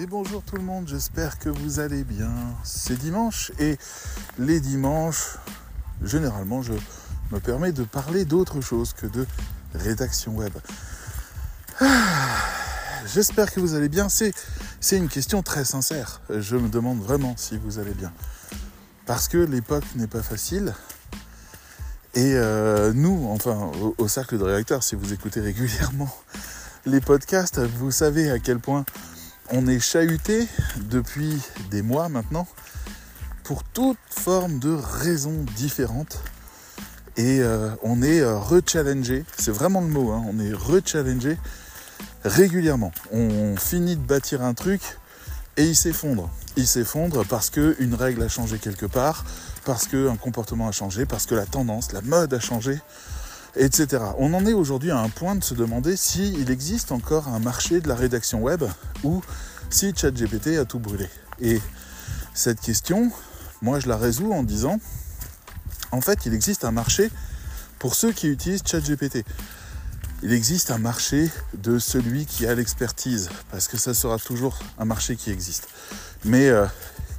et 0.00 0.06
bonjour 0.06 0.42
tout 0.44 0.54
le 0.54 0.62
monde, 0.62 0.86
j'espère 0.86 1.40
que 1.40 1.48
vous 1.48 1.80
allez 1.80 2.04
bien. 2.04 2.30
C'est 2.62 2.96
dimanche 2.96 3.50
et 3.58 3.76
les 4.38 4.60
dimanches, 4.60 5.38
généralement, 6.04 6.62
je 6.62 6.72
me 7.32 7.40
permets 7.40 7.72
de 7.72 7.82
parler 7.82 8.24
d'autre 8.24 8.60
chose 8.60 8.92
que 8.92 9.06
de 9.06 9.26
rédaction 9.74 10.36
web. 10.36 10.52
Ah, 11.80 11.86
j'espère 13.12 13.52
que 13.52 13.58
vous 13.58 13.74
allez 13.74 13.88
bien. 13.88 14.08
C'est, 14.08 14.32
une 14.92 15.08
question 15.08 15.42
très 15.42 15.64
sincère. 15.64 16.20
Je 16.30 16.54
me 16.54 16.68
demande 16.68 17.00
vraiment 17.00 17.34
si 17.36 17.58
vous 17.58 17.80
allez 17.80 17.94
bien. 17.94 18.12
Parce 19.04 19.26
que 19.26 19.38
l'époque 19.38 19.84
n'est 19.96 20.06
pas 20.06 20.22
facile. 20.22 20.74
Et 22.14 22.34
euh, 22.34 22.92
nous, 22.94 23.28
enfin, 23.30 23.72
au, 23.82 23.96
au 23.98 24.06
cercle 24.06 24.38
de 24.38 24.44
rédacteurs, 24.44 24.84
si 24.84 24.94
vous 24.94 25.12
écoutez 25.12 25.40
régulièrement 25.40 26.14
les 26.86 27.00
podcasts, 27.00 27.58
vous 27.58 27.90
savez 27.90 28.30
à 28.30 28.38
quel 28.38 28.60
point 28.60 28.84
on 29.50 29.66
est 29.66 29.80
chahuté 29.80 30.46
depuis 30.90 31.40
des 31.70 31.82
mois 31.82 32.08
maintenant 32.08 32.46
pour 33.44 33.64
toute 33.64 33.98
forme 34.10 34.58
de 34.58 34.74
raisons 34.74 35.44
différentes. 35.56 36.18
Et 37.16 37.40
euh, 37.40 37.70
on 37.82 38.02
est 38.02 38.20
euh, 38.20 38.38
rechallengé, 38.38 39.24
c'est 39.36 39.50
vraiment 39.50 39.80
le 39.80 39.88
mot, 39.88 40.12
hein, 40.12 40.22
on 40.28 40.38
est 40.38 40.52
rechallengé 40.52 41.36
régulièrement. 42.24 42.92
On 43.10 43.56
finit 43.56 43.96
de 43.96 44.02
bâtir 44.02 44.42
un 44.42 44.54
truc 44.54 44.80
et 45.56 45.64
il 45.64 45.74
s'effondre. 45.74 46.30
Il 46.56 46.66
s'effondre 46.66 47.24
parce 47.24 47.50
qu'une 47.50 47.94
règle 47.94 48.22
a 48.22 48.28
changé 48.28 48.58
quelque 48.58 48.86
part, 48.86 49.24
parce 49.64 49.88
qu'un 49.88 50.16
comportement 50.16 50.68
a 50.68 50.72
changé, 50.72 51.06
parce 51.06 51.26
que 51.26 51.34
la 51.34 51.46
tendance, 51.46 51.92
la 51.92 52.02
mode 52.02 52.32
a 52.34 52.40
changé, 52.40 52.78
etc. 53.58 54.02
On 54.18 54.32
en 54.34 54.46
est 54.46 54.52
aujourd'hui 54.52 54.90
à 54.90 54.98
un 54.98 55.08
point 55.08 55.34
de 55.34 55.42
se 55.44 55.54
demander 55.54 55.96
s'il 55.96 56.50
existe 56.50 56.92
encore 56.92 57.28
un 57.28 57.40
marché 57.40 57.80
de 57.80 57.88
la 57.88 57.94
rédaction 57.94 58.40
web 58.40 58.64
ou 59.02 59.22
si 59.70 59.92
ChatGPT 59.94 60.58
a 60.58 60.64
tout 60.64 60.78
brûlé. 60.78 61.08
Et 61.40 61.60
cette 62.34 62.60
question, 62.60 63.10
moi 63.60 63.80
je 63.80 63.88
la 63.88 63.96
résous 63.96 64.32
en 64.32 64.42
disant, 64.42 64.78
en 65.90 66.00
fait 66.00 66.26
il 66.26 66.34
existe 66.34 66.64
un 66.64 66.70
marché 66.70 67.10
pour 67.78 67.94
ceux 67.94 68.12
qui 68.12 68.28
utilisent 68.28 68.62
ChatGPT. 68.64 69.24
Il 70.22 70.32
existe 70.32 70.72
un 70.72 70.78
marché 70.78 71.30
de 71.54 71.78
celui 71.78 72.26
qui 72.26 72.46
a 72.46 72.54
l'expertise, 72.54 73.30
parce 73.52 73.68
que 73.68 73.76
ça 73.76 73.94
sera 73.94 74.18
toujours 74.18 74.58
un 74.78 74.84
marché 74.84 75.14
qui 75.14 75.30
existe. 75.30 75.68
Mais 76.24 76.48
euh, 76.48 76.66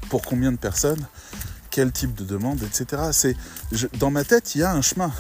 pour 0.10 0.22
combien 0.22 0.52
de 0.52 0.58
personnes, 0.58 1.06
quel 1.70 1.94
type 1.94 2.14
de 2.14 2.26
demande, 2.26 2.62
etc. 2.62 3.04
C'est, 3.14 3.38
dans 4.00 4.12
ma 4.12 4.26
tête, 4.26 4.54
il 4.56 4.62
y 4.62 4.64
a 4.64 4.74
un 4.74 4.82
chemin, 4.82 5.14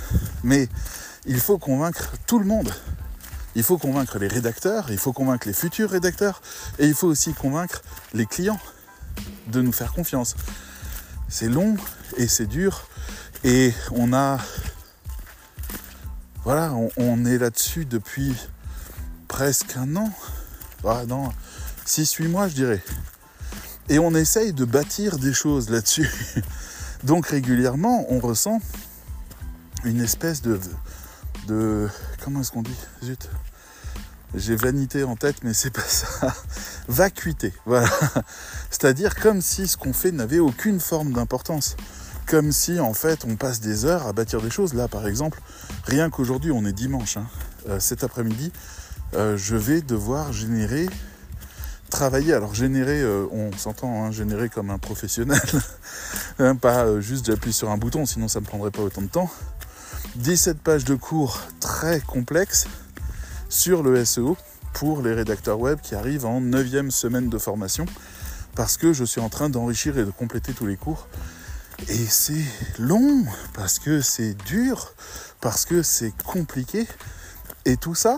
mais 0.44 0.68
il 1.26 1.40
faut 1.40 1.58
convaincre 1.58 2.14
tout 2.26 2.40
le 2.40 2.46
monde. 2.46 2.74
Il 3.56 3.64
faut 3.64 3.78
convaincre 3.78 4.20
les 4.20 4.28
rédacteurs, 4.28 4.92
il 4.92 4.98
faut 4.98 5.12
convaincre 5.12 5.48
les 5.48 5.54
futurs 5.54 5.90
rédacteurs, 5.90 6.42
et 6.78 6.86
il 6.86 6.94
faut 6.94 7.08
aussi 7.08 7.34
convaincre 7.34 7.82
les 8.14 8.26
clients 8.26 8.60
de 9.48 9.62
nous 9.62 9.72
faire 9.72 9.92
confiance. 9.94 10.36
C'est 11.28 11.50
long 11.50 11.76
et 12.18 12.28
c'est 12.28 12.46
dur, 12.46 12.88
et 13.44 13.74
on 13.92 14.14
a... 14.14 14.40
Voilà, 16.44 16.74
on, 16.98 17.26
est 17.26 17.38
là-dessus 17.38 17.86
depuis 17.86 18.34
presque 19.28 19.76
un 19.76 19.96
an. 19.98 20.10
Ah 20.86 21.04
non, 21.06 21.32
6-8 21.86 22.28
mois 22.30 22.48
je 22.48 22.56
dirais. 22.56 22.84
Et 23.90 24.00
on 24.00 24.16
essaye 24.16 24.54
de 24.54 24.64
bâtir 24.66 25.18
des 25.18 25.34
choses 25.34 25.70
là-dessus. 25.70 26.10
Donc 27.04 27.28
régulièrement, 27.28 28.06
on 28.10 28.20
ressent 28.20 28.62
une 29.84 30.02
espèce 30.02 30.42
de, 30.42 30.60
comment 32.24 32.42
est-ce 32.42 32.52
qu'on 32.52 32.64
dit? 32.64 32.76
Zut. 33.04 33.30
J'ai 34.36 34.56
vanité 34.56 35.04
en 35.04 35.16
tête, 35.16 35.38
mais 35.44 35.54
c'est 35.54 35.72
pas 35.72 35.82
ça. 35.82 36.36
Vacuité, 36.88 37.52
voilà. 37.66 37.90
C'est-à-dire 38.70 39.16
comme 39.16 39.42
si 39.42 39.68
ce 39.68 39.76
qu'on 39.76 39.94
fait 39.94 40.12
n'avait 40.12 40.40
aucune 40.40 40.80
forme 40.80 41.14
d'importance. 41.14 41.76
Comme 42.28 42.52
si 42.52 42.80
en 42.80 42.94
fait 42.94 43.26
on 43.26 43.36
passe 43.36 43.60
des 43.60 43.86
heures 43.86 44.06
à 44.06 44.14
bâtir 44.14 44.40
des 44.40 44.52
choses. 44.52 44.76
Là 44.76 44.88
par 44.88 45.08
exemple, 45.08 45.42
rien 45.86 46.12
qu'aujourd'hui, 46.12 46.52
on 46.52 46.64
est 46.64 46.74
dimanche, 46.74 47.18
hein. 47.18 47.26
euh, 47.70 47.80
cet 47.80 48.04
après-midi, 48.04 48.52
euh, 49.16 49.36
je 49.36 49.56
vais 49.56 49.82
devoir 49.82 50.32
générer, 50.32 50.88
travailler. 51.90 52.34
Alors 52.34 52.54
générer, 52.54 53.02
euh, 53.02 53.26
on 53.32 53.52
s'entend, 53.58 54.04
hein, 54.04 54.12
générer 54.12 54.50
comme 54.50 54.70
un 54.70 54.78
professionnel, 54.78 55.42
hein, 56.40 56.56
pas 56.56 57.02
juste 57.02 57.26
j'appuie 57.26 57.54
sur 57.54 57.72
un 57.72 57.78
bouton, 57.78 58.06
sinon 58.06 58.28
ça 58.28 58.42
me 58.42 58.46
prendrait 58.46 58.70
pas 58.70 58.84
autant 58.84 59.02
de 59.02 59.08
temps. 59.08 59.32
17 60.16 60.60
pages 60.60 60.86
de 60.86 60.96
cours 60.96 61.40
très 61.60 62.02
complexes 62.02 62.68
sur 63.48 63.84
le 63.84 64.04
SEO 64.04 64.38
pour 64.74 65.02
les 65.02 65.14
rédacteurs 65.14 65.60
web 65.60 65.80
qui 65.82 65.96
arrivent 65.96 66.26
en 66.26 66.42
9 66.42 66.90
semaine 66.90 67.30
de 67.30 67.38
formation 67.38 67.86
parce 68.56 68.78
que 68.78 68.92
je 68.92 69.04
suis 69.04 69.22
en 69.22 69.30
train 69.30 69.50
d'enrichir 69.50 69.98
et 69.98 70.06
de 70.06 70.12
compléter 70.12 70.54
tous 70.54 70.66
les 70.66 70.78
cours. 70.78 71.08
Et 71.88 72.06
c'est 72.06 72.44
long 72.78 73.24
parce 73.54 73.80
que 73.80 74.02
c'est 74.02 74.34
dur, 74.46 74.94
parce 75.42 75.66
que 75.66 75.84
c'est 75.84 76.14
compliqué. 76.24 76.88
Et 77.66 77.78
tout 77.78 77.96
ça 77.96 78.18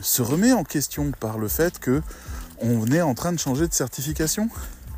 se 0.00 0.22
remet 0.22 0.52
en 0.52 0.64
question 0.64 1.12
par 1.12 1.38
le 1.38 1.48
fait 1.48 1.78
que 1.78 2.02
on 2.60 2.86
est 2.90 3.02
en 3.02 3.14
train 3.14 3.32
de 3.32 3.38
changer 3.38 3.68
de 3.68 3.74
certification. 3.74 4.48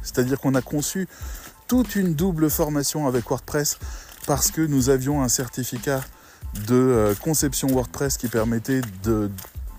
C'est-à-dire 0.03 0.41
qu'on 0.41 0.55
a 0.55 0.63
conçu 0.63 1.09
toute 1.69 1.97
une 1.97 2.15
double 2.15 2.51
formation 2.51 3.07
avec 3.07 3.29
WordPress 3.29 3.79
parce 4.31 4.53
que 4.53 4.61
nous 4.61 4.91
avions 4.91 5.25
un 5.25 5.29
certificat 5.29 6.03
de 6.69 6.77
euh, 6.77 7.15
conception 7.17 7.67
WordPress 7.67 8.17
qui 8.17 8.29
permettait 8.29 8.81
de 9.03 9.29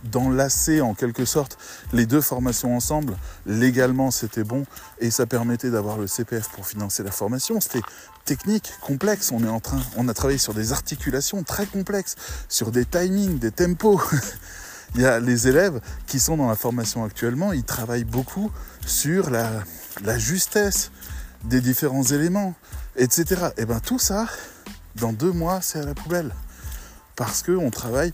d'enlacer 0.03 0.81
en 0.81 0.93
quelque 0.93 1.23
sorte 1.23 1.57
les 1.93 2.05
deux 2.05 2.19
formations 2.19 2.75
ensemble. 2.75 3.15
Légalement, 3.45 4.11
c'était 4.11 4.43
bon 4.43 4.65
et 4.99 5.09
ça 5.09 5.25
permettait 5.25 5.69
d'avoir 5.69 5.97
le 5.97 6.05
CPF 6.05 6.49
pour 6.49 6.67
financer 6.67 7.01
la 7.01 7.11
formation. 7.11 7.61
C'était 7.61 7.83
technique, 8.25 8.73
complexe. 8.81 9.31
On 9.31 9.41
est 9.41 9.47
en 9.47 9.61
train, 9.61 9.79
on 9.95 10.09
a 10.09 10.13
travaillé 10.13 10.37
sur 10.37 10.53
des 10.53 10.73
articulations 10.73 11.43
très 11.43 11.65
complexes, 11.65 12.17
sur 12.49 12.71
des 12.71 12.83
timings, 12.83 13.39
des 13.39 13.51
tempos. 13.51 14.01
Il 14.95 15.01
y 15.01 15.05
a 15.05 15.21
les 15.21 15.47
élèves 15.47 15.79
qui 16.07 16.19
sont 16.19 16.35
dans 16.35 16.49
la 16.49 16.55
formation 16.55 17.05
actuellement, 17.05 17.53
ils 17.53 17.63
travaillent 17.63 18.03
beaucoup 18.03 18.51
sur 18.85 19.29
la 19.29 20.17
justesse 20.17 20.91
des 21.45 21.61
différents 21.61 22.03
éléments, 22.03 22.53
etc. 22.95 23.49
Et 23.57 23.65
bien 23.65 23.79
tout 23.79 23.99
ça, 23.99 24.27
dans 24.95 25.13
deux 25.13 25.31
mois, 25.31 25.61
c'est 25.61 25.79
à 25.79 25.85
la 25.85 25.93
poubelle. 25.93 26.33
Parce 27.15 27.43
qu'on 27.43 27.69
travaille 27.69 28.13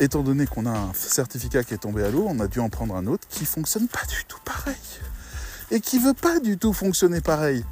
étant 0.00 0.22
donné 0.22 0.46
qu'on 0.46 0.66
a 0.66 0.70
un 0.70 0.92
certificat 0.94 1.64
qui 1.64 1.74
est 1.74 1.78
tombé 1.78 2.04
à 2.04 2.10
l'eau, 2.10 2.26
on 2.28 2.38
a 2.40 2.46
dû 2.46 2.60
en 2.60 2.68
prendre 2.68 2.94
un 2.94 3.06
autre 3.06 3.26
qui 3.28 3.44
fonctionne 3.44 3.88
pas 3.88 4.04
du 4.08 4.24
tout 4.26 4.38
pareil. 4.44 4.76
Et 5.70 5.80
qui 5.80 5.98
veut 5.98 6.14
pas 6.14 6.40
du 6.40 6.58
tout 6.58 6.72
fonctionner 6.72 7.20
pareil. 7.20 7.64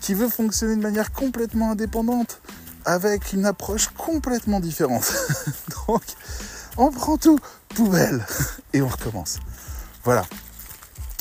Qui 0.00 0.14
veut 0.14 0.28
fonctionner 0.28 0.76
de 0.76 0.82
manière 0.82 1.12
complètement 1.12 1.72
indépendante, 1.72 2.40
avec 2.84 3.32
une 3.32 3.44
approche 3.46 3.88
complètement 3.96 4.60
différente. 4.60 5.12
Donc, 5.88 6.02
on 6.76 6.90
prend 6.90 7.18
tout, 7.18 7.38
poubelle, 7.68 8.24
et 8.72 8.82
on 8.82 8.88
recommence. 8.88 9.38
Voilà. 10.04 10.24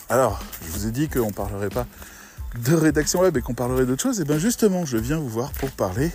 Alors, 0.10 0.40
je 0.66 0.72
vous 0.72 0.88
ai 0.88 0.92
dit 0.92 1.10
qu'on 1.10 1.28
ne 1.28 1.34
parlerait 1.34 1.70
pas 1.70 1.86
de 2.56 2.74
rédaction 2.74 3.22
web 3.22 3.38
et 3.38 3.42
qu'on 3.42 3.54
parlerait 3.54 3.86
d'autre 3.86 4.04
chose, 4.04 4.20
et 4.20 4.24
bien 4.24 4.38
justement, 4.38 4.86
je 4.86 4.98
viens 4.98 5.18
vous 5.18 5.30
voir 5.30 5.52
pour 5.52 5.72
parler 5.72 6.12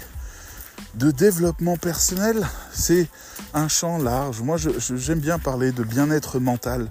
de 0.95 1.11
développement 1.11 1.77
personnel. 1.77 2.47
C'est 2.73 3.09
un 3.55 3.69
champ 3.69 3.99
large. 3.99 4.41
Moi, 4.43 4.57
j'aime 4.59 5.21
bien 5.21 5.39
parler 5.39 5.73
de 5.73 5.85
bien-être 5.85 6.39
mental. 6.39 6.89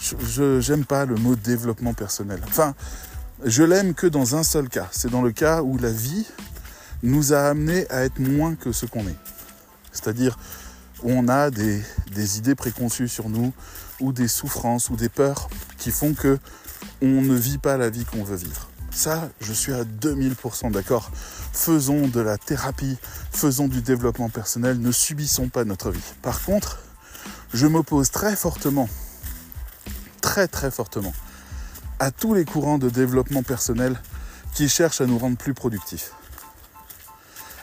Je 0.00 0.70
n'aime 0.70 0.84
pas 0.84 1.06
le 1.06 1.16
mot 1.16 1.34
développement 1.34 1.94
personnel. 1.94 2.40
Enfin, 2.46 2.74
je 3.44 3.62
l'aime 3.62 3.94
que 3.94 4.06
dans 4.06 4.36
un 4.36 4.42
seul 4.42 4.68
cas. 4.68 4.88
C'est 4.90 5.10
dans 5.10 5.22
le 5.22 5.32
cas 5.32 5.62
où 5.62 5.78
la 5.78 5.90
vie 5.90 6.26
nous 7.02 7.32
a 7.32 7.40
amené 7.40 7.88
à 7.90 8.04
être 8.04 8.18
moins 8.18 8.54
que 8.54 8.72
ce 8.72 8.86
qu'on 8.86 9.06
est. 9.06 9.16
C'est-à-dire 9.92 10.38
où 11.02 11.10
on 11.10 11.28
a 11.28 11.50
des, 11.50 11.80
des 12.12 12.38
idées 12.38 12.54
préconçues 12.54 13.08
sur 13.08 13.28
nous, 13.28 13.52
ou 14.00 14.12
des 14.12 14.28
souffrances, 14.28 14.90
ou 14.90 14.96
des 14.96 15.08
peurs 15.08 15.48
qui 15.78 15.90
font 15.90 16.14
que 16.14 16.38
on 17.00 17.22
ne 17.22 17.34
vit 17.34 17.58
pas 17.58 17.76
la 17.76 17.90
vie 17.90 18.04
qu'on 18.04 18.24
veut 18.24 18.36
vivre. 18.36 18.68
Ça, 18.98 19.28
je 19.40 19.52
suis 19.52 19.72
à 19.72 19.84
2000% 19.84 20.72
d'accord. 20.72 21.12
Faisons 21.52 22.08
de 22.08 22.18
la 22.18 22.36
thérapie, 22.36 22.96
faisons 23.30 23.68
du 23.68 23.80
développement 23.80 24.28
personnel, 24.28 24.80
ne 24.80 24.90
subissons 24.90 25.50
pas 25.50 25.64
notre 25.64 25.92
vie. 25.92 26.02
Par 26.20 26.42
contre, 26.44 26.80
je 27.54 27.68
m'oppose 27.68 28.10
très 28.10 28.34
fortement, 28.34 28.88
très 30.20 30.48
très 30.48 30.72
fortement, 30.72 31.14
à 32.00 32.10
tous 32.10 32.34
les 32.34 32.44
courants 32.44 32.78
de 32.78 32.90
développement 32.90 33.44
personnel 33.44 34.02
qui 34.52 34.68
cherchent 34.68 35.00
à 35.00 35.06
nous 35.06 35.18
rendre 35.18 35.36
plus 35.36 35.54
productifs. 35.54 36.10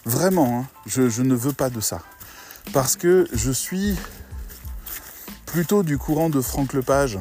Vraiment, 0.05 0.61
hein, 0.61 0.65
je, 0.85 1.09
je 1.09 1.21
ne 1.21 1.35
veux 1.35 1.51
pas 1.51 1.69
de 1.69 1.81
ça. 1.81 2.01
Parce 2.71 2.95
que 2.95 3.27
je 3.33 3.51
suis 3.51 3.97
plutôt 5.45 5.83
du 5.83 5.97
courant 5.97 6.29
de 6.29 6.39
Franck 6.39 6.71
Lepage 6.71 7.19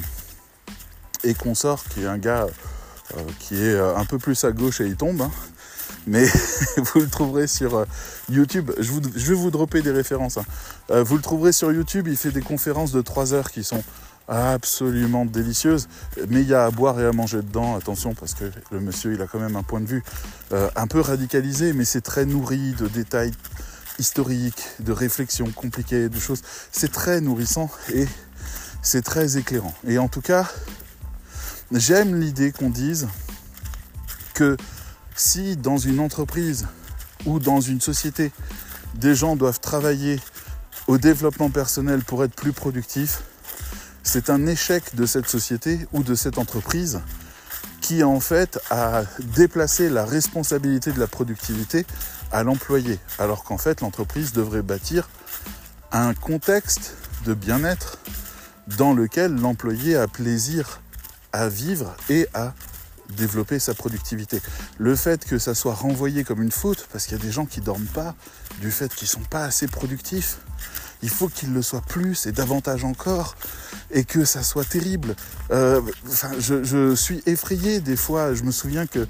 et 1.25 1.35
consort, 1.35 1.83
qui 1.89 2.03
est 2.03 2.07
un 2.07 2.19
gars 2.19 2.47
qui 3.39 3.57
est 3.57 3.75
euh, 3.75 3.97
un 3.97 4.05
peu 4.05 4.19
plus 4.19 4.45
à 4.45 4.53
gauche 4.53 4.81
et 4.81 4.87
il 4.87 4.97
tombe. 4.97 5.23
Hein. 5.23 5.31
Mais 6.07 6.27
vous 6.77 7.01
le 7.01 7.09
trouverez 7.09 7.47
sur 7.47 7.77
euh, 7.77 7.85
YouTube. 8.31 8.71
Je, 8.79 8.93
vais 8.93 9.35
vous 9.35 9.51
dropper 9.51 9.83
des 9.83 9.93
références. 9.93 10.39
Hein. 10.39 11.03
vous 11.03 11.17
le 11.17 11.23
trouverez 11.23 11.53
sur 11.53 11.73
YouTube. 11.73 12.09
Il 12.09 12.17
fait 12.17 12.31
des 12.31 12.43
conférences 12.43 12.93
de 12.93 13.01
3 13.01 13.35
heures 13.35 13.51
qui 13.51 13.65
sont 13.65 13.83
absolument 14.29 15.25
délicieuses, 15.25 15.89
mais 16.29 16.43
il 16.43 16.49
y 16.49 16.55
a 16.55 16.65
à 16.65 16.71
boire 16.71 16.99
et 17.01 17.07
à 17.07 17.13
manger 17.13 17.39
dedans, 17.39 17.77
attention, 17.77 18.15
parce 18.15 18.35
que 18.35 18.45
le 18.71 18.81
monsieur, 18.81 19.13
il 19.15 19.23
a 19.23 19.27
quand 19.27 19.39
même 19.39 19.57
un 19.57 19.63
point 19.63 19.81
de 19.81 19.87
vue 19.87 20.03
euh, 20.53 20.71
un 20.77 20.87
peu 20.87 21.01
radicalisé, 21.01 21.73
mais 21.73 21.85
c'est 21.85 22.01
très 22.01 22.25
nourri 22.25 22.75
de 22.79 22.89
détails 22.89 23.33
historiques, 23.99 24.65
de 24.81 24.93
réflexions 24.93 25.51
compliquées, 25.51 26.09
de 26.09 26.19
choses. 26.19 26.43
C'est 26.73 26.91
très 26.91 27.21
nourrissant 27.21 27.71
et 27.93 28.07
c'est 28.83 29.03
très 29.03 29.37
éclairant. 29.37 29.75
Et 29.87 29.99
en 29.99 30.09
tout 30.09 30.23
cas, 30.23 30.51
j'aime 31.75 32.21
l'idée 32.21 32.53
qu'on 32.53 32.71
dise 32.71 33.09
que 34.33 34.57
si 35.17 35.57
dans 35.57 35.77
une 35.77 36.01
entreprise 36.01 36.67
ou 37.27 37.39
dans 37.39 37.61
une 37.61 37.81
société, 37.81 38.33
des 38.95 39.15
gens 39.15 39.37
doivent 39.37 39.61
travailler 39.61 40.21
au 40.87 40.99
développement 40.99 41.51
personnel 41.51 42.03
pour 42.03 42.23
être 42.25 42.35
plus 42.35 42.53
productifs, 42.53 43.23
c'est 44.03 44.31
un 44.31 44.47
échec 44.47 44.95
de 44.95 45.07
cette 45.07 45.29
société 45.29 45.87
ou 45.93 46.03
de 46.03 46.15
cette 46.15 46.39
entreprise 46.39 47.01
qui 47.81 48.05
en 48.05 48.21
fait 48.21 48.59
a 48.71 49.03
déplacé 49.35 49.89
la 49.91 50.05
responsabilité 50.05 50.93
de 50.93 51.01
la 51.01 51.07
productivité 51.07 51.87
à 52.33 52.43
l'employé, 52.43 52.99
alors 53.19 53.45
qu'en 53.45 53.59
fait 53.59 53.81
l'entreprise 53.81 54.33
devrait 54.33 54.63
bâtir 54.63 55.09
un 55.93 56.15
contexte 56.15 56.97
de 57.25 57.35
bien-être 57.35 57.99
dans 58.79 58.93
lequel 58.93 59.35
l'employé 59.35 59.97
a 59.97 60.09
plaisir 60.09 60.81
à 61.35 61.49
vivre 61.49 61.95
et 62.09 62.29
à 62.33 62.55
développer 63.17 63.59
sa 63.59 63.75
productivité. 63.75 64.41
Le 64.79 64.97
fait 64.97 65.27
que 65.27 65.39
ça 65.39 65.55
soit 65.55 65.75
renvoyé 65.75 66.25
comme 66.25 66.41
une 66.41 66.53
faute, 66.53 66.89
parce 66.93 67.05
qu'il 67.05 67.19
y 67.19 67.21
a 67.21 67.23
des 67.23 67.33
gens 67.33 67.45
qui 67.45 67.61
dorment 67.61 67.85
pas, 67.87 68.15
du 68.61 68.71
fait 68.71 68.95
qu'ils 68.95 69.09
sont 69.09 69.25
pas 69.29 69.45
assez 69.45 69.67
productifs, 69.67 70.39
il 71.03 71.11
faut 71.11 71.29
qu'ils 71.29 71.53
le 71.53 71.61
soient 71.61 71.83
plus 71.83 72.27
et 72.27 72.33
davantage 72.33 72.85
encore, 72.85 73.37
et 73.91 74.05
que 74.05 74.25
ça 74.25 74.43
soit 74.43 74.65
terrible. 74.65 75.17
Euh, 75.51 75.83
enfin, 76.07 76.31
je, 76.39 76.95
suis 76.95 77.21
effrayé 77.27 77.81
des 77.81 77.97
fois. 77.97 78.33
Je 78.33 78.45
me 78.45 78.53
souviens 78.53 78.87
que 78.87 79.07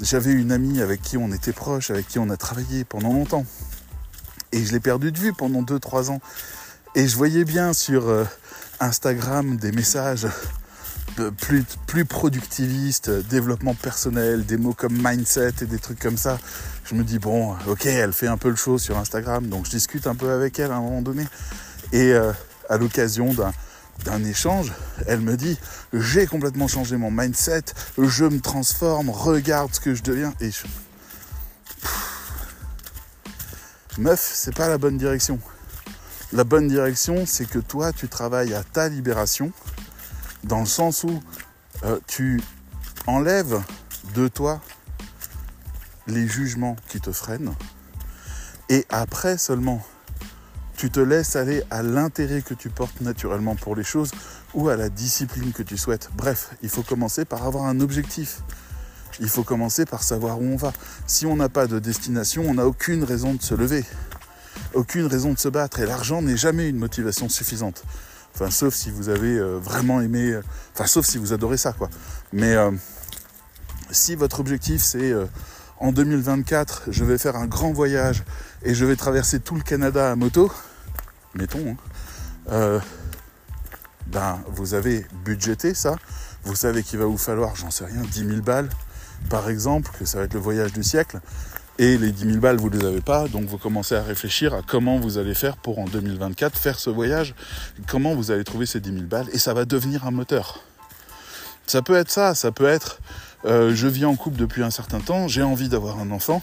j'avais 0.00 0.32
une 0.32 0.52
amie 0.52 0.80
avec 0.80 1.02
qui 1.02 1.18
on 1.18 1.32
était 1.32 1.52
proche, 1.52 1.90
avec 1.90 2.08
qui 2.08 2.18
on 2.18 2.30
a 2.30 2.36
travaillé 2.36 2.84
pendant 2.84 3.12
longtemps, 3.12 3.44
et 4.52 4.64
je 4.64 4.72
l'ai 4.72 4.80
perdue 4.80 5.12
de 5.12 5.18
vue 5.18 5.32
pendant 5.32 5.62
2-3 5.62 6.10
ans. 6.10 6.20
Et 6.94 7.08
je 7.08 7.16
voyais 7.16 7.44
bien 7.44 7.72
sur 7.72 8.08
euh, 8.08 8.24
Instagram 8.78 9.56
des 9.56 9.72
messages 9.72 10.28
plus, 11.38 11.64
plus 11.86 12.04
productiviste, 12.04 13.10
développement 13.10 13.74
personnel, 13.74 14.44
des 14.44 14.56
mots 14.56 14.72
comme 14.72 14.96
mindset 14.96 15.52
et 15.62 15.66
des 15.66 15.78
trucs 15.78 15.98
comme 15.98 16.16
ça. 16.16 16.38
Je 16.84 16.94
me 16.94 17.04
dis, 17.04 17.18
bon, 17.18 17.54
ok, 17.66 17.86
elle 17.86 18.12
fait 18.12 18.26
un 18.26 18.36
peu 18.36 18.50
le 18.50 18.56
show 18.56 18.78
sur 18.78 18.98
Instagram, 18.98 19.46
donc 19.46 19.66
je 19.66 19.70
discute 19.70 20.06
un 20.06 20.14
peu 20.14 20.30
avec 20.30 20.58
elle 20.58 20.72
à 20.72 20.76
un 20.76 20.80
moment 20.80 21.02
donné. 21.02 21.26
Et 21.92 22.12
euh, 22.12 22.32
à 22.68 22.76
l'occasion 22.76 23.32
d'un, 23.32 23.52
d'un 24.04 24.24
échange, 24.24 24.72
elle 25.06 25.20
me 25.20 25.36
dit, 25.36 25.58
j'ai 25.92 26.26
complètement 26.26 26.68
changé 26.68 26.96
mon 26.96 27.10
mindset, 27.10 27.64
je 27.98 28.24
me 28.24 28.40
transforme, 28.40 29.10
regarde 29.10 29.74
ce 29.74 29.80
que 29.80 29.94
je 29.94 30.02
deviens. 30.02 30.34
Et 30.40 30.50
je... 30.50 30.64
Meuf, 33.98 34.32
c'est 34.34 34.54
pas 34.54 34.68
la 34.68 34.78
bonne 34.78 34.98
direction. 34.98 35.38
La 36.32 36.42
bonne 36.42 36.66
direction, 36.66 37.24
c'est 37.26 37.48
que 37.48 37.60
toi, 37.60 37.92
tu 37.92 38.08
travailles 38.08 38.54
à 38.54 38.64
ta 38.64 38.88
libération 38.88 39.52
dans 40.44 40.60
le 40.60 40.66
sens 40.66 41.04
où 41.04 41.20
euh, 41.84 41.98
tu 42.06 42.40
enlèves 43.06 43.62
de 44.14 44.28
toi 44.28 44.60
les 46.06 46.26
jugements 46.26 46.76
qui 46.88 47.00
te 47.00 47.12
freinent, 47.12 47.54
et 48.68 48.86
après 48.90 49.38
seulement, 49.38 49.84
tu 50.76 50.90
te 50.90 51.00
laisses 51.00 51.36
aller 51.36 51.62
à 51.70 51.82
l'intérêt 51.82 52.42
que 52.42 52.54
tu 52.54 52.68
portes 52.68 53.00
naturellement 53.00 53.56
pour 53.56 53.76
les 53.76 53.84
choses 53.84 54.10
ou 54.54 54.68
à 54.68 54.76
la 54.76 54.88
discipline 54.88 55.52
que 55.52 55.62
tu 55.62 55.76
souhaites. 55.76 56.10
Bref, 56.14 56.50
il 56.62 56.68
faut 56.68 56.82
commencer 56.82 57.24
par 57.24 57.46
avoir 57.46 57.64
un 57.64 57.80
objectif. 57.80 58.42
Il 59.20 59.28
faut 59.28 59.44
commencer 59.44 59.84
par 59.84 60.02
savoir 60.02 60.40
où 60.40 60.44
on 60.44 60.56
va. 60.56 60.72
Si 61.06 61.26
on 61.26 61.36
n'a 61.36 61.48
pas 61.48 61.66
de 61.66 61.78
destination, 61.78 62.44
on 62.46 62.54
n'a 62.54 62.66
aucune 62.66 63.04
raison 63.04 63.34
de 63.34 63.42
se 63.42 63.54
lever, 63.54 63.84
aucune 64.74 65.06
raison 65.06 65.32
de 65.32 65.38
se 65.38 65.48
battre, 65.48 65.80
et 65.80 65.86
l'argent 65.86 66.20
n'est 66.20 66.36
jamais 66.36 66.68
une 66.68 66.78
motivation 66.78 67.28
suffisante. 67.28 67.84
Enfin, 68.34 68.50
sauf 68.50 68.74
si 68.74 68.90
vous 68.90 69.08
avez 69.08 69.38
euh, 69.38 69.58
vraiment 69.58 70.00
aimé. 70.00 70.32
Euh, 70.32 70.42
enfin, 70.74 70.86
sauf 70.86 71.06
si 71.06 71.18
vous 71.18 71.32
adorez 71.32 71.56
ça, 71.56 71.72
quoi. 71.72 71.88
Mais 72.32 72.54
euh, 72.54 72.72
si 73.90 74.16
votre 74.16 74.40
objectif 74.40 74.82
c'est 74.82 75.12
en 75.78 75.92
2024, 75.92 76.84
je 76.88 77.04
vais 77.04 77.18
faire 77.18 77.36
un 77.36 77.46
grand 77.46 77.72
voyage 77.72 78.24
et 78.64 78.74
je 78.74 78.84
vais 78.84 78.96
traverser 78.96 79.38
tout 79.38 79.54
le 79.54 79.62
Canada 79.62 80.10
à 80.10 80.16
moto, 80.16 80.50
mettons, 81.34 81.76
hein, 82.50 82.80
ben 84.08 84.42
vous 84.48 84.74
avez 84.74 85.06
budgété 85.24 85.74
ça. 85.74 85.96
Vous 86.44 86.56
savez 86.56 86.82
qu'il 86.82 86.98
va 86.98 87.04
vous 87.04 87.18
falloir, 87.18 87.54
j'en 87.54 87.70
sais 87.70 87.84
rien, 87.84 88.02
10 88.02 88.26
000 88.26 88.40
balles, 88.40 88.68
par 89.30 89.48
exemple, 89.48 89.90
que 89.98 90.04
ça 90.04 90.18
va 90.18 90.24
être 90.24 90.34
le 90.34 90.40
voyage 90.40 90.72
du 90.72 90.82
siècle. 90.82 91.20
Et 91.78 91.98
les 91.98 92.12
10 92.12 92.26
000 92.26 92.38
balles, 92.38 92.56
vous 92.56 92.70
ne 92.70 92.78
les 92.78 92.86
avez 92.86 93.00
pas, 93.00 93.26
donc 93.26 93.46
vous 93.46 93.58
commencez 93.58 93.96
à 93.96 94.02
réfléchir 94.02 94.54
à 94.54 94.62
comment 94.62 94.98
vous 94.98 95.18
allez 95.18 95.34
faire 95.34 95.56
pour 95.56 95.80
en 95.80 95.86
2024 95.86 96.56
faire 96.56 96.78
ce 96.78 96.88
voyage, 96.88 97.34
comment 97.88 98.14
vous 98.14 98.30
allez 98.30 98.44
trouver 98.44 98.64
ces 98.64 98.78
10 98.78 98.92
000 98.92 99.02
balles, 99.06 99.26
et 99.32 99.38
ça 99.38 99.54
va 99.54 99.64
devenir 99.64 100.06
un 100.06 100.12
moteur. 100.12 100.60
Ça 101.66 101.82
peut 101.82 101.96
être 101.96 102.10
ça, 102.10 102.36
ça 102.36 102.52
peut 102.52 102.66
être 102.66 103.00
euh, 103.44 103.74
je 103.74 103.88
vis 103.88 104.04
en 104.04 104.14
couple 104.14 104.38
depuis 104.38 104.62
un 104.62 104.70
certain 104.70 105.00
temps, 105.00 105.26
j'ai 105.26 105.42
envie 105.42 105.68
d'avoir 105.68 105.98
un 105.98 106.12
enfant, 106.12 106.42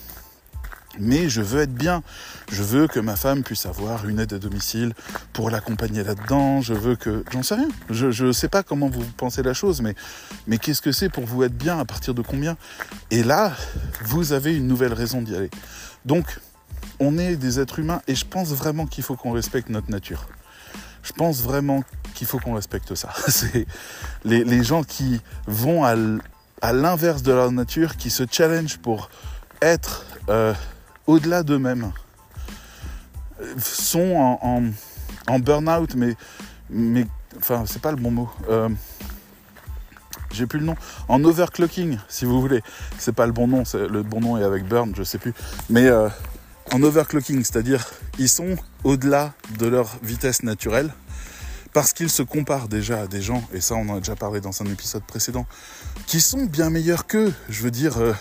mais 0.99 1.29
je 1.29 1.41
veux 1.41 1.61
être 1.61 1.73
bien. 1.73 2.03
Je 2.51 2.63
veux 2.63 2.87
que 2.87 2.99
ma 2.99 3.15
femme 3.15 3.43
puisse 3.43 3.65
avoir 3.65 4.07
une 4.07 4.19
aide 4.19 4.33
à 4.33 4.39
domicile 4.39 4.93
pour 5.33 5.49
l'accompagner 5.49 6.03
là-dedans. 6.03 6.61
Je 6.61 6.73
veux 6.73 6.95
que... 6.95 7.23
J'en 7.31 7.43
sais 7.43 7.55
rien. 7.55 7.69
Je 7.89 8.25
ne 8.25 8.31
sais 8.31 8.49
pas 8.49 8.63
comment 8.63 8.89
vous 8.89 9.03
pensez 9.17 9.43
la 9.43 9.53
chose, 9.53 9.81
mais, 9.81 10.57
qu'est-ce 10.57 10.81
que 10.81 10.91
c'est 10.91 11.09
pour 11.09 11.25
vous 11.25 11.43
être 11.43 11.57
bien? 11.57 11.79
À 11.79 11.85
partir 11.85 12.13
de 12.13 12.21
combien? 12.21 12.57
Et 13.09 13.23
là, 13.23 13.53
vous 14.03 14.33
avez 14.33 14.55
une 14.55 14.67
nouvelle 14.67 14.93
raison 14.93 15.21
d'y 15.21 15.35
aller. 15.35 15.49
Donc, 16.05 16.39
on 16.99 17.17
est 17.17 17.35
des 17.35 17.59
êtres 17.59 17.79
humains 17.79 18.01
et 18.07 18.15
je 18.15 18.25
pense 18.25 18.49
vraiment 18.49 18.85
qu'il 18.85 19.03
faut 19.03 19.15
qu'on 19.15 19.31
respecte 19.31 19.69
notre 19.69 19.89
nature. 19.89 20.27
Je 21.03 21.13
pense 21.13 21.41
vraiment 21.41 21.83
qu'il 22.13 22.27
faut 22.27 22.37
qu'on 22.37 22.53
respecte 22.53 22.93
ça. 22.95 23.09
C'est 23.27 23.65
les, 24.23 24.63
gens 24.63 24.83
qui 24.83 25.19
vont 25.47 25.83
à 25.83 26.73
l'inverse 26.73 27.23
de 27.23 27.31
leur 27.31 27.51
nature, 27.51 27.97
qui 27.97 28.09
se 28.09 28.23
challenge 28.29 28.77
pour 28.77 29.09
être... 29.61 30.05
Euh, 30.29 30.53
au-delà 31.07 31.43
d'eux-mêmes, 31.43 31.91
sont 33.57 34.37
en, 35.27 35.39
burn-out, 35.39 35.95
mais, 35.95 36.15
mais, 36.69 37.05
enfin, 37.37 37.63
c'est 37.65 37.81
pas 37.81 37.91
le 37.91 37.97
bon 37.97 38.11
mot. 38.11 38.29
Euh, 38.49 38.69
j'ai 40.31 40.45
plus 40.45 40.59
le 40.59 40.65
nom. 40.65 40.75
En 41.07 41.23
overclocking, 41.23 41.97
si 42.07 42.25
vous 42.25 42.39
voulez. 42.39 42.61
C'est 42.97 43.13
pas 43.13 43.25
le 43.25 43.33
bon 43.33 43.47
nom, 43.47 43.63
le 43.73 44.03
bon 44.03 44.21
nom 44.21 44.37
est 44.37 44.43
avec 44.43 44.65
burn, 44.65 44.93
je 44.95 45.03
sais 45.03 45.17
plus. 45.17 45.33
Mais 45.69 45.87
euh, 45.87 46.07
en 46.71 46.81
overclocking, 46.81 47.43
c'est-à-dire 47.43 47.85
ils 48.17 48.29
sont 48.29 48.55
au-delà 48.83 49.33
de 49.59 49.67
leur 49.67 49.97
vitesse 50.03 50.43
naturelle 50.43 50.91
parce 51.73 51.93
qu'ils 51.93 52.09
se 52.09 52.23
comparent 52.23 52.67
déjà 52.67 53.01
à 53.01 53.07
des 53.07 53.21
gens, 53.21 53.43
et 53.53 53.61
ça 53.61 53.75
on 53.75 53.87
en 53.89 53.95
a 53.95 53.99
déjà 53.99 54.15
parlé 54.15 54.41
dans 54.41 54.61
un 54.61 54.65
épisode 54.65 55.03
précédent, 55.03 55.45
qui 56.05 56.19
sont 56.19 56.45
bien 56.45 56.69
meilleurs 56.69 57.07
qu'eux. 57.07 57.33
Je 57.49 57.63
veux 57.63 57.71
dire, 57.71 57.97
euh, 57.97 58.13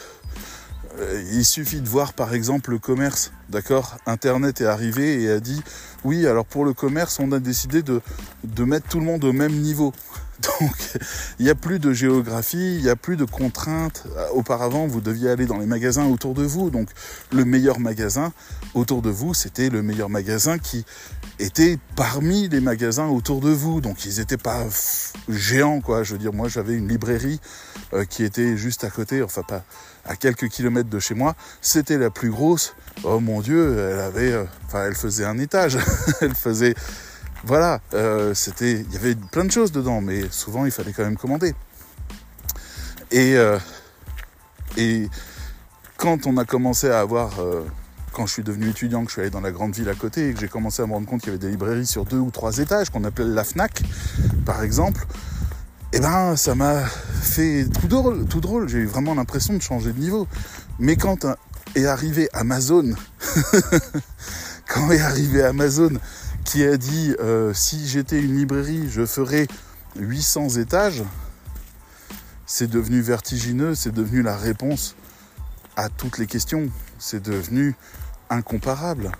il 1.33 1.45
suffit 1.45 1.81
de 1.81 1.89
voir 1.89 2.13
par 2.13 2.35
exemple 2.35 2.71
le 2.71 2.79
commerce, 2.79 3.33
d'accord? 3.49 3.97
Internet 4.07 4.61
est 4.61 4.67
arrivé 4.67 5.23
et 5.23 5.31
a 5.31 5.41
dit 5.41 5.63
oui, 6.05 6.27
alors 6.27 6.45
pour 6.45 6.65
le 6.65 6.73
commerce, 6.73 7.19
on 7.21 7.33
a 7.33 7.39
décidé 7.39 7.83
de, 7.83 8.01
de 8.45 8.65
mettre 8.65 8.89
tout 8.89 8.99
le 8.99 9.07
monde 9.07 9.25
au 9.25 9.33
même 9.33 9.53
niveau. 9.53 9.93
Donc 10.61 10.99
il 11.39 11.45
n'y 11.45 11.51
a 11.51 11.55
plus 11.55 11.79
de 11.79 11.93
géographie, 11.93 12.77
il 12.77 12.83
n'y 12.83 12.89
a 12.89 12.97
plus 12.97 13.17
de 13.17 13.25
contraintes. 13.25 14.05
Auparavant, 14.33 14.87
vous 14.87 15.01
deviez 15.01 15.29
aller 15.29 15.47
dans 15.47 15.59
les 15.59 15.67
magasins 15.67 16.07
autour 16.07 16.35
de 16.35 16.43
vous. 16.43 16.71
Donc 16.71 16.89
le 17.33 17.45
meilleur 17.45 17.79
magasin 17.79 18.33
autour 18.75 19.03
de 19.03 19.11
vous, 19.11 19.35
c'était 19.35 19.69
le 19.69 19.83
meilleur 19.83 20.09
magasin 20.09 20.59
qui 20.59 20.85
était 21.39 21.79
parmi 21.97 22.49
les 22.49 22.61
magasins 22.61 23.09
autour 23.09 23.41
de 23.41 23.51
vous. 23.51 23.81
Donc 23.81 24.07
ils 24.07 24.19
n'étaient 24.19 24.39
pas 24.39 24.65
géants, 25.29 25.81
quoi. 25.81 26.03
Je 26.03 26.13
veux 26.13 26.19
dire, 26.19 26.33
moi 26.33 26.49
j'avais 26.49 26.75
une 26.75 26.89
librairie 26.89 27.41
euh, 27.93 28.05
qui 28.05 28.23
était 28.23 28.57
juste 28.57 28.85
à 28.85 28.91
côté, 28.91 29.21
enfin 29.21 29.43
pas 29.43 29.65
à 30.05 30.15
quelques 30.15 30.49
kilomètres 30.49 30.89
de 30.89 31.01
chez 31.01 31.15
moi. 31.15 31.35
C'était 31.61 31.99
la 31.99 32.11
plus 32.11 32.31
grosse. 32.31 32.77
Oh 33.03 33.19
mon 33.19 33.41
Dieu, 33.41 33.79
elle 33.79 33.99
avait, 33.99 34.33
euh, 34.33 34.45
elle 34.75 34.95
faisait 34.95 35.25
un 35.25 35.39
étage. 35.39 35.77
elle 36.21 36.35
faisait 36.35 36.75
voilà, 37.43 37.81
euh, 37.95 38.33
c'était, 38.35 38.81
il 38.81 38.93
y 38.93 38.97
avait 38.97 39.15
plein 39.15 39.45
de 39.45 39.51
choses 39.51 39.73
dedans, 39.73 40.01
mais 40.01 40.29
souvent 40.31 40.67
il 40.67 40.71
fallait 40.71 40.93
quand 40.93 41.03
même 41.03 41.17
commander. 41.17 41.55
Et, 43.11 43.35
et 44.77 45.09
quand 45.97 46.29
on 46.29 46.37
a 46.37 46.45
commencé 46.45 46.89
à 46.89 47.01
avoir, 47.01 47.41
quand 48.13 48.27
je 48.27 48.33
suis 48.35 48.45
devenu 48.45 48.69
étudiant, 48.69 49.03
que 49.03 49.09
je 49.09 49.15
suis 49.15 49.21
allé 49.23 49.31
dans 49.31 49.41
la 49.41 49.51
grande 49.51 49.75
ville 49.75 49.89
à 49.89 49.95
côté 49.95 50.29
et 50.29 50.35
que 50.35 50.39
j'ai 50.39 50.47
commencé 50.47 50.81
à 50.81 50.87
me 50.87 50.93
rendre 50.93 51.09
compte 51.09 51.23
qu'il 51.23 51.33
y 51.33 51.35
avait 51.35 51.45
des 51.45 51.51
librairies 51.51 51.87
sur 51.87 52.05
deux 52.05 52.19
ou 52.19 52.31
trois 52.31 52.59
étages 52.59 52.91
qu'on 52.91 53.03
appelait 53.03 53.25
la 53.25 53.43
Fnac, 53.43 53.83
par 54.47 54.63
exemple, 54.63 55.05
eh 55.93 56.01
ben 56.01 56.37
ça 56.37 56.55
m'a 56.55 56.85
fait 56.85 57.67
tout 57.81 57.89
drôle, 57.89 58.27
tout 58.27 58.41
drôle. 58.41 58.69
J'ai 58.69 58.79
eu 58.79 58.87
vraiment 58.87 59.15
l'impression 59.15 59.55
de 59.55 59.63
changer 59.63 59.93
de 59.93 59.99
niveau. 59.99 60.29
Mais 60.79 60.97
quand 60.97 61.27
est 61.75 61.87
arrivé 61.87 62.29
Amazon, 62.33 62.95
quand 64.69 64.91
est 64.93 65.01
arrivé 65.01 65.43
Amazon 65.43 65.91
qui 66.45 66.65
a 66.65 66.77
dit 66.77 67.15
euh, 67.21 67.53
si 67.55 67.89
j'étais 67.89 68.21
une 68.21 68.37
librairie, 68.37 68.89
je 68.89 69.05
ferais 69.05 69.47
800 69.97 70.51
étages, 70.59 71.03
c'est 72.47 72.71
devenu 72.71 73.01
vertigineux, 73.01 73.75
c'est 73.75 73.93
devenu 73.93 74.23
la 74.23 74.37
réponse 74.37 74.95
à 75.77 75.89
toutes 75.89 76.19
les 76.19 76.27
questions, 76.27 76.69
c'est 76.99 77.23
devenu 77.23 77.75
incomparable. 78.29 79.11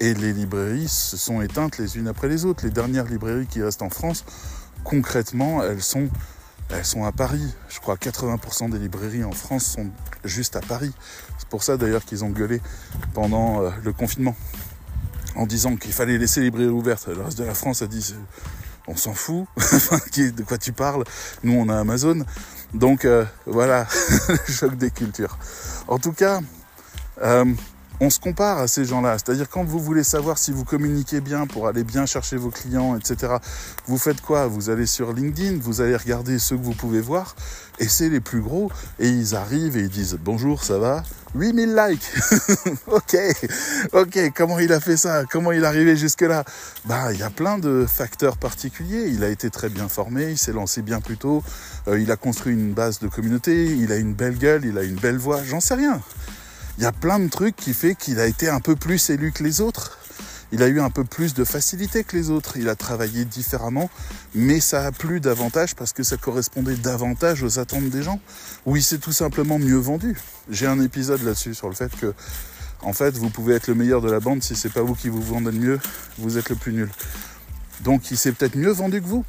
Et 0.00 0.12
les 0.14 0.32
librairies 0.32 0.88
se 0.88 1.16
sont 1.16 1.40
éteintes 1.40 1.78
les 1.78 1.96
unes 1.96 2.08
après 2.08 2.28
les 2.28 2.44
autres. 2.44 2.64
Les 2.64 2.70
dernières 2.70 3.06
librairies 3.06 3.46
qui 3.46 3.62
restent 3.62 3.82
en 3.82 3.88
France, 3.88 4.24
concrètement, 4.84 5.62
elles 5.62 5.82
sont, 5.82 6.08
elles 6.70 6.84
sont 6.84 7.04
à 7.04 7.12
Paris. 7.12 7.54
Je 7.68 7.80
crois 7.80 7.96
que 7.96 8.08
80% 8.08 8.70
des 8.70 8.78
librairies 8.78 9.24
en 9.24 9.32
France 9.32 9.64
sont 9.64 9.90
juste 10.24 10.56
à 10.56 10.60
Paris. 10.60 10.92
C'est 11.38 11.48
pour 11.48 11.62
ça 11.62 11.76
d'ailleurs 11.76 12.04
qu'ils 12.04 12.24
ont 12.24 12.30
gueulé 12.30 12.60
pendant 13.14 13.62
euh, 13.62 13.70
le 13.84 13.92
confinement 13.92 14.36
en 15.36 15.46
disant 15.46 15.76
qu'il 15.76 15.92
fallait 15.92 16.18
laisser 16.18 16.40
les 16.40 16.46
librairies 16.46 16.70
ouvertes. 16.70 17.08
Le 17.08 17.22
reste 17.22 17.38
de 17.38 17.44
la 17.44 17.54
France 17.54 17.82
a 17.82 17.86
dit 17.86 18.14
on 18.88 18.96
s'en 18.96 19.14
fout, 19.14 19.46
de 19.56 20.42
quoi 20.42 20.58
tu 20.58 20.72
parles? 20.72 21.04
Nous 21.42 21.52
on 21.52 21.68
a 21.68 21.78
Amazon. 21.78 22.24
Donc 22.74 23.04
euh, 23.04 23.24
voilà, 23.46 23.86
choc 24.48 24.76
des 24.76 24.90
cultures. 24.90 25.38
En 25.88 25.98
tout 25.98 26.12
cas, 26.12 26.40
euh, 27.22 27.44
on 28.00 28.10
se 28.10 28.20
compare 28.20 28.58
à 28.58 28.68
ces 28.68 28.84
gens-là. 28.84 29.16
C'est-à-dire 29.18 29.48
quand 29.48 29.64
vous 29.64 29.78
voulez 29.78 30.04
savoir 30.04 30.38
si 30.38 30.52
vous 30.52 30.64
communiquez 30.64 31.20
bien 31.20 31.46
pour 31.46 31.66
aller 31.66 31.84
bien 31.84 32.06
chercher 32.06 32.36
vos 32.36 32.50
clients, 32.50 32.96
etc., 32.96 33.34
vous 33.86 33.98
faites 33.98 34.20
quoi? 34.20 34.46
Vous 34.46 34.70
allez 34.70 34.86
sur 34.86 35.12
LinkedIn, 35.12 35.58
vous 35.60 35.80
allez 35.80 35.96
regarder 35.96 36.38
ceux 36.38 36.56
que 36.56 36.62
vous 36.62 36.74
pouvez 36.74 37.00
voir, 37.00 37.34
et 37.78 37.88
c'est 37.88 38.08
les 38.08 38.20
plus 38.20 38.40
gros, 38.40 38.70
et 38.98 39.08
ils 39.08 39.34
arrivent 39.34 39.76
et 39.76 39.82
ils 39.82 39.88
disent 39.88 40.18
bonjour, 40.20 40.62
ça 40.62 40.78
va? 40.78 41.02
8000 41.34 41.74
likes 41.74 42.12
Ok, 42.86 43.16
ok, 43.92 44.32
comment 44.34 44.58
il 44.58 44.72
a 44.72 44.80
fait 44.80 44.96
ça? 44.96 45.24
Comment 45.30 45.52
il 45.52 45.62
est 45.62 45.66
arrivé 45.66 45.96
jusque-là? 45.96 46.44
Bah, 46.86 47.12
il 47.12 47.18
y 47.18 47.22
a 47.22 47.30
plein 47.30 47.58
de 47.58 47.84
facteurs 47.86 48.38
particuliers. 48.38 49.08
Il 49.08 49.22
a 49.22 49.28
été 49.28 49.50
très 49.50 49.68
bien 49.68 49.88
formé, 49.88 50.30
il 50.30 50.38
s'est 50.38 50.52
lancé 50.52 50.82
bien 50.82 51.00
plus 51.00 51.18
tôt, 51.18 51.42
euh, 51.88 52.00
il 52.00 52.10
a 52.10 52.16
construit 52.16 52.54
une 52.54 52.72
base 52.72 53.00
de 53.00 53.08
communauté, 53.08 53.66
il 53.66 53.92
a 53.92 53.96
une 53.96 54.14
belle 54.14 54.38
gueule, 54.38 54.64
il 54.64 54.78
a 54.78 54.82
une 54.82 54.96
belle 54.96 55.18
voix, 55.18 55.42
j'en 55.44 55.60
sais 55.60 55.74
rien 55.74 56.00
il 56.78 56.82
y 56.82 56.86
a 56.86 56.92
plein 56.92 57.18
de 57.18 57.28
trucs 57.28 57.56
qui 57.56 57.72
fait 57.72 57.94
qu'il 57.94 58.20
a 58.20 58.26
été 58.26 58.48
un 58.48 58.60
peu 58.60 58.76
plus 58.76 59.10
élu 59.10 59.32
que 59.32 59.42
les 59.42 59.60
autres. 59.60 59.98
Il 60.52 60.62
a 60.62 60.68
eu 60.68 60.80
un 60.80 60.90
peu 60.90 61.04
plus 61.04 61.34
de 61.34 61.42
facilité 61.44 62.04
que 62.04 62.16
les 62.16 62.30
autres. 62.30 62.56
Il 62.56 62.68
a 62.68 62.76
travaillé 62.76 63.24
différemment, 63.24 63.90
mais 64.34 64.60
ça 64.60 64.84
a 64.86 64.92
plu 64.92 65.18
davantage 65.20 65.74
parce 65.74 65.92
que 65.92 66.02
ça 66.02 66.16
correspondait 66.16 66.76
davantage 66.76 67.42
aux 67.42 67.58
attentes 67.58 67.88
des 67.88 68.02
gens. 68.02 68.20
Ou 68.64 68.76
il 68.76 68.82
s'est 68.82 68.98
tout 68.98 69.12
simplement 69.12 69.58
mieux 69.58 69.78
vendu. 69.78 70.16
J'ai 70.48 70.66
un 70.66 70.80
épisode 70.80 71.22
là-dessus 71.22 71.54
sur 71.54 71.68
le 71.68 71.74
fait 71.74 71.94
que, 71.96 72.14
en 72.82 72.92
fait, 72.92 73.16
vous 73.16 73.30
pouvez 73.30 73.54
être 73.54 73.66
le 73.66 73.74
meilleur 73.74 74.00
de 74.00 74.10
la 74.10 74.20
bande 74.20 74.42
si 74.42 74.54
c'est 74.54 74.72
pas 74.72 74.82
vous 74.82 74.94
qui 74.94 75.08
vous 75.08 75.22
vendez 75.22 75.50
le 75.50 75.58
mieux, 75.58 75.80
vous 76.18 76.38
êtes 76.38 76.48
le 76.48 76.56
plus 76.56 76.72
nul. 76.72 76.90
Donc 77.80 78.10
il 78.10 78.16
s'est 78.16 78.32
peut-être 78.32 78.56
mieux 78.56 78.70
vendu 78.70 79.00
que 79.00 79.06
vous. 79.06 79.24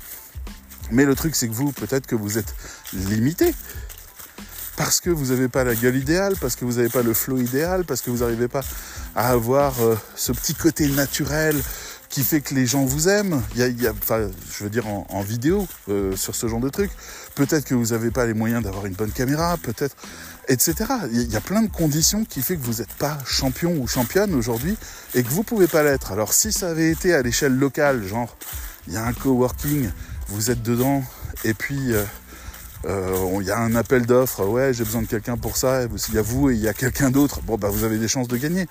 Mais 0.91 1.03
le 1.03 1.15
truc, 1.15 1.35
c'est 1.35 1.47
que 1.47 1.53
vous, 1.53 1.71
peut-être 1.71 2.07
que 2.07 2.15
vous 2.15 2.37
êtes 2.37 2.53
limité 2.93 3.53
parce 4.77 5.01
que 5.01 5.09
vous 5.09 5.33
n'avez 5.33 5.49
pas 5.49 5.63
la 5.63 5.75
gueule 5.75 5.97
idéale, 5.97 6.35
parce 6.39 6.55
que 6.55 6.63
vous 6.63 6.73
n'avez 6.73 6.87
pas 6.87 7.01
le 7.01 7.13
flow 7.13 7.39
idéal, 7.39 7.83
parce 7.83 8.01
que 8.01 8.11
vous 8.11 8.19
n'arrivez 8.19 8.47
pas 8.47 8.61
à 9.15 9.29
avoir 9.29 9.81
euh, 9.81 9.97
ce 10.15 10.31
petit 10.31 10.53
côté 10.53 10.87
naturel 10.87 11.59
qui 12.09 12.23
fait 12.23 12.41
que 12.41 12.53
les 12.53 12.67
gens 12.67 12.85
vous 12.85 13.09
aiment. 13.09 13.41
Il 13.55 13.81
y 13.81 13.87
a, 13.87 13.91
enfin, 13.91 14.29
je 14.51 14.63
veux 14.63 14.69
dire 14.69 14.87
en, 14.87 15.21
vidéo 15.21 15.67
euh, 15.89 16.15
sur 16.15 16.35
ce 16.35 16.47
genre 16.47 16.59
de 16.59 16.69
truc. 16.69 16.91
Peut-être 17.35 17.65
que 17.65 17.73
vous 17.73 17.87
n'avez 17.87 18.11
pas 18.11 18.25
les 18.27 18.35
moyens 18.35 18.63
d'avoir 18.63 18.85
une 18.85 18.93
bonne 18.93 19.11
caméra, 19.11 19.57
peut-être, 19.57 19.95
etc. 20.47 20.75
Il 21.11 21.31
y 21.31 21.35
a 21.35 21.41
plein 21.41 21.63
de 21.63 21.69
conditions 21.69 22.23
qui 22.23 22.41
fait 22.41 22.55
que 22.55 22.63
vous 22.63 22.79
n'êtes 22.79 22.93
pas 22.93 23.17
champion 23.25 23.75
ou 23.77 23.87
championne 23.87 24.35
aujourd'hui 24.35 24.77
et 25.15 25.23
que 25.23 25.29
vous 25.29 25.43
pouvez 25.43 25.67
pas 25.67 25.81
l'être. 25.81 26.11
Alors 26.11 26.33
si 26.33 26.53
ça 26.53 26.69
avait 26.69 26.91
été 26.91 27.15
à 27.15 27.23
l'échelle 27.23 27.57
locale, 27.57 28.03
genre 28.03 28.37
il 28.87 28.93
y 28.93 28.97
a 28.97 29.03
un 29.03 29.13
coworking, 29.13 29.89
vous 30.29 30.51
êtes 30.51 30.61
dedans 30.61 31.03
et 31.43 31.53
puis 31.53 31.93
euh, 31.93 32.03
euh, 32.85 33.37
il 33.41 33.47
y 33.47 33.51
a 33.51 33.59
un 33.59 33.75
appel 33.75 34.05
d'offres, 34.05 34.45
ouais, 34.45 34.73
j'ai 34.73 34.83
besoin 34.83 35.01
de 35.01 35.07
quelqu'un 35.07 35.37
pour 35.37 35.57
ça, 35.57 35.83
il 35.83 36.13
y 36.13 36.17
a 36.17 36.21
vous 36.21 36.49
et 36.49 36.53
il 36.53 36.59
y 36.59 36.67
a 36.67 36.73
quelqu'un 36.73 37.11
d'autre, 37.11 37.41
bon, 37.41 37.57
bah, 37.57 37.69
vous 37.69 37.83
avez 37.83 37.97
des 37.97 38.07
chances 38.07 38.27
de 38.27 38.37
gagner. 38.37 38.67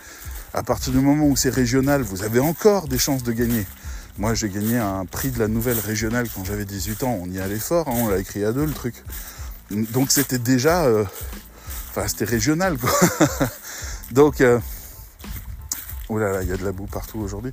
À 0.55 0.63
partir 0.63 0.93
du 0.93 1.01
moment 1.01 1.27
où 1.27 1.37
c'est 1.37 1.51
régional, 1.51 2.03
vous 2.03 2.23
avez 2.23 2.41
encore 2.41 2.89
des 2.89 2.99
chances 2.99 3.23
de 3.23 3.33
gagner. 3.33 3.67
Moi, 4.19 4.33
j'ai 4.33 4.49
gagné 4.49 4.79
un 4.79 5.05
prix 5.05 5.31
de 5.31 5.39
la 5.39 5.49
nouvelle 5.49 5.79
régionale 5.79 6.27
quand 6.35 6.45
j'avais 6.45 6.65
18 6.65 7.03
ans. 7.03 7.19
On 7.21 7.31
y 7.31 7.39
allait 7.39 7.59
fort, 7.59 7.89
hein, 7.89 7.95
on 7.97 8.09
l'a 8.09 8.19
écrit 8.19 8.45
à 8.45 8.53
deux, 8.53 8.65
le 8.65 8.73
truc. 8.73 8.95
Donc, 9.71 10.11
c'était 10.11 10.39
déjà. 10.39 10.85
Euh, 10.85 11.05
enfin, 11.91 12.09
c'était 12.09 12.25
régional, 12.25 12.79
quoi. 12.79 12.91
Donc. 14.13 14.41
Euh, 14.41 14.59
oh 16.09 16.19
là 16.19 16.33
là, 16.33 16.43
il 16.43 16.49
y 16.49 16.53
a 16.53 16.57
de 16.57 16.65
la 16.65 16.73
boue 16.73 16.87
partout 16.87 17.19
aujourd'hui. 17.19 17.53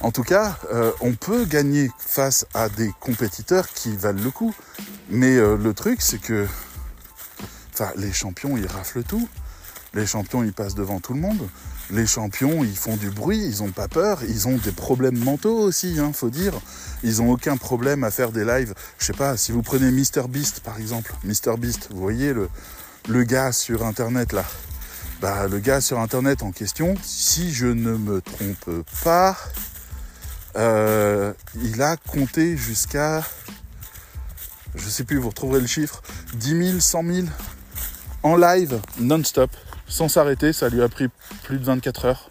En 0.00 0.12
tout 0.12 0.22
cas, 0.22 0.56
euh, 0.72 0.92
on 1.00 1.14
peut 1.14 1.44
gagner 1.44 1.90
face 1.98 2.46
à 2.54 2.68
des 2.68 2.92
compétiteurs 3.00 3.68
qui 3.68 3.96
valent 3.96 4.22
le 4.22 4.30
coup. 4.30 4.54
Mais 5.10 5.36
euh, 5.36 5.56
le 5.56 5.74
truc, 5.74 6.00
c'est 6.00 6.20
que 6.20 6.46
enfin, 7.74 7.90
les 7.96 8.12
champions, 8.12 8.56
ils 8.56 8.66
raflent 8.66 9.02
tout. 9.02 9.28
Les 9.94 10.06
champions, 10.06 10.44
ils 10.44 10.52
passent 10.52 10.76
devant 10.76 11.00
tout 11.00 11.14
le 11.14 11.20
monde. 11.20 11.48
Les 11.90 12.06
champions, 12.06 12.62
ils 12.62 12.76
font 12.76 12.96
du 12.96 13.10
bruit, 13.10 13.38
ils 13.38 13.62
n'ont 13.62 13.70
pas 13.70 13.88
peur, 13.88 14.22
ils 14.28 14.46
ont 14.46 14.56
des 14.58 14.72
problèmes 14.72 15.18
mentaux 15.18 15.58
aussi, 15.58 15.96
hein, 15.98 16.12
faut 16.12 16.28
dire. 16.28 16.52
Ils 17.02 17.16
n'ont 17.16 17.30
aucun 17.30 17.56
problème 17.56 18.04
à 18.04 18.10
faire 18.10 18.30
des 18.30 18.44
lives. 18.44 18.74
Je 18.98 19.06
sais 19.06 19.14
pas, 19.14 19.36
si 19.38 19.52
vous 19.52 19.62
prenez 19.62 19.90
MrBeast 19.90 20.60
par 20.60 20.78
exemple, 20.78 21.14
MrBeast, 21.24 21.88
vous 21.90 22.00
voyez 22.00 22.34
le, 22.34 22.50
le 23.08 23.24
gars 23.24 23.52
sur 23.52 23.86
internet 23.86 24.32
là. 24.32 24.44
Bah, 25.22 25.48
le 25.48 25.58
gars 25.58 25.80
sur 25.80 25.98
internet 25.98 26.42
en 26.42 26.52
question, 26.52 26.94
si 27.02 27.52
je 27.52 27.66
ne 27.66 27.96
me 27.96 28.20
trompe 28.20 28.84
pas, 29.02 29.36
euh, 30.58 31.32
il 31.54 31.80
a 31.82 31.96
compté 31.96 32.56
jusqu'à, 32.56 33.22
je 34.74 34.88
sais 34.88 35.04
plus, 35.04 35.18
vous 35.18 35.28
retrouverez 35.28 35.60
le 35.60 35.66
chiffre, 35.66 36.02
10 36.34 36.70
000, 36.70 36.80
100 36.80 37.04
000 37.04 37.26
en 38.24 38.36
live 38.36 38.80
non-stop, 38.98 39.50
sans 39.86 40.08
s'arrêter. 40.08 40.52
Ça 40.52 40.68
lui 40.68 40.82
a 40.82 40.88
pris 40.88 41.08
plus 41.44 41.58
de 41.58 41.64
24 41.64 42.04
heures. 42.06 42.30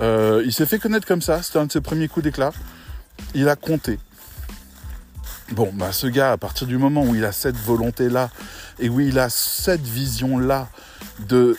Euh, 0.00 0.42
il 0.44 0.52
s'est 0.52 0.66
fait 0.66 0.78
connaître 0.78 1.06
comme 1.06 1.22
ça, 1.22 1.42
c'était 1.42 1.58
un 1.58 1.66
de 1.66 1.72
ses 1.72 1.80
premiers 1.80 2.08
coups 2.08 2.24
d'éclat. 2.24 2.52
Il 3.34 3.48
a 3.48 3.56
compté. 3.56 3.98
Bon, 5.52 5.70
bah 5.72 5.92
ce 5.92 6.06
gars, 6.06 6.32
à 6.32 6.36
partir 6.36 6.66
du 6.66 6.78
moment 6.78 7.04
où 7.04 7.14
il 7.14 7.24
a 7.24 7.32
cette 7.32 7.56
volonté-là 7.56 8.30
et 8.80 8.88
où 8.88 9.00
il 9.00 9.18
a 9.18 9.28
cette 9.28 9.82
vision-là 9.82 10.68
de, 11.28 11.56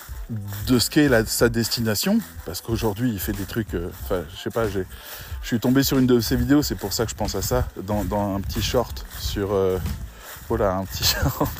de 0.67 0.79
ce 0.79 0.89
qu'est 0.89 1.09
sa 1.27 1.49
destination, 1.49 2.19
parce 2.45 2.61
qu'aujourd'hui 2.61 3.11
il 3.11 3.19
fait 3.19 3.31
des 3.31 3.45
trucs, 3.45 3.73
euh, 3.73 3.89
enfin, 4.03 4.23
je 4.35 4.41
sais 4.41 4.49
pas, 4.49 4.67
j'ai 4.67 4.85
je 5.45 5.49
suis 5.49 5.59
tombé 5.59 5.83
sur 5.83 5.99
une 5.99 6.07
de 6.07 6.19
ces 6.21 6.35
vidéos, 6.35 6.63
c'est 6.63 6.73
pour 6.73 6.91
ça 6.91 7.05
que 7.05 7.11
je 7.11 7.15
pense 7.15 7.35
à 7.35 7.43
ça, 7.43 7.67
dans, 7.83 8.35
un 8.35 8.41
petit 8.41 8.63
short 8.63 9.05
sur... 9.19 9.53
Euh, 9.53 9.77
voilà, 10.49 10.77
un 10.77 10.85
petit 10.85 11.03
short. 11.03 11.51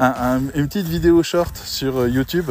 une 0.00 0.66
petite 0.66 0.88
vidéo 0.88 1.22
short 1.22 1.56
sur 1.56 1.96
euh, 2.00 2.08
YouTube. 2.08 2.50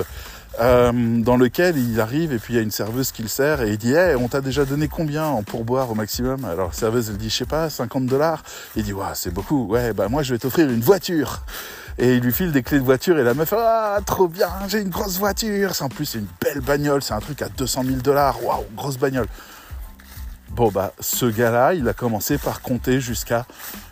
Euh, 0.62 0.92
dans 1.22 1.36
lequel 1.36 1.78
il 1.78 2.00
arrive 2.00 2.32
et 2.32 2.38
puis 2.38 2.54
il 2.54 2.58
y 2.58 2.60
a 2.60 2.62
une 2.62 2.72
serveuse 2.72 3.12
qui 3.12 3.24
le 3.24 3.28
sert 3.28 3.64
et 3.64 3.72
il 3.72 3.78
dit 3.78 3.92
hey, 3.92 4.16
on 4.16 4.28
t'a 4.28 4.40
déjà 4.40 4.66
donné 4.66 4.88
combien 4.88 5.26
en 5.26 5.42
pourboire 5.42 5.90
au 5.90 5.96
maximum? 5.96 6.46
Alors 6.46 6.68
la 6.68 6.74
serveuse 6.74 7.10
elle 7.10 7.18
dit 7.18 7.32
je 7.32 7.38
sais 7.38 7.46
pas 7.48 7.72
50 7.72 8.06
dollars. 8.06 8.44
Il 8.76 8.84
dit 8.84 8.94
ouais 8.94 9.04
c'est 9.16 9.34
beaucoup. 9.34 9.66
Ouais 9.66 9.94
bah 9.94 10.10
moi 10.10 10.22
je 10.22 10.36
vais 10.36 10.38
t'offrir 10.38 10.70
une 10.70 10.82
voiture. 10.82 11.42
Et 11.98 12.18
il 12.18 12.22
lui 12.22 12.32
file 12.32 12.52
des 12.52 12.62
clés 12.62 12.78
de 12.78 12.84
voiture 12.84 13.18
et 13.18 13.24
la 13.24 13.34
meuf 13.34 13.52
ah 13.58 13.98
trop 14.06 14.28
bien 14.28 14.50
j'ai 14.68 14.80
une 14.82 14.90
grosse 14.90 15.18
voiture. 15.18 15.74
C'est 15.74 15.84
en 15.84 15.90
plus 15.90 16.06
c'est 16.06 16.20
une 16.20 16.28
belle 16.40 16.62
bagnole 16.62 17.02
c'est 17.02 17.16
un 17.16 17.20
truc 17.20 17.42
à 17.42 17.50
200 17.50 17.84
000 17.86 17.98
dollars. 17.98 18.44
Waouh 18.46 18.64
grosse 18.78 18.98
bagnole 18.98 19.28
Bon, 20.56 20.70
bah, 20.70 20.94
ce 21.00 21.26
gars-là, 21.26 21.74
il 21.74 21.88
a 21.88 21.94
commencé 21.94 22.38
par 22.38 22.62
compter 22.62 23.02
jusqu'à, 23.02 23.48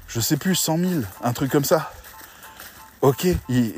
je 0.07 0.19
sais 0.19 0.37
plus, 0.37 0.53
100 0.53 0.77
000, 0.77 0.91
un 1.23 1.33
truc 1.33 1.51
comme 1.51 1.63
ça. 1.63 1.91
Ok, 3.01 3.25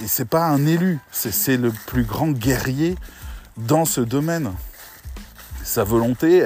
c'est 0.06 0.28
pas 0.28 0.48
un 0.48 0.66
élu, 0.66 1.00
c'est 1.10 1.56
le 1.56 1.72
plus 1.72 2.04
grand 2.04 2.32
guerrier 2.32 2.98
dans 3.56 3.86
ce 3.86 4.02
domaine. 4.02 4.52
Sa 5.64 5.86
volonté, 5.86 6.44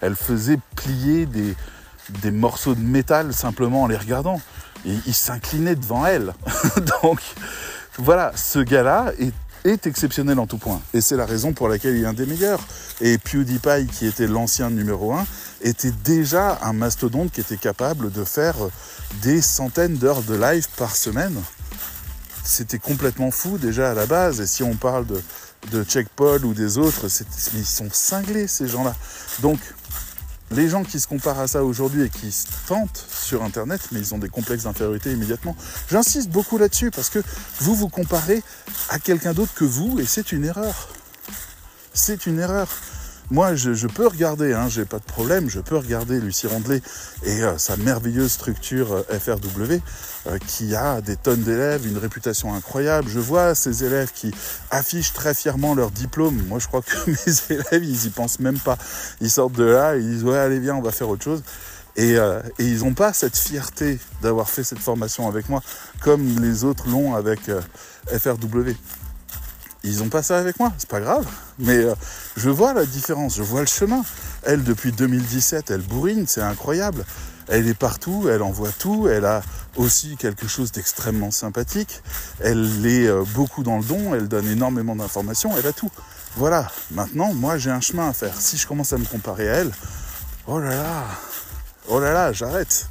elle, 0.00 0.14
faisait 0.14 0.60
plier 0.76 1.26
des, 1.26 2.30
morceaux 2.30 2.76
de 2.76 2.80
métal 2.80 3.34
simplement 3.34 3.82
en 3.82 3.86
les 3.88 3.96
regardant. 3.96 4.40
Et 4.86 4.94
il 5.06 5.14
s'inclinait 5.14 5.74
devant 5.74 6.06
elle. 6.06 6.34
Donc, 7.02 7.20
voilà, 7.98 8.30
ce 8.36 8.60
gars-là 8.60 9.12
est 9.18 9.34
est 9.64 9.86
exceptionnel 9.86 10.38
en 10.38 10.46
tout 10.46 10.58
point. 10.58 10.80
Et 10.94 11.00
c'est 11.00 11.16
la 11.16 11.26
raison 11.26 11.52
pour 11.52 11.68
laquelle 11.68 11.96
il 11.96 12.04
est 12.04 12.06
un 12.06 12.12
des 12.12 12.26
meilleurs. 12.26 12.60
Et 13.00 13.18
PewDiePie, 13.18 13.86
qui 13.92 14.06
était 14.06 14.26
l'ancien 14.26 14.70
numéro 14.70 15.12
1, 15.12 15.26
était 15.62 15.90
déjà 15.90 16.58
un 16.62 16.72
mastodonte 16.72 17.32
qui 17.32 17.40
était 17.40 17.56
capable 17.56 18.10
de 18.10 18.24
faire 18.24 18.56
des 19.22 19.42
centaines 19.42 19.96
d'heures 19.96 20.22
de 20.22 20.34
live 20.34 20.66
par 20.76 20.96
semaine. 20.96 21.40
C'était 22.44 22.78
complètement 22.78 23.30
fou 23.30 23.58
déjà 23.58 23.90
à 23.90 23.94
la 23.94 24.06
base. 24.06 24.40
Et 24.40 24.46
si 24.46 24.62
on 24.62 24.74
parle 24.74 25.06
de, 25.06 25.22
de 25.70 25.84
Check 25.84 26.08
Paul 26.08 26.44
ou 26.44 26.54
des 26.54 26.78
autres, 26.78 27.06
ils 27.54 27.66
sont 27.66 27.88
cinglés 27.92 28.46
ces 28.46 28.66
gens-là. 28.66 28.94
Donc 29.40 29.58
les 30.50 30.68
gens 30.68 30.82
qui 30.82 30.98
se 30.98 31.06
comparent 31.06 31.40
à 31.40 31.46
ça 31.46 31.62
aujourd'hui 31.62 32.02
et 32.02 32.10
qui 32.10 32.32
se 32.32 32.46
tentent 32.66 33.04
sur 33.08 33.42
Internet, 33.44 33.80
mais 33.92 34.00
ils 34.00 34.14
ont 34.14 34.18
des 34.18 34.28
complexes 34.28 34.64
d'infériorité 34.64 35.12
immédiatement. 35.12 35.56
J'insiste 35.90 36.30
beaucoup 36.30 36.58
là-dessus 36.58 36.90
parce 36.90 37.08
que 37.08 37.20
vous 37.60 37.74
vous 37.74 37.88
comparez 37.88 38.42
à 38.88 38.98
quelqu'un 38.98 39.32
d'autre 39.32 39.54
que 39.54 39.64
vous 39.64 40.00
et 40.00 40.06
c'est 40.06 40.32
une 40.32 40.44
erreur. 40.44 40.88
C'est 41.92 42.26
une 42.26 42.40
erreur. 42.40 42.68
Moi, 43.30 43.54
je, 43.54 43.86
peux 43.86 44.08
regarder, 44.08 44.52
hein, 44.54 44.66
j'ai 44.68 44.84
pas 44.84 44.98
de 44.98 45.04
problème, 45.04 45.48
je 45.48 45.60
peux 45.60 45.76
regarder 45.76 46.18
Lucie 46.18 46.48
Rondelet 46.48 46.82
et 47.22 47.44
euh, 47.44 47.58
sa 47.58 47.76
merveilleuse 47.76 48.32
structure 48.32 48.92
euh, 48.92 49.18
FRW 49.18 49.74
euh, 50.26 50.38
qui 50.48 50.74
a 50.74 51.00
des 51.00 51.14
tonnes 51.14 51.42
d'élèves, 51.42 51.86
une 51.86 51.98
réputation 51.98 52.52
incroyable. 52.52 53.08
Je 53.08 53.20
vois 53.20 53.54
ces 53.54 53.84
élèves 53.84 54.10
qui 54.12 54.34
affichent 54.72 55.12
très 55.12 55.32
fièrement 55.32 55.76
leur 55.76 55.92
diplôme. 55.92 56.42
Moi, 56.48 56.58
je 56.58 56.66
crois 56.66 56.82
que 56.82 56.96
mes 57.06 57.56
élèves, 57.56 57.84
ils 57.84 58.06
y 58.06 58.10
pensent 58.10 58.40
même 58.40 58.58
pas. 58.58 58.76
Ils 59.20 59.30
sortent 59.30 59.52
de 59.52 59.64
là, 59.64 59.94
ils 59.94 60.10
disent 60.10 60.24
ouais, 60.24 60.36
allez 60.36 60.58
viens, 60.58 60.74
on 60.74 60.82
va 60.82 60.90
faire 60.90 61.08
autre 61.08 61.22
chose. 61.22 61.44
Et, 61.96 62.14
et 62.14 62.64
ils 62.64 62.78
n'ont 62.78 62.94
pas 62.94 63.12
cette 63.12 63.36
fierté 63.36 63.98
d'avoir 64.22 64.48
fait 64.48 64.62
cette 64.62 64.78
formation 64.78 65.28
avec 65.28 65.48
moi, 65.48 65.60
comme 66.00 66.40
les 66.40 66.64
autres 66.64 66.88
l'ont 66.88 67.14
avec 67.14 67.40
FRW. 68.06 68.74
Ils 69.82 70.02
ont 70.02 70.08
pas 70.08 70.22
ça 70.22 70.38
avec 70.38 70.58
moi, 70.58 70.72
c'est 70.76 70.88
pas 70.88 71.00
grave. 71.00 71.26
Mais 71.58 71.76
euh, 71.76 71.94
je 72.36 72.50
vois 72.50 72.74
la 72.74 72.84
différence, 72.84 73.36
je 73.36 73.42
vois 73.42 73.60
le 73.60 73.66
chemin. 73.66 74.02
Elle, 74.42 74.62
depuis 74.62 74.92
2017, 74.92 75.70
elle 75.70 75.80
bourrine, 75.80 76.26
c'est 76.26 76.42
incroyable. 76.42 77.04
Elle 77.48 77.66
est 77.66 77.74
partout, 77.74 78.28
elle 78.30 78.42
envoie 78.42 78.70
tout, 78.70 79.08
elle 79.08 79.24
a 79.24 79.42
aussi 79.76 80.16
quelque 80.16 80.46
chose 80.46 80.70
d'extrêmement 80.70 81.30
sympathique. 81.30 82.02
Elle 82.40 82.86
est 82.86 83.06
euh, 83.06 83.24
beaucoup 83.34 83.62
dans 83.62 83.78
le 83.78 83.84
don, 83.84 84.14
elle 84.14 84.28
donne 84.28 84.48
énormément 84.48 84.94
d'informations, 84.94 85.52
elle 85.58 85.66
a 85.66 85.72
tout. 85.72 85.90
Voilà, 86.36 86.70
maintenant, 86.92 87.32
moi 87.32 87.58
j'ai 87.58 87.70
un 87.70 87.80
chemin 87.80 88.08
à 88.08 88.12
faire. 88.12 88.34
Si 88.38 88.56
je 88.56 88.66
commence 88.66 88.92
à 88.92 88.98
me 88.98 89.04
comparer 89.04 89.48
à 89.48 89.54
elle, 89.54 89.72
oh 90.46 90.60
là 90.60 90.70
là, 90.70 91.04
oh 91.88 91.98
là 91.98 92.12
là, 92.12 92.32
j'arrête. 92.32 92.86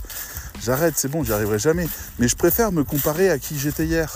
J'arrête, 0.62 0.96
c'est 0.98 1.08
bon, 1.08 1.24
j'y 1.24 1.32
arriverai 1.32 1.58
jamais. 1.58 1.88
Mais 2.18 2.28
je 2.28 2.36
préfère 2.36 2.72
me 2.72 2.84
comparer 2.84 3.30
à 3.30 3.40
qui 3.40 3.58
j'étais 3.58 3.86
hier. 3.86 4.14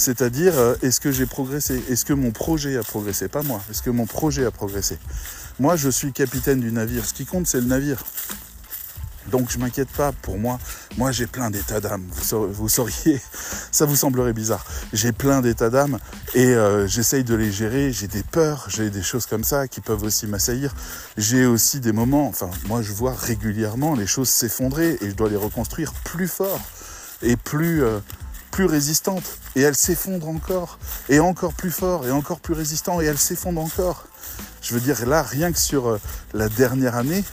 C'est-à-dire, 0.00 0.58
euh, 0.58 0.74
est-ce 0.80 0.98
que 0.98 1.12
j'ai 1.12 1.26
progressé? 1.26 1.82
Est-ce 1.90 2.06
que 2.06 2.14
mon 2.14 2.30
projet 2.30 2.78
a 2.78 2.82
progressé? 2.82 3.28
Pas 3.28 3.42
moi. 3.42 3.60
Est-ce 3.70 3.82
que 3.82 3.90
mon 3.90 4.06
projet 4.06 4.46
a 4.46 4.50
progressé? 4.50 4.98
Moi, 5.58 5.76
je 5.76 5.90
suis 5.90 6.12
capitaine 6.12 6.58
du 6.58 6.72
navire. 6.72 7.04
Ce 7.04 7.12
qui 7.12 7.26
compte, 7.26 7.46
c'est 7.46 7.60
le 7.60 7.66
navire. 7.66 8.02
Donc 9.30 9.50
je 9.50 9.58
m'inquiète 9.58 9.90
pas 9.90 10.12
pour 10.12 10.38
moi. 10.38 10.58
Moi 10.96 11.12
j'ai 11.12 11.26
plein 11.26 11.50
d'états 11.50 11.80
d'âme. 11.80 12.04
Vous, 12.10 12.68
sauriez, 12.68 13.20
ça 13.70 13.84
vous 13.84 13.94
semblerait 13.94 14.32
bizarre. 14.32 14.64
J'ai 14.94 15.12
plein 15.12 15.42
d'états 15.42 15.68
d'âme 15.68 15.98
et 16.34 16.46
euh, 16.46 16.86
j'essaye 16.86 17.22
de 17.22 17.34
les 17.34 17.52
gérer. 17.52 17.92
J'ai 17.92 18.08
des 18.08 18.22
peurs, 18.22 18.66
j'ai 18.68 18.88
des 18.88 19.02
choses 19.02 19.26
comme 19.26 19.44
ça 19.44 19.68
qui 19.68 19.82
peuvent 19.82 20.02
aussi 20.02 20.26
m'assaillir. 20.26 20.74
J'ai 21.18 21.44
aussi 21.44 21.78
des 21.78 21.92
moments, 21.92 22.26
enfin 22.26 22.50
moi 22.66 22.80
je 22.80 22.92
vois 22.92 23.14
régulièrement 23.14 23.94
les 23.94 24.06
choses 24.06 24.30
s'effondrer 24.30 24.96
et 25.02 25.10
je 25.10 25.14
dois 25.14 25.28
les 25.28 25.36
reconstruire 25.36 25.92
plus 25.92 26.26
fort 26.26 26.60
et 27.22 27.36
plus, 27.36 27.84
euh, 27.84 28.00
plus 28.50 28.66
résistante 28.66 29.38
et 29.56 29.62
elle 29.62 29.74
s'effondre 29.74 30.28
encore 30.28 30.78
et 31.08 31.20
encore 31.20 31.54
plus 31.54 31.70
fort 31.70 32.06
et 32.06 32.10
encore 32.10 32.40
plus 32.40 32.54
résistant 32.54 33.00
et 33.00 33.06
elle 33.06 33.18
s'effondre 33.18 33.60
encore. 33.60 34.06
Je 34.62 34.74
veux 34.74 34.80
dire 34.80 35.06
là 35.06 35.22
rien 35.22 35.52
que 35.52 35.58
sur 35.58 35.88
euh, 35.88 36.00
la 36.34 36.48
dernière 36.48 36.96
année, 36.96 37.24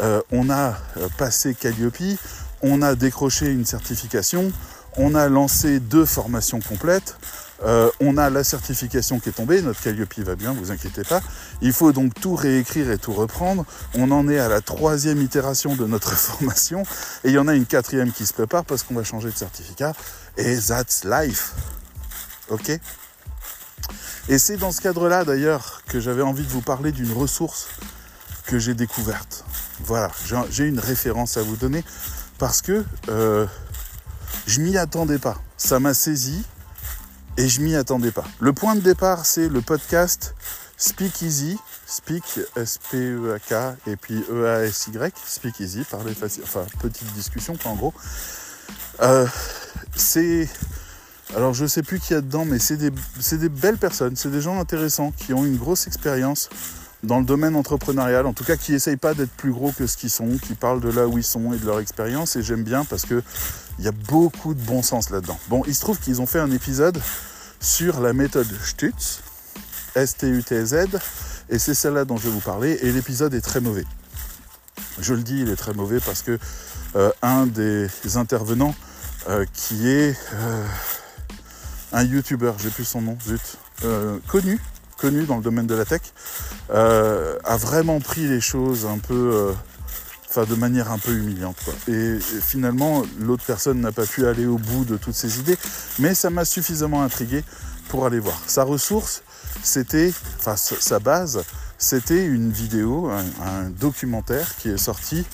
euh, 0.00 0.20
on 0.30 0.50
a 0.50 0.76
euh, 0.96 1.08
passé 1.18 1.54
Calliope, 1.54 2.18
on 2.62 2.82
a 2.82 2.94
décroché 2.94 3.46
une 3.46 3.64
certification, 3.64 4.52
on 4.96 5.14
a 5.14 5.28
lancé 5.28 5.80
deux 5.80 6.06
formations 6.06 6.60
complètes, 6.60 7.16
euh, 7.64 7.90
on 8.00 8.16
a 8.16 8.30
la 8.30 8.44
certification 8.44 9.20
qui 9.20 9.28
est 9.28 9.32
tombée, 9.32 9.62
notre 9.62 9.80
Calliope 9.80 10.18
va 10.18 10.34
bien, 10.34 10.52
vous 10.52 10.70
inquiétez 10.70 11.04
pas. 11.04 11.20
Il 11.60 11.72
faut 11.72 11.92
donc 11.92 12.14
tout 12.14 12.34
réécrire 12.34 12.90
et 12.90 12.98
tout 12.98 13.12
reprendre. 13.12 13.64
On 13.94 14.10
en 14.10 14.28
est 14.28 14.38
à 14.38 14.48
la 14.48 14.60
troisième 14.60 15.20
itération 15.20 15.76
de 15.76 15.86
notre 15.86 16.12
formation 16.16 16.82
et 17.24 17.28
il 17.28 17.34
y 17.34 17.38
en 17.38 17.48
a 17.48 17.54
une 17.54 17.66
quatrième 17.66 18.12
qui 18.12 18.26
se 18.26 18.32
prépare 18.32 18.64
parce 18.64 18.82
qu'on 18.82 18.94
va 18.94 19.04
changer 19.04 19.30
de 19.30 19.36
certificat. 19.36 19.94
Et 20.36 20.56
that's 20.56 21.04
life. 21.04 21.52
Ok? 22.48 22.70
Et 24.28 24.38
c'est 24.38 24.56
dans 24.56 24.72
ce 24.72 24.80
cadre-là 24.80 25.24
d'ailleurs 25.24 25.82
que 25.88 26.00
j'avais 26.00 26.22
envie 26.22 26.44
de 26.44 26.50
vous 26.50 26.62
parler 26.62 26.92
d'une 26.92 27.12
ressource 27.12 27.68
que 28.46 28.58
j'ai 28.58 28.74
découverte. 28.74 29.44
Voilà, 29.84 30.10
j'ai 30.50 30.64
une 30.64 30.78
référence 30.78 31.36
à 31.36 31.42
vous 31.42 31.56
donner 31.56 31.84
parce 32.38 32.62
que 32.62 32.84
euh, 33.08 33.46
je 34.46 34.60
m'y 34.60 34.76
attendais 34.78 35.18
pas. 35.18 35.38
Ça 35.56 35.80
m'a 35.80 35.94
saisi, 35.94 36.44
et 37.36 37.48
je 37.48 37.60
m'y 37.60 37.74
attendais 37.74 38.10
pas. 38.10 38.24
Le 38.40 38.52
point 38.52 38.74
de 38.74 38.80
départ, 38.80 39.26
c'est 39.26 39.48
le 39.48 39.60
podcast 39.60 40.34
Speak 40.76 41.22
Easy, 41.22 41.58
Speak 41.86 42.40
S-P-E-A-K 42.56 43.76
et 43.86 43.96
puis 43.96 44.24
E-A-S-Y, 44.30 45.12
Speak 45.24 45.60
Easy, 45.60 45.84
parler 45.84 46.14
facile, 46.14 46.42
enfin 46.44 46.66
petite 46.80 47.12
discussion 47.14 47.56
quoi 47.56 47.70
en 47.70 47.76
gros. 47.76 47.94
Euh, 49.00 49.26
c'est 49.94 50.48
alors 51.36 51.54
je 51.54 51.66
sais 51.66 51.82
plus 51.82 51.98
qui 51.98 52.12
y 52.12 52.16
a 52.16 52.20
dedans, 52.20 52.44
mais 52.44 52.58
c'est 52.58 52.76
des, 52.76 52.90
des 52.90 53.48
belles 53.48 53.78
personnes, 53.78 54.16
c'est 54.16 54.30
des 54.30 54.40
gens 54.40 54.60
intéressants 54.60 55.12
qui 55.12 55.32
ont 55.32 55.44
une 55.44 55.56
grosse 55.56 55.86
expérience 55.86 56.50
dans 57.02 57.18
le 57.18 57.24
domaine 57.24 57.56
entrepreneurial, 57.56 58.26
en 58.26 58.32
tout 58.32 58.44
cas 58.44 58.56
qui 58.56 58.74
essayent 58.74 58.96
pas 58.96 59.14
d'être 59.14 59.32
plus 59.32 59.52
gros 59.52 59.72
que 59.72 59.86
ce 59.86 59.96
qu'ils 59.96 60.10
sont, 60.10 60.38
qui 60.38 60.54
parlent 60.54 60.80
de 60.80 60.90
là 60.90 61.06
où 61.08 61.18
ils 61.18 61.24
sont 61.24 61.52
et 61.52 61.58
de 61.58 61.66
leur 61.66 61.80
expérience, 61.80 62.36
et 62.36 62.42
j'aime 62.42 62.62
bien 62.62 62.84
parce 62.84 63.04
que 63.04 63.22
il 63.78 63.84
y 63.84 63.88
a 63.88 63.92
beaucoup 63.92 64.54
de 64.54 64.60
bon 64.60 64.82
sens 64.82 65.10
là-dedans. 65.10 65.38
Bon, 65.48 65.62
il 65.66 65.74
se 65.74 65.80
trouve 65.80 65.98
qu'ils 65.98 66.20
ont 66.20 66.26
fait 66.26 66.38
un 66.38 66.50
épisode 66.50 66.98
sur 67.60 68.00
la 68.00 68.12
méthode 68.12 68.48
Stutz, 68.62 69.20
S-T-U-T-Z, 69.94 70.98
et 71.48 71.58
c'est 71.58 71.74
celle-là 71.74 72.04
dont 72.04 72.16
je 72.16 72.24
vais 72.24 72.30
vous 72.30 72.40
parler, 72.40 72.78
et 72.82 72.92
l'épisode 72.92 73.34
est 73.34 73.40
très 73.40 73.60
mauvais. 73.60 73.84
Je 75.00 75.14
le 75.14 75.22
dis, 75.22 75.40
il 75.40 75.48
est 75.48 75.56
très 75.56 75.74
mauvais 75.74 76.00
parce 76.00 76.22
que 76.22 76.38
euh, 76.94 77.10
un 77.22 77.46
des 77.46 77.88
intervenants 78.16 78.74
euh, 79.28 79.46
qui 79.52 79.88
est 79.88 80.16
euh, 80.34 80.66
un 81.92 82.04
youtubeur, 82.04 82.58
j'ai 82.58 82.70
plus 82.70 82.84
son 82.84 83.02
nom, 83.02 83.16
zut, 83.26 83.58
connu, 84.28 84.60
connu 85.02 85.24
dans 85.24 85.36
le 85.36 85.42
domaine 85.42 85.66
de 85.66 85.74
la 85.74 85.84
tech, 85.84 86.00
euh, 86.70 87.36
a 87.42 87.56
vraiment 87.56 88.00
pris 88.00 88.28
les 88.28 88.40
choses 88.40 88.86
un 88.86 88.98
peu, 88.98 89.32
euh, 89.34 89.52
enfin 90.30 90.44
de 90.44 90.54
manière 90.54 90.92
un 90.92 90.98
peu 90.98 91.10
humiliante. 91.10 91.56
Et, 91.88 92.18
finalement, 92.20 93.02
l'autre 93.18 93.42
personne 93.44 93.80
n'a 93.80 93.90
pas 93.90 94.06
pu 94.06 94.26
aller 94.26 94.46
au 94.46 94.58
bout 94.58 94.84
de 94.84 94.96
toutes 94.96 95.16
ses 95.16 95.40
idées, 95.40 95.58
mais 95.98 96.14
ça 96.14 96.30
m'a 96.30 96.44
suffisamment 96.44 97.02
intrigué 97.02 97.42
pour 97.88 98.06
aller 98.06 98.20
voir. 98.20 98.40
Sa 98.46 98.62
ressource, 98.62 99.24
c'était, 99.64 100.12
enfin 100.38 100.54
sa 100.56 101.00
base, 101.00 101.42
c'était 101.78 102.24
une 102.24 102.52
vidéo, 102.52 103.10
un, 103.10 103.70
documentaire 103.70 104.54
qui 104.56 104.68
est 104.68 104.78
sorti. 104.78 105.26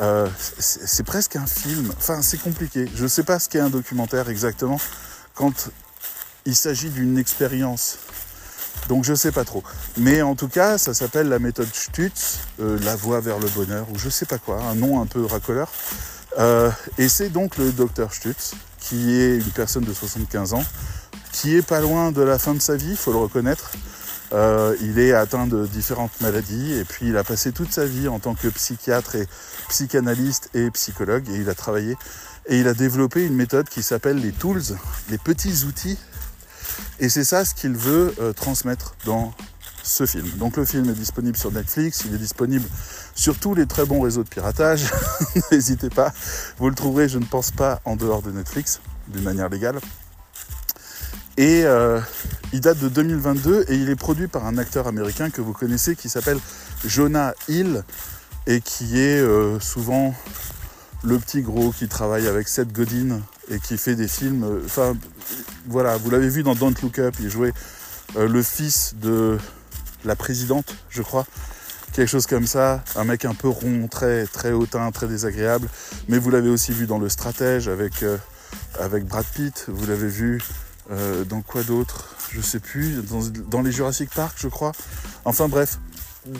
Euh, 0.00 0.28
c'est 0.58 1.04
presque 1.04 1.36
un 1.36 1.46
film. 1.46 1.92
Enfin, 1.98 2.22
c'est 2.22 2.40
compliqué. 2.40 2.88
Je 2.94 3.02
ne 3.02 3.08
sais 3.08 3.22
pas 3.22 3.38
ce 3.38 3.50
qu'est 3.50 3.60
un 3.60 3.68
documentaire 3.68 4.30
exactement 4.30 4.80
quand 5.34 5.70
il 6.46 6.56
s'agit 6.56 6.88
d'une 6.88 7.18
expérience 7.18 7.98
donc 8.88 9.04
je 9.04 9.14
sais 9.14 9.32
pas 9.32 9.44
trop. 9.44 9.62
Mais 9.96 10.22
en 10.22 10.34
tout 10.34 10.48
cas, 10.48 10.78
ça 10.78 10.94
s'appelle 10.94 11.28
la 11.28 11.38
méthode 11.38 11.68
Stutz, 11.72 12.40
euh, 12.60 12.78
la 12.84 12.96
voie 12.96 13.20
vers 13.20 13.38
le 13.38 13.48
bonheur, 13.48 13.86
ou 13.92 13.98
je 13.98 14.08
sais 14.08 14.26
pas 14.26 14.38
quoi, 14.38 14.62
un 14.62 14.74
nom 14.74 15.00
un 15.00 15.06
peu 15.06 15.24
racoleur. 15.24 15.70
Euh, 16.38 16.70
et 16.98 17.08
c'est 17.08 17.28
donc 17.28 17.56
le 17.56 17.72
docteur 17.72 18.12
Stutz, 18.12 18.54
qui 18.78 19.14
est 19.14 19.36
une 19.36 19.52
personne 19.52 19.84
de 19.84 19.92
75 19.92 20.54
ans, 20.54 20.64
qui 21.32 21.56
est 21.56 21.62
pas 21.62 21.80
loin 21.80 22.12
de 22.12 22.22
la 22.22 22.38
fin 22.38 22.54
de 22.54 22.60
sa 22.60 22.76
vie, 22.76 22.90
il 22.90 22.96
faut 22.96 23.12
le 23.12 23.18
reconnaître. 23.18 23.70
Euh, 24.32 24.76
il 24.80 24.98
est 25.00 25.12
atteint 25.12 25.46
de 25.48 25.66
différentes 25.66 26.20
maladies 26.20 26.74
et 26.74 26.84
puis 26.84 27.08
il 27.08 27.16
a 27.16 27.24
passé 27.24 27.50
toute 27.50 27.72
sa 27.72 27.84
vie 27.84 28.06
en 28.06 28.20
tant 28.20 28.34
que 28.34 28.46
psychiatre 28.46 29.16
et 29.16 29.26
psychanalyste 29.68 30.50
et 30.54 30.70
psychologue 30.70 31.28
et 31.28 31.36
il 31.36 31.50
a 31.50 31.54
travaillé 31.54 31.96
et 32.46 32.60
il 32.60 32.68
a 32.68 32.74
développé 32.74 33.26
une 33.26 33.34
méthode 33.34 33.68
qui 33.68 33.82
s'appelle 33.82 34.18
les 34.18 34.30
tools, 34.30 34.62
les 35.10 35.18
petits 35.18 35.64
outils 35.64 35.98
et 36.98 37.08
c'est 37.08 37.24
ça 37.24 37.44
ce 37.44 37.54
qu'il 37.54 37.72
veut 37.72 38.14
euh, 38.20 38.32
transmettre 38.32 38.94
dans 39.04 39.32
ce 39.82 40.06
film. 40.06 40.28
Donc 40.36 40.56
le 40.56 40.64
film 40.64 40.88
est 40.90 40.94
disponible 40.94 41.36
sur 41.36 41.52
Netflix, 41.52 42.04
il 42.06 42.14
est 42.14 42.18
disponible 42.18 42.66
sur 43.14 43.38
tous 43.38 43.54
les 43.54 43.66
très 43.66 43.86
bons 43.86 44.00
réseaux 44.00 44.22
de 44.22 44.28
piratage. 44.28 44.90
N'hésitez 45.52 45.90
pas, 45.90 46.12
vous 46.58 46.68
le 46.68 46.74
trouverez, 46.74 47.08
je 47.08 47.18
ne 47.18 47.24
pense 47.24 47.50
pas, 47.50 47.80
en 47.84 47.96
dehors 47.96 48.22
de 48.22 48.30
Netflix, 48.30 48.80
d'une 49.08 49.24
manière 49.24 49.48
légale. 49.48 49.80
Et 51.36 51.62
euh, 51.64 52.00
il 52.52 52.60
date 52.60 52.78
de 52.78 52.88
2022 52.88 53.64
et 53.68 53.74
il 53.74 53.88
est 53.88 53.96
produit 53.96 54.28
par 54.28 54.46
un 54.46 54.58
acteur 54.58 54.86
américain 54.86 55.30
que 55.30 55.40
vous 55.40 55.52
connaissez 55.52 55.96
qui 55.96 56.08
s'appelle 56.08 56.38
Jonah 56.84 57.34
Hill 57.48 57.84
et 58.46 58.60
qui 58.60 58.98
est 58.98 59.20
euh, 59.20 59.58
souvent 59.60 60.14
le 61.02 61.18
petit 61.18 61.40
gros 61.40 61.70
qui 61.70 61.88
travaille 61.88 62.26
avec 62.26 62.48
Seth 62.48 62.72
Godin 62.72 63.20
et 63.50 63.58
qui 63.58 63.76
fait 63.76 63.94
des 63.94 64.08
films. 64.08 64.62
Enfin, 64.64 64.96
voilà, 65.66 65.96
vous 65.96 66.10
l'avez 66.10 66.28
vu 66.28 66.42
dans 66.42 66.54
Don't 66.54 66.74
Look 66.82 66.98
Up, 66.98 67.14
il 67.20 67.30
jouait 67.30 67.52
euh, 68.16 68.28
le 68.28 68.42
fils 68.42 68.94
de 69.00 69.38
la 70.04 70.16
présidente, 70.16 70.74
je 70.88 71.02
crois. 71.02 71.26
Quelque 71.92 72.08
chose 72.08 72.26
comme 72.26 72.46
ça, 72.46 72.84
un 72.94 73.04
mec 73.04 73.24
un 73.24 73.34
peu 73.34 73.48
rond, 73.48 73.88
très, 73.88 74.24
très 74.26 74.52
hautain, 74.52 74.90
très 74.92 75.08
désagréable. 75.08 75.68
Mais 76.08 76.18
vous 76.18 76.30
l'avez 76.30 76.48
aussi 76.48 76.72
vu 76.72 76.86
dans 76.86 76.98
Le 76.98 77.08
Stratège 77.08 77.68
avec, 77.68 78.02
euh, 78.02 78.16
avec 78.78 79.06
Brad 79.06 79.26
Pitt. 79.34 79.66
Vous 79.68 79.86
l'avez 79.86 80.08
vu 80.08 80.40
euh, 80.92 81.24
dans 81.24 81.42
quoi 81.42 81.64
d'autre 81.64 82.14
Je 82.32 82.40
sais 82.40 82.60
plus. 82.60 83.02
Dans, 83.02 83.22
dans, 83.48 83.62
les 83.62 83.72
Jurassic 83.72 84.10
Park, 84.10 84.36
je 84.38 84.46
crois. 84.46 84.72
Enfin 85.24 85.48
bref, 85.48 85.78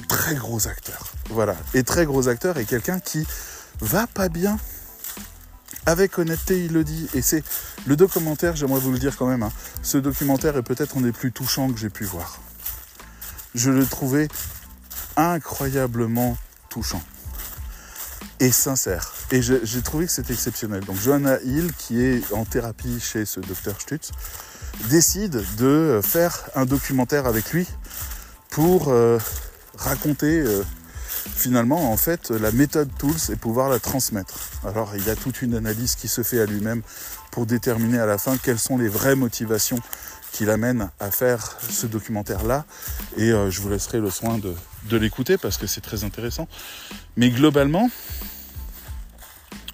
très 0.08 0.36
gros 0.36 0.68
acteur. 0.68 1.12
Voilà. 1.30 1.56
Et 1.74 1.82
très 1.82 2.06
gros 2.06 2.28
acteur 2.28 2.56
et 2.58 2.64
quelqu'un 2.64 3.00
qui 3.00 3.26
va 3.80 4.06
pas 4.06 4.28
bien 4.28 4.56
avec 5.86 6.18
honnêteté, 6.18 6.64
il 6.64 6.72
le 6.72 6.84
dit. 6.84 7.08
Et 7.14 7.22
c'est 7.22 7.42
le 7.86 7.96
documentaire, 7.96 8.56
j'aimerais 8.56 8.80
vous 8.80 8.92
le 8.92 8.98
dire 8.98 9.16
quand 9.16 9.26
même. 9.26 9.42
Hein. 9.42 9.52
ce 9.82 9.98
documentaire 9.98 10.56
est 10.56 10.62
peut-être 10.62 10.98
un 10.98 11.02
des 11.02 11.12
plus 11.12 11.32
touchants 11.32 11.70
que 11.70 11.78
j'ai 11.78 11.90
pu 11.90 12.04
voir. 12.04 12.38
Je 13.54 13.70
le 13.70 13.84
trouvais 13.84 14.28
incroyablement 15.16 16.36
touchant 16.68 17.02
et 18.40 18.50
sincère. 18.50 19.12
Et 19.30 19.42
j'ai 19.42 19.82
trouvé 19.82 20.06
que 20.06 20.12
c'était 20.12 20.32
exceptionnel. 20.32 20.84
Donc 20.84 20.96
Johanna 20.96 21.38
Hill, 21.42 21.72
qui 21.76 22.00
est 22.00 22.32
en 22.32 22.44
thérapie 22.44 22.98
chez 23.00 23.24
ce 23.24 23.38
docteur 23.38 23.80
Stutz, 23.80 24.10
décide 24.88 25.44
de 25.56 26.00
faire 26.02 26.48
un 26.54 26.64
documentaire 26.64 27.26
avec 27.26 27.52
lui 27.52 27.68
pour 28.48 28.88
euh, 28.88 29.18
raconter 29.76 30.40
euh, 30.40 30.62
finalement 31.34 31.92
en 31.92 31.96
fait 31.96 32.30
la 32.30 32.52
méthode 32.52 32.90
Tools 32.98 33.30
et 33.32 33.36
pouvoir 33.36 33.68
la 33.68 33.78
transmettre. 33.78 34.34
Alors 34.66 34.92
il 34.96 35.04
y 35.06 35.10
a 35.10 35.16
toute 35.16 35.42
une 35.42 35.54
analyse 35.54 35.94
qui 35.94 36.08
se 36.08 36.22
fait 36.22 36.40
à 36.40 36.46
lui-même 36.46 36.82
pour 37.30 37.46
déterminer 37.46 37.98
à 37.98 38.06
la 38.06 38.18
fin 38.18 38.36
quelles 38.36 38.58
sont 38.58 38.78
les 38.78 38.88
vraies 38.88 39.16
motivations 39.16 39.78
qui 40.32 40.44
l'amènent 40.44 40.90
à 41.00 41.10
faire 41.10 41.56
ce 41.68 41.86
documentaire-là. 41.86 42.64
Et 43.16 43.32
euh, 43.32 43.50
je 43.50 43.60
vous 43.60 43.68
laisserai 43.68 43.98
le 43.98 44.10
soin 44.10 44.38
de, 44.38 44.96
l'écouter 44.96 45.36
parce 45.36 45.56
que 45.56 45.66
c'est 45.66 45.80
très 45.80 46.04
intéressant. 46.04 46.48
Mais 47.16 47.30
globalement, 47.30 47.90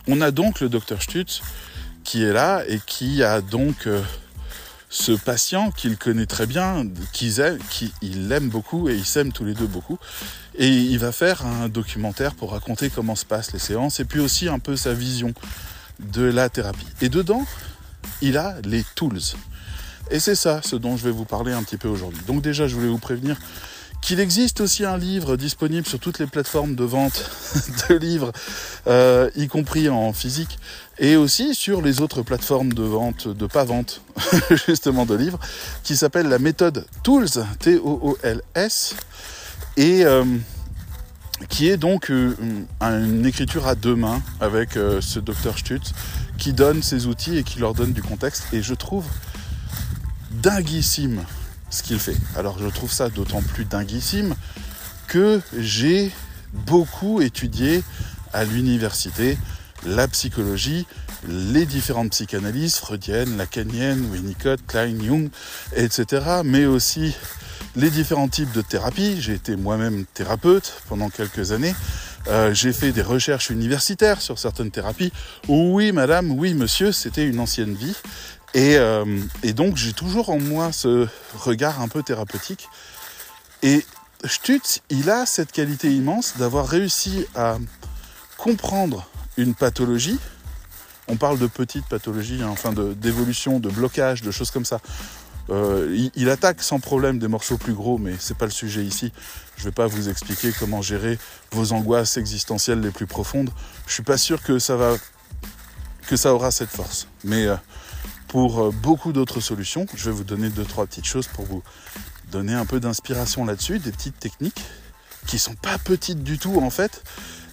on 0.09 0.21
a 0.21 0.31
donc 0.31 0.61
le 0.61 0.69
docteur 0.69 1.03
Stutz 1.03 1.43
qui 2.05 2.23
est 2.23 2.33
là 2.33 2.63
et 2.69 2.81
qui 2.87 3.23
a 3.23 3.41
donc 3.41 3.89
ce 4.89 5.13
patient 5.13 5.71
qu'il 5.71 5.99
connaît 5.99 6.27
très 6.27 6.47
bien, 6.47 6.87
qu'il 7.13 7.41
aime, 7.41 7.59
qu'il 7.71 8.29
l'aime 8.29 8.49
beaucoup 8.49 8.89
et 8.89 8.95
ils 8.95 9.05
s'aiment 9.05 9.33
tous 9.33 9.45
les 9.45 9.55
deux 9.55 9.67
beaucoup. 9.67 9.99
Et 10.59 10.69
il 10.69 10.99
va 10.99 11.13
faire 11.13 11.45
un 11.45 11.69
documentaire 11.69 12.35
pour 12.35 12.53
raconter 12.53 12.91
comment 12.91 13.15
se 13.15 13.25
passent 13.25 13.53
les 13.53 13.59
séances 13.59 14.01
et 14.01 14.05
puis 14.05 14.21
aussi 14.21 14.49
un 14.49 14.59
peu 14.59 14.77
sa 14.77 14.95
vision 14.95 15.35
de 16.01 16.23
la 16.23 16.49
thérapie. 16.49 16.87
Et 17.03 17.09
dedans, 17.09 17.45
il 18.23 18.37
a 18.39 18.57
les 18.65 18.85
tools. 18.95 19.21
Et 20.11 20.21
c'est 20.21 20.35
ça 20.35 20.61
ce 20.63 20.77
dont 20.77 20.97
je 20.97 21.05
vais 21.05 21.11
vous 21.11 21.25
parler 21.25 21.53
un 21.53 21.63
petit 21.63 21.77
peu 21.77 21.89
aujourd'hui. 21.89 22.23
Donc 22.27 22.43
déjà, 22.43 22.69
je 22.69 22.75
voulais 22.75 22.89
vous 22.89 22.99
prévenir 22.99 23.37
qu'il 24.01 24.21
existe 24.21 24.61
aussi 24.61 24.85
un 24.85 24.97
livre 24.97 25.37
disponible 25.37 25.87
sur 25.87 25.99
toutes 25.99 26.19
les 26.19 26.27
plateformes 26.27 26.75
de 26.75 26.85
vente 26.85 27.29
de 27.89 27.97
livres, 27.97 28.31
euh, 28.87 29.31
y 29.35 29.49
compris 29.49 29.89
en 29.89 30.13
physique, 30.13 30.59
et 30.99 31.17
aussi 31.17 31.55
sur 31.55 31.83
les 31.83 32.01
autres 32.01 32.23
plateformes 32.23 32.73
de 32.73 32.83
vente, 32.83 33.27
de 33.27 33.47
pas 33.47 33.65
vente, 33.65 34.03
justement 34.67 35.07
de 35.07 35.15
livres, 35.15 35.41
qui 35.83 35.97
s'appelle 35.97 36.29
la 36.29 36.39
méthode 36.39 36.87
Tools, 37.03 37.45
T-O-O-L-S, 37.59 38.95
et 39.77 40.05
euh, 40.05 40.25
qui 41.49 41.69
est 41.69 41.77
donc 41.77 42.11
euh, 42.11 42.35
une 42.81 43.27
écriture 43.27 43.67
à 43.67 43.75
deux 43.75 43.95
mains 43.95 44.23
avec 44.41 44.73
ce 44.73 45.19
docteur 45.19 45.59
Stutz, 45.59 45.93
qui 46.39 46.53
donne 46.53 46.83
ses 46.83 47.07
outils 47.07 47.37
et 47.39 47.43
qui 47.43 47.59
leur 47.59 47.75
donne 47.75 47.93
du 47.93 48.03
contexte, 48.03 48.45
et 48.53 48.63
je 48.63 48.75
trouve 48.75 49.05
dinguissime 50.31 51.25
ce 51.71 51.83
qu'il 51.83 51.99
fait. 51.99 52.17
Alors 52.37 52.59
je 52.59 52.69
trouve 52.69 52.93
ça 52.93 53.09
d'autant 53.09 53.43
plus 53.43 53.65
dinguissime 53.65 54.35
que 55.09 55.41
j'ai 55.57 56.11
beaucoup 56.53 57.21
étudié 57.21 57.83
à 58.33 58.45
l'université 58.45 59.39
la 59.85 60.09
psychologie, 60.09 60.87
les 61.29 61.67
différentes 61.67 62.11
psychanalyses, 62.11 62.77
freudiennes, 62.77 63.37
lacaniennes, 63.37 64.09
Winnicott, 64.11 64.61
Klein, 64.67 64.97
Jung, 65.03 65.29
etc. 65.75 66.41
Mais 66.45 66.67
aussi 66.67 67.15
les 67.77 67.91
différents 67.91 68.29
types 68.29 68.53
de 68.53 68.63
thérapie. 68.63 69.21
J'ai 69.21 69.35
été 69.35 69.57
moi-même 69.57 70.05
thérapeute 70.07 70.83
pendant 70.89 71.11
quelques 71.11 71.53
années. 71.53 71.75
Euh, 72.29 72.53
j'ai 72.53 72.73
fait 72.73 72.91
des 72.93 73.03
recherches 73.03 73.51
universitaires 73.51 74.21
sur 74.21 74.39
certaines 74.39 74.71
thérapies. 74.71 75.13
Oui, 75.49 75.93
madame, 75.93 76.33
oui, 76.33 76.55
monsieur, 76.55 76.91
c'était 76.91 77.27
une 77.27 77.39
ancienne 77.39 77.75
vie. 77.75 77.97
Euh, 78.57 79.21
et, 79.43 79.53
donc 79.53 79.77
j'ai 79.77 79.93
toujours 79.93 80.31
en 80.31 80.39
moi 80.39 80.73
ce 80.73 81.07
regard 81.37 81.81
un 81.81 81.89
peu 81.89 82.03
thérapeutique. 82.03 82.69
Et 83.63 83.85
Stutz, 84.25 84.81
il 84.89 85.11
a 85.11 85.27
cette 85.27 85.53
qualité 85.53 85.93
immense 85.93 86.35
d'avoir 86.39 86.67
réussi 86.67 87.27
à 87.35 87.59
comprendre 88.39 89.09
une 89.37 89.55
pathologie. 89.55 90.19
On 91.09 91.17
parle 91.17 91.39
de 91.39 91.47
petites 91.47 91.87
pathologies, 91.87 92.43
hein, 92.43 92.49
enfin 92.51 92.73
d'évolution, 92.73 93.61
de, 93.61 93.69
blocage, 93.69 94.23
de 94.23 94.31
choses 94.31 94.51
comme 94.51 94.65
ça. 94.65 94.81
Euh, 95.49 96.09
il, 96.17 96.29
attaque 96.29 96.63
sans 96.63 96.81
problème 96.81 97.19
des 97.19 97.29
morceaux 97.29 97.57
plus 97.57 97.73
gros, 97.73 97.99
mais 97.99 98.15
c'est 98.19 98.37
pas 98.37 98.47
le 98.47 98.51
sujet 98.51 98.85
ici. 98.85 99.13
Je 99.57 99.65
vais 99.65 99.73
pas 99.73 99.87
vous 99.87 100.09
expliquer 100.09 100.53
comment 100.59 100.83
gérer 100.83 101.19
vos 101.53 101.73
angoisses 101.73 102.17
existentielles 102.17 102.81
les 102.81 102.91
plus 102.91 103.07
profondes. 103.07 103.51
Je 103.87 103.95
suis 103.95 104.03
pas 104.03 104.19
sûr 104.19 104.43
que 104.43 104.59
ça 104.59 104.77
va, 104.77 104.97
que 106.09 106.17
ça 106.17 106.35
aura 106.35 106.51
cette 106.51 106.71
force. 106.71 107.07
Mais 107.23 107.47
euh, 107.47 107.57
pour 108.29 108.61
euh, 108.61 108.71
beaucoup 108.71 109.13
d'autres 109.13 109.41
solutions. 109.41 109.87
Je 109.95 110.11
vais 110.11 110.17
vous 110.17 110.25
donner 110.25 110.51
deux, 110.51 110.65
trois 110.65 110.87
petites 110.87 111.07
choses 111.07 111.27
pour 111.29 111.45
vous 111.45 111.63
donner 112.31 112.55
un 112.55 112.67
peu 112.67 112.81
d'inspiration 112.81 113.45
là-dessus, 113.45 113.79
des 113.79 113.93
petites 113.93 114.19
techniques 114.19 114.65
qui 115.27 115.39
sont 115.39 115.55
pas 115.55 115.79
petites 115.79 116.23
du 116.23 116.39
tout 116.39 116.61
en 116.61 116.71
fait 116.71 117.03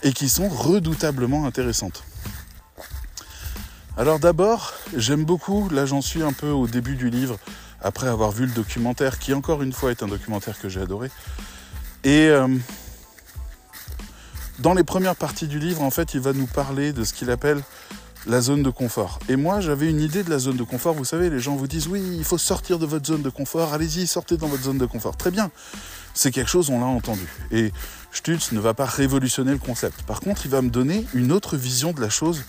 et 0.04 0.14
qui 0.14 0.30
sont 0.30 0.50
redoutablement 0.50 1.46
intéressantes. 1.46 2.04
Alors 3.98 4.20
d'abord, 4.20 4.74
j'aime 4.96 5.24
beaucoup, 5.24 5.70
là 5.70 5.86
j'en 5.86 6.02
suis 6.02 6.24
un 6.24 6.34
peu 6.34 6.50
au 6.50 6.68
début 6.68 6.96
du 6.96 7.10
livre, 7.10 7.38
après 7.84 8.08
avoir 8.08 8.32
vu 8.32 8.46
le 8.46 8.52
documentaire, 8.52 9.20
qui 9.20 9.34
encore 9.34 9.62
une 9.62 9.74
fois 9.74 9.92
est 9.92 10.04
un 10.04 10.08
documentaire 10.08 10.60
que 10.60 10.70
j'ai 10.70 10.82
adoré. 10.82 11.12
Et 12.04 12.28
euh, 12.28 12.48
dans 14.60 14.74
les 14.74 14.84
premières 14.84 15.16
parties 15.16 15.48
du 15.48 15.60
livre, 15.60 15.82
en 15.82 15.92
fait, 15.92 16.14
il 16.14 16.20
va 16.20 16.34
nous 16.34 16.48
parler 16.48 16.94
de 16.94 17.04
ce 17.04 17.14
qu'il 17.14 17.30
appelle 17.30 17.62
la 18.26 18.42
zone 18.42 18.64
de 18.64 18.70
confort. 18.70 19.20
Et 19.28 19.36
moi, 19.36 19.60
j'avais 19.60 19.90
une 19.90 20.00
idée 20.00 20.24
de 20.24 20.30
la 20.30 20.40
zone 20.40 20.56
de 20.56 20.64
confort. 20.64 20.94
Vous 20.94 21.06
savez, 21.06 21.30
les 21.30 21.40
gens 21.40 21.56
vous 21.56 21.68
disent 21.68 21.88
oui, 21.88 22.02
il 22.18 22.24
faut 22.24 22.38
sortir 22.38 22.80
de 22.80 22.86
votre 22.86 23.06
zone 23.06 23.22
de 23.22 23.30
confort. 23.30 23.74
Allez-y, 23.74 24.08
sortez 24.08 24.38
dans 24.38 24.48
votre 24.48 24.64
zone 24.64 24.78
de 24.78 24.86
confort. 24.86 25.18
Très 25.18 25.32
bien. 25.32 25.52
C'est 26.14 26.32
quelque 26.32 26.50
chose, 26.50 26.70
on 26.70 26.80
l'a 26.80 26.86
entendu. 26.86 27.28
Et 27.52 27.72
Stutz 28.12 28.52
ne 28.52 28.60
va 28.60 28.74
pas 28.74 28.86
révolutionner 28.86 29.52
le 29.52 29.58
concept. 29.58 30.04
Par 30.04 30.20
contre, 30.22 30.46
il 30.46 30.52
va 30.52 30.62
me 30.62 30.70
donner 30.70 31.06
une 31.14 31.32
autre 31.32 31.58
vision 31.58 31.92
de 31.92 32.00
la 32.00 32.10
chose 32.10 32.44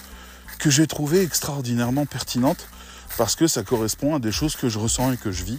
que 0.58 0.70
j'ai 0.70 0.86
trouvée 0.86 1.22
extraordinairement 1.22 2.06
pertinente 2.06 2.68
parce 3.16 3.36
que 3.36 3.46
ça 3.46 3.62
correspond 3.62 4.14
à 4.14 4.18
des 4.18 4.32
choses 4.32 4.56
que 4.56 4.68
je 4.68 4.78
ressens 4.78 5.12
et 5.12 5.16
que 5.16 5.30
je 5.30 5.44
vis 5.44 5.58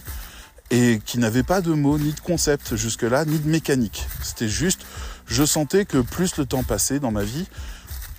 et 0.70 1.00
qui 1.04 1.18
n'avaient 1.18 1.42
pas 1.42 1.60
de 1.60 1.72
mots 1.72 1.98
ni 1.98 2.12
de 2.12 2.20
concept 2.20 2.76
jusque-là, 2.76 3.24
ni 3.24 3.38
de 3.38 3.48
mécanique. 3.48 4.06
C'était 4.22 4.48
juste, 4.48 4.80
je 5.26 5.44
sentais 5.44 5.84
que 5.84 5.98
plus 5.98 6.36
le 6.38 6.46
temps 6.46 6.64
passait 6.64 6.98
dans 6.98 7.12
ma 7.12 7.22
vie, 7.22 7.46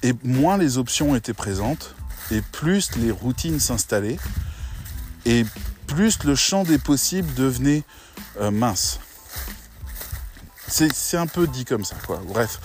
et 0.03 0.13
moins 0.23 0.57
les 0.57 0.77
options 0.77 1.15
étaient 1.15 1.33
présentes, 1.33 1.95
et 2.31 2.41
plus 2.41 2.95
les 2.97 3.11
routines 3.11 3.59
s'installaient, 3.59 4.17
et 5.25 5.45
plus 5.87 6.23
le 6.23 6.35
champ 6.35 6.63
des 6.63 6.77
possibles 6.77 7.33
devenait 7.33 7.83
euh, 8.39 8.51
mince. 8.51 8.99
C'est 10.67 11.17
un 11.17 11.27
peu 11.27 11.47
dit 11.47 11.63
comme 11.63 11.85
ça, 11.85 11.95
quoi. 12.05 12.21
Bref, 12.27 12.59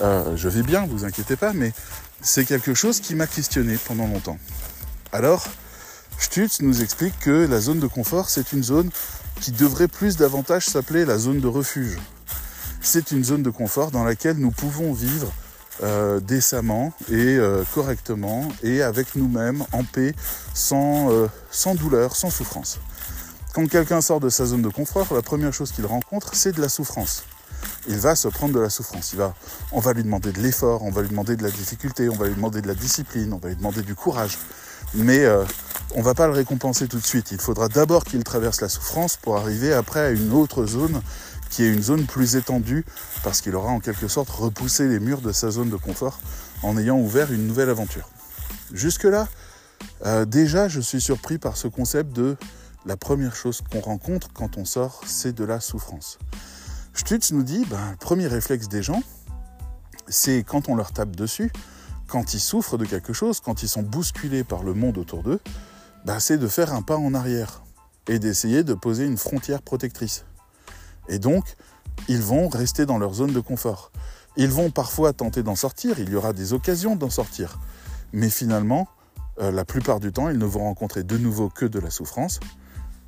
euh, 0.00 0.36
je 0.36 0.48
vais 0.48 0.62
bien, 0.62 0.86
vous 0.86 1.04
inquiétez 1.04 1.36
pas, 1.36 1.52
mais 1.52 1.72
c'est 2.20 2.46
quelque 2.46 2.74
chose 2.74 3.00
qui 3.00 3.14
m'a 3.14 3.26
questionné 3.26 3.76
pendant 3.76 4.06
longtemps. 4.06 4.38
Alors, 5.12 5.46
Stutz 6.18 6.60
nous 6.60 6.82
explique 6.82 7.18
que 7.20 7.46
la 7.46 7.60
zone 7.60 7.80
de 7.80 7.86
confort, 7.86 8.28
c'est 8.28 8.52
une 8.52 8.62
zone 8.62 8.90
qui 9.40 9.52
devrait 9.52 9.88
plus 9.88 10.16
davantage 10.16 10.66
s'appeler 10.66 11.04
la 11.04 11.18
zone 11.18 11.40
de 11.40 11.48
refuge. 11.48 11.98
C'est 12.80 13.10
une 13.10 13.24
zone 13.24 13.42
de 13.42 13.50
confort 13.50 13.90
dans 13.90 14.04
laquelle 14.04 14.36
nous 14.36 14.50
pouvons 14.50 14.92
vivre 14.92 15.32
euh, 15.82 16.20
décemment 16.20 16.92
et 17.08 17.36
euh, 17.38 17.64
correctement 17.74 18.48
et 18.62 18.82
avec 18.82 19.16
nous-mêmes 19.16 19.64
en 19.72 19.84
paix, 19.84 20.14
sans, 20.54 21.10
euh, 21.10 21.26
sans 21.50 21.74
douleur, 21.74 22.14
sans 22.14 22.30
souffrance. 22.30 22.78
Quand 23.54 23.66
quelqu'un 23.68 24.00
sort 24.00 24.20
de 24.20 24.28
sa 24.28 24.46
zone 24.46 24.62
de 24.62 24.68
confort, 24.68 25.12
la 25.12 25.22
première 25.22 25.52
chose 25.52 25.72
qu'il 25.72 25.86
rencontre, 25.86 26.34
c'est 26.34 26.52
de 26.52 26.60
la 26.60 26.68
souffrance. 26.68 27.24
Il 27.88 27.98
va 27.98 28.14
se 28.14 28.28
prendre 28.28 28.54
de 28.54 28.60
la 28.60 28.70
souffrance. 28.70 29.12
Il 29.12 29.18
va, 29.18 29.34
on 29.72 29.80
va 29.80 29.92
lui 29.92 30.02
demander 30.02 30.32
de 30.32 30.40
l'effort, 30.40 30.82
on 30.82 30.90
va 30.90 31.02
lui 31.02 31.08
demander 31.08 31.36
de 31.36 31.42
la 31.42 31.50
difficulté, 31.50 32.08
on 32.08 32.16
va 32.16 32.26
lui 32.26 32.34
demander 32.34 32.62
de 32.62 32.68
la 32.68 32.74
discipline, 32.74 33.32
on 33.32 33.38
va 33.38 33.48
lui 33.48 33.56
demander 33.56 33.82
du 33.82 33.94
courage. 33.94 34.38
Mais 34.94 35.26
on 35.94 35.98
ne 35.98 36.04
va 36.04 36.14
pas 36.14 36.26
le 36.26 36.32
récompenser 36.32 36.88
tout 36.88 36.98
de 36.98 37.06
suite. 37.06 37.32
Il 37.32 37.38
faudra 37.40 37.68
d'abord 37.68 38.04
qu'il 38.04 38.22
traverse 38.24 38.60
la 38.60 38.68
souffrance 38.68 39.16
pour 39.16 39.36
arriver 39.36 39.72
après 39.72 40.00
à 40.00 40.10
une 40.10 40.32
autre 40.32 40.66
zone 40.66 41.00
qui 41.52 41.64
est 41.64 41.68
une 41.68 41.82
zone 41.82 42.06
plus 42.06 42.36
étendue, 42.36 42.84
parce 43.22 43.42
qu'il 43.42 43.54
aura 43.54 43.70
en 43.70 43.78
quelque 43.78 44.08
sorte 44.08 44.30
repoussé 44.30 44.88
les 44.88 44.98
murs 44.98 45.20
de 45.20 45.32
sa 45.32 45.50
zone 45.50 45.68
de 45.68 45.76
confort 45.76 46.18
en 46.62 46.78
ayant 46.78 46.98
ouvert 46.98 47.30
une 47.30 47.46
nouvelle 47.46 47.68
aventure. 47.68 48.08
Jusque-là, 48.72 49.28
euh, 50.06 50.24
déjà, 50.24 50.68
je 50.68 50.80
suis 50.80 51.00
surpris 51.00 51.36
par 51.36 51.58
ce 51.58 51.68
concept 51.68 52.14
de 52.14 52.36
la 52.86 52.96
première 52.96 53.36
chose 53.36 53.60
qu'on 53.70 53.80
rencontre 53.80 54.28
quand 54.32 54.56
on 54.56 54.64
sort, 54.64 55.02
c'est 55.06 55.34
de 55.34 55.44
la 55.44 55.60
souffrance. 55.60 56.18
Stutz 56.94 57.32
nous 57.32 57.42
dit, 57.42 57.66
ben, 57.68 57.90
le 57.90 57.96
premier 57.96 58.28
réflexe 58.28 58.68
des 58.68 58.82
gens, 58.82 59.02
c'est 60.08 60.44
quand 60.44 60.70
on 60.70 60.74
leur 60.74 60.92
tape 60.92 61.14
dessus, 61.14 61.52
quand 62.08 62.34
ils 62.34 62.40
souffrent 62.40 62.78
de 62.78 62.84
quelque 62.84 63.12
chose, 63.12 63.40
quand 63.40 63.62
ils 63.62 63.68
sont 63.68 63.82
bousculés 63.82 64.44
par 64.44 64.62
le 64.62 64.74
monde 64.74 64.98
autour 64.98 65.22
d'eux, 65.22 65.40
ben, 66.04 66.18
c'est 66.18 66.38
de 66.38 66.48
faire 66.48 66.72
un 66.72 66.82
pas 66.82 66.96
en 66.96 67.14
arrière 67.14 67.62
et 68.08 68.18
d'essayer 68.18 68.64
de 68.64 68.74
poser 68.74 69.06
une 69.06 69.16
frontière 69.16 69.62
protectrice. 69.62 70.24
Et 71.08 71.18
donc, 71.18 71.56
ils 72.08 72.20
vont 72.22 72.48
rester 72.48 72.86
dans 72.86 72.98
leur 72.98 73.14
zone 73.14 73.32
de 73.32 73.40
confort. 73.40 73.92
Ils 74.36 74.50
vont 74.50 74.70
parfois 74.70 75.12
tenter 75.12 75.42
d'en 75.42 75.56
sortir, 75.56 75.98
il 75.98 76.10
y 76.10 76.16
aura 76.16 76.32
des 76.32 76.52
occasions 76.52 76.96
d'en 76.96 77.10
sortir. 77.10 77.58
Mais 78.12 78.30
finalement, 78.30 78.88
euh, 79.40 79.50
la 79.50 79.64
plupart 79.64 80.00
du 80.00 80.12
temps, 80.12 80.28
ils 80.28 80.38
ne 80.38 80.44
vont 80.44 80.64
rencontrer 80.64 81.04
de 81.04 81.18
nouveau 81.18 81.48
que 81.48 81.66
de 81.66 81.78
la 81.78 81.90
souffrance. 81.90 82.40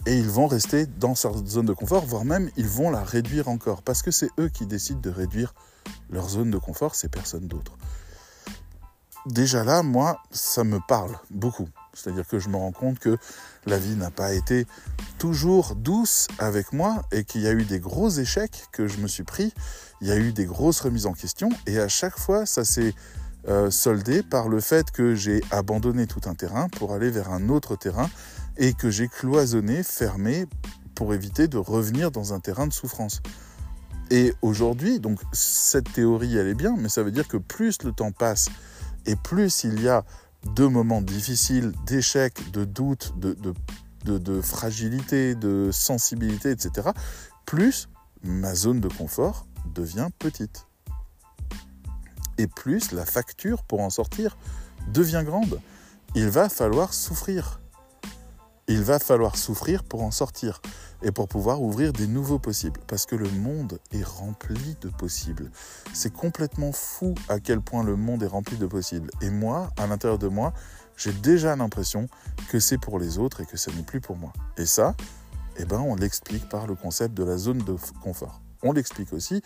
et 0.07 0.19
ils 0.19 0.29
vont 0.29 0.47
rester 0.47 0.85
dans 0.85 1.15
leur 1.25 1.47
zone 1.47 1.65
de 1.65 1.73
confort, 1.73 2.05
voire 2.05 2.27
même 2.27 2.51
ils 2.59 2.69
vont 2.69 2.91
la 2.91 3.03
réduire 3.03 3.49
encore, 3.49 3.81
parce 3.81 4.03
que 4.03 4.11
c'est 4.11 4.29
eux 4.39 4.51
qui 4.51 4.67
décident 4.67 5.01
de 5.01 5.09
réduire 5.09 5.55
leur 6.11 6.29
zone 6.29 6.51
de 6.51 6.59
confort, 6.59 6.95
c'est 6.95 7.09
personne 7.09 7.49
d'autre. 7.49 7.73
Déjà 9.27 9.65
là, 9.65 9.83
moi, 9.83 10.23
ça 10.31 10.65
me 10.65 10.81
parle 10.87 11.19
beaucoup. 11.31 11.69
C'est-à-dire 11.95 12.27
que 12.27 12.39
je 12.39 12.49
me 12.49 12.57
rends 12.57 12.73
compte 12.73 12.99
que 12.99 13.17
la 13.65 13.79
vie 13.79 13.97
n'a 13.97 14.11
pas 14.11 14.35
été 14.35 14.67
toujours 15.19 15.75
douce 15.77 16.29
avec 16.39 16.73
moi 16.73 17.03
et 17.11 17.25
qu'il 17.25 17.41
y 17.41 17.47
a 17.47 17.53
eu 17.53 17.65
des 17.65 17.81
gros 17.81 18.11
échecs 18.11 18.67
que 18.73 18.87
je 18.87 18.99
me 18.99 19.07
suis 19.07 19.23
pris, 19.23 19.55
il 20.03 20.09
y 20.09 20.11
a 20.11 20.17
eu 20.17 20.33
des 20.33 20.45
grosses 20.45 20.81
remises 20.81 21.07
en 21.07 21.15
question 21.15 21.49
et 21.67 21.79
à 21.79 21.89
chaque 21.89 22.19
fois, 22.19 22.45
ça 22.45 22.65
s'est 22.65 22.95
euh, 23.49 23.71
soldé 23.71 24.23
par 24.23 24.49
le 24.49 24.61
fait 24.61 24.91
que 24.91 25.15
j'ai 25.15 25.43
abandonné 25.51 26.07
tout 26.07 26.21
un 26.27 26.35
terrain 26.35 26.69
pour 26.69 26.93
aller 26.93 27.11
vers 27.11 27.31
un 27.31 27.49
autre 27.49 27.77
terrain 27.77 28.11
et 28.59 28.75
que 28.75 28.91
j'ai 28.91 29.09
cloisonné, 29.09 29.83
fermé 29.83 30.47
pour 30.95 31.15
éviter 31.15 31.49
de 31.49 31.57
revenir 31.57 32.11
dans 32.11 32.35
un 32.35 32.41
terrain 32.41 32.67
de 32.67 32.73
souffrance. 32.73 33.23
Et 34.11 34.35
aujourd'hui, 34.43 35.01
donc 35.01 35.19
cette 35.33 35.93
théorie, 35.93 36.37
elle 36.37 36.49
est 36.49 36.55
bien, 36.55 36.75
mais 36.77 36.89
ça 36.89 37.03
veut 37.03 37.11
dire 37.11 37.27
que 37.27 37.37
plus 37.37 37.83
le 37.83 37.93
temps 37.93 38.13
passe 38.13 38.49
et 39.07 39.17
plus 39.17 39.65
il 39.65 39.81
y 39.81 39.89
a 39.89 40.05
de 40.55 40.67
moments 40.67 41.01
difficiles, 41.01 41.73
d'échecs, 41.87 42.51
de 42.53 42.65
doutes, 42.65 43.19
de, 43.19 43.37
de, 44.05 44.19
de, 44.19 44.41
fragilité, 44.41 45.35
de 45.35 45.71
sensibilité, 45.73 46.51
etc., 46.51 46.91
plus 47.47 47.89
ma 48.23 48.55
zone 48.55 48.81
de 48.81 48.89
confort 48.89 49.47
devient 49.75 50.09
petite 50.19 50.67
et 52.39 52.47
plus 52.47 52.93
la 52.93 53.05
facture 53.05 53.63
pour 53.63 53.81
en 53.81 53.91
sortir 53.91 54.37
devient 54.89 55.23
grande. 55.25 55.61
Il 56.15 56.29
va 56.29 56.49
falloir 56.49 56.93
souffrir. 56.93 57.61
Il 58.67 58.83
va 58.83 58.99
falloir 58.99 59.37
souffrir 59.37 59.85
pour 59.85 60.03
en 60.03 60.11
sortir 60.11 60.61
et 61.05 61.13
pour 61.13 61.29
pouvoir 61.29 61.63
ouvrir 61.63 61.93
des 61.93 62.07
nouveaux 62.07 62.39
possibles. 62.39 62.81
Parce 62.89 63.07
que 63.07 63.15
le 63.15 63.29
monde 63.29 63.79
est 63.93 64.03
rempli 64.03 64.77
de 64.81 64.89
possibles. 64.89 65.51
C'est 65.93 66.13
complètement 66.13 66.73
fou 66.73 67.15
à 67.29 67.39
quel 67.39 67.61
point 67.61 67.85
le 67.85 67.95
monde 67.95 68.23
est 68.23 68.29
rempli 68.29 68.57
de 68.57 68.67
possibles. 68.67 69.11
Et 69.21 69.31
moi, 69.31 69.71
à 69.77 69.87
l'intérieur 69.87 70.19
de 70.19 70.29
moi, 70.29 70.53
j'ai 70.97 71.13
déjà 71.13 71.55
l'impression 71.55 72.09
que 72.49 72.59
c'est 72.59 72.79
pour 72.79 72.99
les 72.99 73.19
autres 73.19 73.43
et 73.43 73.47
que 73.47 73.57
ce 73.57 73.71
n'est 73.71 73.83
plus 73.83 74.01
pour 74.01 74.17
moi. 74.17 74.33
Et 74.57 74.67
ça, 74.67 74.95
eh 75.59 75.65
ben, 75.65 75.79
on 75.79 75.95
l'explique 75.95 76.49
par 76.49 76.67
le 76.67 76.75
concept 76.75 77.15
de 77.15 77.23
la 77.23 77.37
zone 77.37 77.59
de 77.59 77.77
confort. 78.03 78.41
On 78.63 78.73
l'explique 78.73 79.13
aussi 79.13 79.43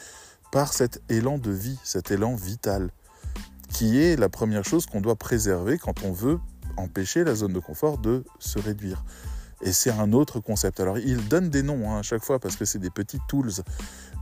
par 0.53 0.73
cet 0.73 1.03
élan 1.11 1.39
de 1.39 1.51
vie, 1.51 1.79
cet 1.83 2.11
élan 2.11 2.35
vital, 2.35 2.91
qui 3.69 4.01
est 4.01 4.17
la 4.17 4.29
première 4.29 4.65
chose 4.65 4.87
qu'on 4.87 5.01
doit 5.01 5.17
préserver 5.17 5.77
quand 5.77 6.05
on 6.05 6.13
veut 6.13 6.39
empêcher 6.77 7.25
la 7.25 7.35
zone 7.35 7.53
de 7.53 7.59
confort 7.59 7.99
de 7.99 8.25
se 8.39 8.59
réduire. 8.59 9.05
Et 9.61 9.73
c'est 9.73 9.91
un 9.91 10.13
autre 10.13 10.41
concept. 10.41 10.81
Alors 10.81 10.99
il 10.99 11.29
donne 11.29 11.51
des 11.51 11.63
noms 11.63 11.91
hein, 11.91 11.99
à 11.99 12.03
chaque 12.03 12.25
fois 12.25 12.39
parce 12.39 12.57
que 12.57 12.65
c'est 12.65 12.79
des 12.79 12.91
petits 12.91 13.21
tools. 13.29 13.51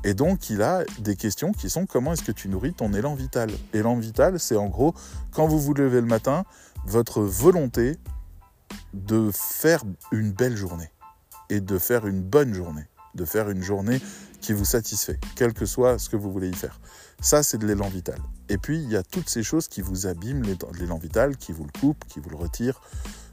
Et 0.04 0.14
donc 0.14 0.50
il 0.50 0.62
a 0.62 0.84
des 0.98 1.16
questions 1.16 1.52
qui 1.52 1.68
sont 1.68 1.86
comment 1.86 2.12
est-ce 2.12 2.22
que 2.22 2.32
tu 2.32 2.48
nourris 2.48 2.72
ton 2.72 2.92
élan 2.94 3.14
vital? 3.14 3.50
Élan 3.72 3.96
vital, 3.96 4.40
c'est 4.40 4.56
en 4.56 4.68
gros 4.68 4.94
quand 5.32 5.46
vous 5.46 5.60
vous 5.60 5.74
levez 5.74 6.00
le 6.00 6.06
matin, 6.06 6.44
votre 6.86 7.22
volonté 7.22 7.98
de 8.94 9.30
faire 9.32 9.82
une 10.12 10.32
belle 10.32 10.56
journée 10.56 10.90
et 11.50 11.60
de 11.60 11.78
faire 11.78 12.06
une 12.06 12.22
bonne 12.22 12.54
journée, 12.54 12.86
de 13.14 13.24
faire 13.24 13.50
une 13.50 13.62
journée 13.62 14.00
qui 14.40 14.52
vous 14.52 14.64
satisfait, 14.64 15.18
quel 15.34 15.52
que 15.52 15.66
soit 15.66 15.98
ce 15.98 16.08
que 16.08 16.16
vous 16.16 16.30
voulez 16.32 16.48
y 16.48 16.54
faire. 16.54 16.80
Ça, 17.20 17.42
c'est 17.42 17.58
de 17.58 17.66
l'élan 17.66 17.88
vital. 17.88 18.18
Et 18.48 18.58
puis, 18.58 18.78
il 18.82 18.90
y 18.90 18.96
a 18.96 19.02
toutes 19.02 19.28
ces 19.28 19.42
choses 19.42 19.68
qui 19.68 19.80
vous 19.80 20.06
abîment 20.06 20.44
l'élan 20.78 20.98
vital, 20.98 21.36
qui 21.36 21.52
vous 21.52 21.64
le 21.64 21.80
coupent, 21.80 22.04
qui 22.06 22.20
vous 22.20 22.30
le 22.30 22.36
retirent, 22.36 22.80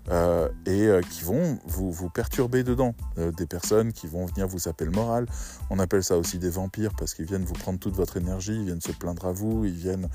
euh, 0.09 0.49
et 0.65 0.87
euh, 0.87 1.01
qui 1.01 1.23
vont 1.23 1.57
vous, 1.65 2.09
perturber 2.09 2.63
dedans. 2.63 2.93
Euh, 3.17 3.31
des 3.31 3.45
personnes 3.45 3.93
qui 3.93 4.07
vont 4.07 4.25
venir 4.25 4.47
vous 4.47 4.59
saper 4.59 4.85
le 4.85 4.91
moral. 4.91 5.27
On 5.69 5.79
appelle 5.79 6.03
ça 6.03 6.17
aussi 6.17 6.39
des 6.39 6.49
vampires 6.49 6.91
parce 6.97 7.13
qu'ils 7.13 7.25
viennent 7.25 7.45
vous 7.45 7.53
prendre 7.53 7.79
toute 7.79 7.95
votre 7.95 8.17
énergie, 8.17 8.53
ils 8.53 8.65
viennent 8.65 8.81
se 8.81 8.91
plaindre 8.91 9.25
à 9.25 9.31
vous, 9.31 9.65
ils 9.65 9.73
viennent 9.73 10.09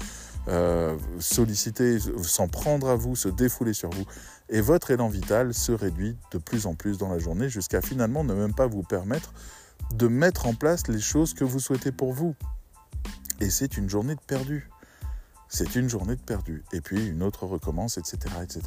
solliciter, 1.18 1.98
s'en 2.22 2.48
prendre 2.48 2.88
à 2.88 2.94
vous, 2.94 3.14
se 3.16 3.29
défouler 3.29 3.74
sur 3.74 3.90
vous. 3.90 4.05
Et 4.48 4.62
votre 4.62 4.90
élan 4.90 5.09
vital 5.09 5.53
se 5.53 5.72
réduit 5.72 6.16
de 6.33 6.38
plus 6.38 6.66
en 6.66 6.74
plus 6.74 6.96
dans 6.96 7.11
la 7.11 7.18
journée 7.18 7.51
jusqu'à 7.51 7.83
finalement 7.83 8.24
ne 8.24 8.33
même 8.33 8.55
pas 8.55 8.66
vous 8.66 8.83
permettre 8.83 9.35
de 9.94 10.09
mettre 10.09 10.46
en 10.46 10.55
place 10.55 10.88
les 10.88 11.01
choses 11.01 11.35
que 11.35 11.44
vous 11.44 11.61
souhaitez 11.61 11.92
pour 11.92 12.12
vous. 12.12 12.35
Et 13.40 13.51
c'est 13.51 13.77
une 13.77 13.88
journée 13.88 14.14
de 14.14 14.20
perdu. 14.27 14.70
C'est 15.49 15.77
une 15.77 15.89
journée 15.89 16.15
de 16.15 16.21
perdu. 16.21 16.63
Et 16.73 16.81
puis 16.81 17.09
une 17.09 17.23
autre 17.23 17.47
recommence, 17.47 17.99
etc. 17.99 18.19
etc. 18.43 18.63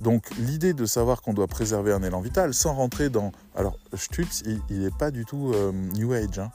Donc 0.00 0.30
l'idée 0.38 0.72
de 0.72 0.86
savoir 0.86 1.22
qu'on 1.22 1.34
doit 1.34 1.48
préserver 1.48 1.92
un 1.92 2.02
élan 2.02 2.20
vital 2.20 2.54
sans 2.54 2.74
rentrer 2.74 3.08
dans... 3.08 3.32
Alors 3.56 3.76
Stutz, 3.94 4.42
il 4.46 4.80
n'est 4.80 4.90
pas 4.90 5.10
du 5.10 5.24
tout 5.24 5.52
euh, 5.54 5.72
New 5.72 6.12
Age. 6.12 6.38
Hein. 6.38 6.50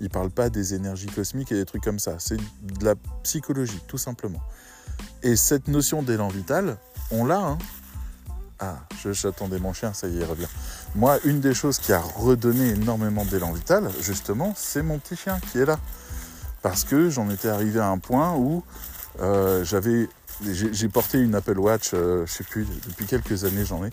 Il 0.00 0.04
ne 0.04 0.08
parle 0.10 0.30
pas 0.30 0.50
des 0.50 0.74
énergies 0.74 1.06
cosmiques 1.06 1.52
et 1.52 1.56
des 1.56 1.64
trucs 1.64 1.82
comme 1.82 1.98
ça. 1.98 2.16
C'est 2.18 2.36
de 2.36 2.84
la 2.84 2.94
psychologie, 3.22 3.80
tout 3.86 3.98
simplement. 3.98 4.42
Et 5.22 5.36
cette 5.36 5.68
notion 5.68 6.02
d'élan 6.02 6.28
vital, 6.28 6.76
on 7.10 7.24
l'a. 7.24 7.40
Hein. 7.40 7.58
Ah, 8.58 8.76
j'attendais 9.04 9.58
mon 9.58 9.72
chien, 9.72 9.92
ça 9.92 10.08
y 10.08 10.18
est, 10.18 10.24
revient. 10.24 10.48
Moi, 10.94 11.18
une 11.24 11.40
des 11.40 11.52
choses 11.52 11.78
qui 11.78 11.92
a 11.92 12.00
redonné 12.00 12.70
énormément 12.70 13.24
d'élan 13.24 13.52
vital, 13.52 13.90
justement, 14.00 14.54
c'est 14.56 14.82
mon 14.82 14.98
petit 14.98 15.16
chien 15.16 15.38
qui 15.40 15.58
est 15.58 15.66
là. 15.66 15.78
Parce 16.62 16.84
que 16.84 17.10
j'en 17.10 17.28
étais 17.30 17.48
arrivé 17.48 17.80
à 17.80 17.88
un 17.88 17.98
point 17.98 18.34
où 18.34 18.64
euh, 19.20 19.64
j'avais, 19.64 20.08
j'ai 20.42 20.88
porté 20.88 21.18
une 21.18 21.34
Apple 21.34 21.58
Watch, 21.58 21.90
euh, 21.94 22.26
je 22.26 22.32
sais 22.32 22.44
plus, 22.44 22.66
depuis 22.86 23.06
quelques 23.06 23.44
années 23.44 23.64
j'en 23.64 23.84
ai. 23.84 23.90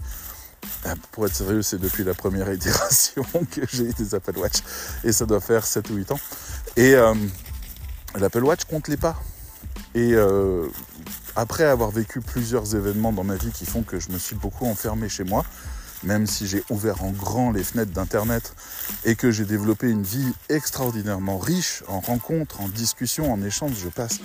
Euh, 0.86 0.96
pour 1.12 1.26
être 1.26 1.36
sérieux, 1.36 1.62
c'est 1.62 1.80
depuis 1.80 2.04
la 2.04 2.14
première 2.14 2.52
itération 2.52 3.24
que 3.52 3.62
j'ai 3.72 3.92
des 3.94 4.16
Apple 4.16 4.38
Watch. 4.38 4.58
Et 5.04 5.12
ça 5.12 5.26
doit 5.26 5.42
faire 5.42 5.66
7 5.66 5.90
ou 5.90 5.96
8 5.96 6.12
ans. 6.12 6.20
Et 6.76 6.96
l'Apple 8.20 8.44
Watch 8.44 8.66
compte 8.66 8.88
les 8.88 8.98
pas. 8.98 9.22
Et 9.96 10.16
après 11.36 11.64
avoir 11.64 11.92
vécu 11.92 12.22
plusieurs 12.22 12.76
événements 12.76 13.12
dans 13.12 13.24
ma 13.24 13.36
vie 13.36 13.52
qui 13.52 13.66
font 13.66 13.84
que 13.84 14.00
je 14.00 14.10
me 14.10 14.18
suis 14.18 14.36
beaucoup 14.36 14.66
enfermé 14.66 15.10
chez 15.10 15.24
moi, 15.24 15.46
même 16.04 16.28
si 16.28 16.48
j'ai 16.48 16.64
ouvert 16.70 17.04
en 17.04 17.12
grand 17.12 17.52
les 17.52 17.64
fenêtres 17.64 17.92
d'Internet 17.92 18.54
et 19.06 19.16
que 19.16 19.32
j'ai 19.32 19.46
développé 19.46 19.90
une 19.90 20.04
vie 20.04 20.34
extraordinairement 20.50 21.38
riche 21.38 21.84
en 21.88 22.00
rencontres, 22.00 22.62
en 22.62 22.68
discussions, 22.68 23.32
en 23.32 23.42
échanges, 23.42 23.78
je 23.82 23.90
passe 23.90 24.20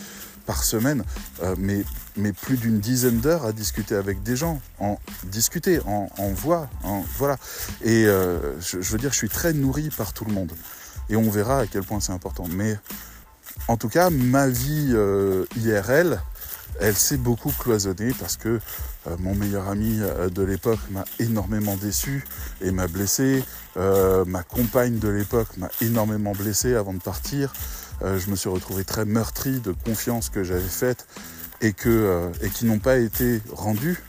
par 0.49 0.65
semaine, 0.65 1.05
euh, 1.43 1.55
mais, 1.59 1.85
plus 2.33 2.57
d'une 2.57 2.81
dizaine 2.81 3.21
d'heures 3.21 3.45
à 3.45 3.53
discuter 3.53 3.95
avec 3.95 4.23
des 4.23 4.35
gens, 4.35 4.63
en 4.81 4.99
discuter, 5.25 5.79
en, 5.85 6.09
voix, 6.33 6.69
voilà. 7.19 7.37
Et 7.85 8.07
euh, 8.07 8.59
je, 8.61 8.79
veux 8.79 8.99
dire, 8.99 9.13
je 9.13 9.19
suis 9.19 9.29
très 9.29 9.53
nourri 9.53 9.91
par 9.91 10.15
tout 10.15 10.25
le 10.25 10.33
monde. 10.33 10.51
Et 11.11 11.17
on 11.17 11.31
verra 11.31 11.61
à 11.61 11.67
quel 11.67 11.83
point 11.83 12.01
c'est 12.01 12.13
important. 12.13 12.47
Mais 12.51 12.77
en 13.69 13.77
tout 13.77 13.91
cas, 13.91 14.09
ma 14.09 14.49
vie 14.49 14.93
euh, 14.95 15.45
IRL, 15.57 16.19
elle 16.81 16.97
s'est 16.97 17.19
beaucoup 17.19 17.53
cloisonnée 17.53 18.15
parce 18.19 18.37
que 18.39 18.59
mon 19.19 19.35
meilleur 19.35 19.69
ami 19.69 20.01
de 20.33 20.43
l'époque 20.43 20.81
m'a 20.91 21.05
énormément 21.19 21.77
déçu 21.77 22.25
et 22.63 22.71
m'a 22.71 22.87
blessé. 22.87 23.45
Ma 23.77 24.43
compagne 24.43 24.99
de 24.99 25.09
l'époque 25.09 25.57
m'a 25.57 25.71
énormément 25.81 26.33
blessé 26.33 26.75
avant 26.75 26.95
de 26.95 27.01
partir. 27.01 27.53
Je 28.03 28.31
me 28.31 28.37
suis 28.37 28.49
retrouvé 28.49 28.85
très 28.85 29.05
meurtri 29.05 29.61
de 29.61 29.73
confiance 29.73 30.29
que 30.29 30.45
j'avais 30.45 30.61
faite 30.61 31.07
et, 31.61 31.73
que, 31.73 32.31
et 32.43 32.51
qui 32.51 32.67
n'ont 32.67 32.79
pas 32.79 32.97
été 32.97 33.43
rendues 33.53 34.03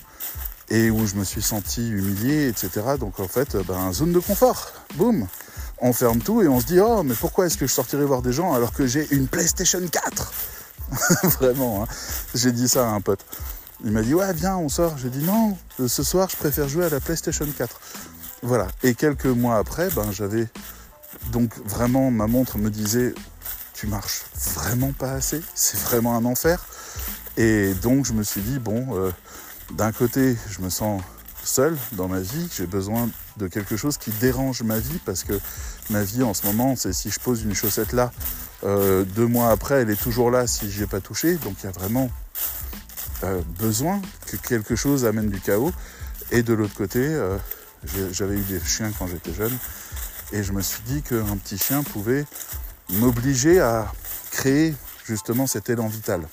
et 0.70 0.92
où 0.92 1.08
je 1.08 1.16
me 1.16 1.24
suis 1.24 1.42
senti 1.42 1.90
humilié, 1.90 2.48
etc. 2.48 2.82
Donc 3.00 3.20
en 3.20 3.28
fait, 3.28 3.58
ben, 3.68 3.92
zone 3.92 4.14
de 4.14 4.20
confort, 4.20 4.72
boum 4.96 5.28
on 5.82 5.94
ferme 5.94 6.20
tout 6.20 6.42
et 6.42 6.48
on 6.48 6.60
se 6.60 6.66
dit 6.66 6.80
oh 6.80 7.04
mais 7.04 7.16
pourquoi 7.16 7.46
est-ce 7.46 7.58
que 7.58 7.68
je 7.68 7.72
sortirais 7.72 8.04
voir 8.04 8.22
des 8.22 8.34
gens 8.34 8.54
alors 8.54 8.74
que 8.74 8.86
j'ai 8.86 9.08
une 9.14 9.28
PlayStation 9.28 9.80
4 9.80 10.34
Vraiment, 11.40 11.84
hein. 11.84 11.88
j'ai 12.34 12.52
dit 12.52 12.68
ça 12.68 12.90
à 12.90 12.92
un 12.92 13.02
pote. 13.02 13.26
Il 13.84 13.92
m'a 13.92 14.02
dit 14.02 14.14
ouais 14.14 14.34
viens 14.34 14.58
on 14.58 14.70
sort. 14.70 14.98
J'ai 14.98 15.10
dit 15.10 15.24
non, 15.24 15.58
ce 15.88 16.04
soir 16.04 16.28
je 16.30 16.36
préfère 16.36 16.68
jouer 16.68 16.86
à 16.86 16.90
la 16.90 17.00
PlayStation 17.00 17.46
4. 17.46 17.80
Voilà. 18.42 18.68
Et 18.84 18.96
quelques 18.96 19.26
mois 19.26 19.58
après, 19.58 19.90
ben 19.92 20.12
j'avais 20.12 20.48
donc 21.32 21.52
vraiment 21.66 22.12
ma 22.12 22.28
montre 22.28 22.58
me 22.58 22.70
disait 22.70 23.14
tu 23.80 23.88
marches 23.88 24.24
vraiment 24.56 24.92
pas 24.92 25.14
assez, 25.14 25.42
c'est 25.56 25.80
vraiment 25.80 26.18
un 26.18 26.26
enfer. 26.26 26.66
Et 27.38 27.74
donc 27.76 28.06
je 28.06 28.12
me 28.12 28.24
suis 28.24 28.42
dit 28.42 28.60
bon, 28.60 28.88
euh, 28.92 29.12
d'un 29.72 29.94
côté 29.94 30.36
je 30.50 30.60
me 30.62 30.70
sens 30.70 31.02
seul 31.46 31.78
dans 31.94 32.10
ma 32.10 32.20
vie, 32.20 32.50
j'ai 32.54 32.68
besoin 32.68 33.10
de 33.38 33.48
quelque 33.48 33.78
chose 33.78 33.98
qui 33.98 34.12
dérange 34.12 34.64
ma 34.64 34.80
vie 34.80 35.00
parce 35.06 35.24
que 35.24 35.40
ma 35.92 36.04
vie 36.04 36.24
en 36.24 36.34
ce 36.34 36.46
moment 36.46 36.76
c'est 36.76 36.92
si 36.92 37.10
je 37.10 37.22
pose 37.22 37.44
une 37.44 37.56
chaussette 37.56 37.94
là 37.94 38.12
euh, 38.66 39.06
deux 39.06 39.28
mois 39.28 39.50
après, 39.50 39.76
elle 39.76 39.90
est 39.90 40.02
toujours 40.02 40.30
là 40.30 40.46
si 40.46 40.70
je 40.70 40.84
ai 40.84 40.88
pas 40.88 41.00
touché. 41.00 41.36
Donc 41.36 41.56
il 41.64 41.68
y 41.68 41.70
a 41.70 41.72
vraiment 41.72 42.10
euh, 43.24 43.42
besoin 43.60 44.02
que 44.26 44.36
quelque 44.36 44.76
chose 44.76 45.06
amène 45.06 45.30
du 45.30 45.40
chaos. 45.40 45.72
Et 46.32 46.44
de 46.44 46.54
l'autre 46.54 46.76
côté, 46.76 47.18
j'avais 48.12 48.36
eu 48.36 48.44
des 48.44 48.60
chiens 48.60 48.92
quand 49.00 49.08
j'étais 49.08 49.34
jeune. 49.34 49.58
Et 50.34 50.44
je 50.44 50.52
me 50.52 50.62
suis 50.62 50.82
dit 50.84 51.02
qu'un 51.02 51.38
petit 51.38 51.58
chien 51.58 51.82
pouvait 51.82 52.26
m'obliger 52.92 53.60
à 53.60 53.92
créer 54.32 54.74
justement 55.06 55.48
cet 55.48 55.70
élan 55.70 55.88
vital. 55.88 56.28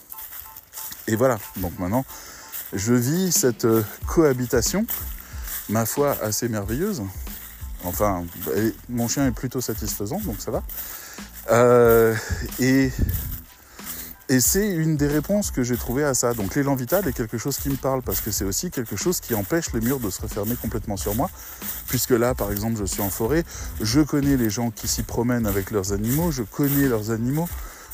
Et 1.06 1.16
voilà, 1.16 1.38
donc 1.56 1.78
maintenant, 1.78 2.04
je 2.72 2.94
vis 2.94 3.32
cette 3.32 3.66
cohabitation, 4.06 4.86
ma 5.68 5.86
foi, 5.86 6.16
assez 6.22 6.48
merveilleuse, 6.48 7.02
Enfin, 7.86 8.24
mon 8.88 9.06
chien 9.06 9.26
est 9.26 9.32
plutôt 9.32 9.60
satisfaisant, 9.60 10.20
donc 10.24 10.40
ça 10.40 10.50
va. 10.50 10.62
Euh, 11.50 12.14
et 12.58 12.90
et 14.28 14.40
c'est 14.40 14.68
une 14.68 14.96
des 14.96 15.06
réponses 15.06 15.50
que 15.52 15.62
j'ai 15.62 15.76
trouvées 15.76 16.04
à 16.04 16.14
ça. 16.14 16.34
Donc 16.34 16.54
l'élan 16.56 16.74
vital 16.74 17.06
est 17.06 17.12
quelque 17.12 17.38
chose 17.38 17.58
qui 17.58 17.68
me 17.68 17.76
parle 17.76 18.02
parce 18.02 18.20
que 18.20 18.30
c'est 18.32 18.44
aussi 18.44 18.70
quelque 18.70 18.96
chose 18.96 19.20
qui 19.20 19.34
empêche 19.34 19.72
les 19.72 19.80
murs 19.80 20.00
de 20.00 20.10
se 20.10 20.20
refermer 20.20 20.56
complètement 20.56 20.96
sur 20.96 21.14
moi. 21.14 21.30
Puisque 21.86 22.10
là, 22.10 22.34
par 22.34 22.50
exemple, 22.50 22.76
je 22.78 22.84
suis 22.84 23.02
en 23.02 23.10
forêt, 23.10 23.44
je 23.80 24.00
connais 24.00 24.36
les 24.36 24.50
gens 24.50 24.70
qui 24.70 24.88
s'y 24.88 25.04
promènent 25.04 25.46
avec 25.46 25.70
leurs 25.70 25.92
animaux, 25.92 26.32
je 26.32 26.42
connais 26.42 26.88
leurs 26.88 27.12
animaux. 27.12 27.48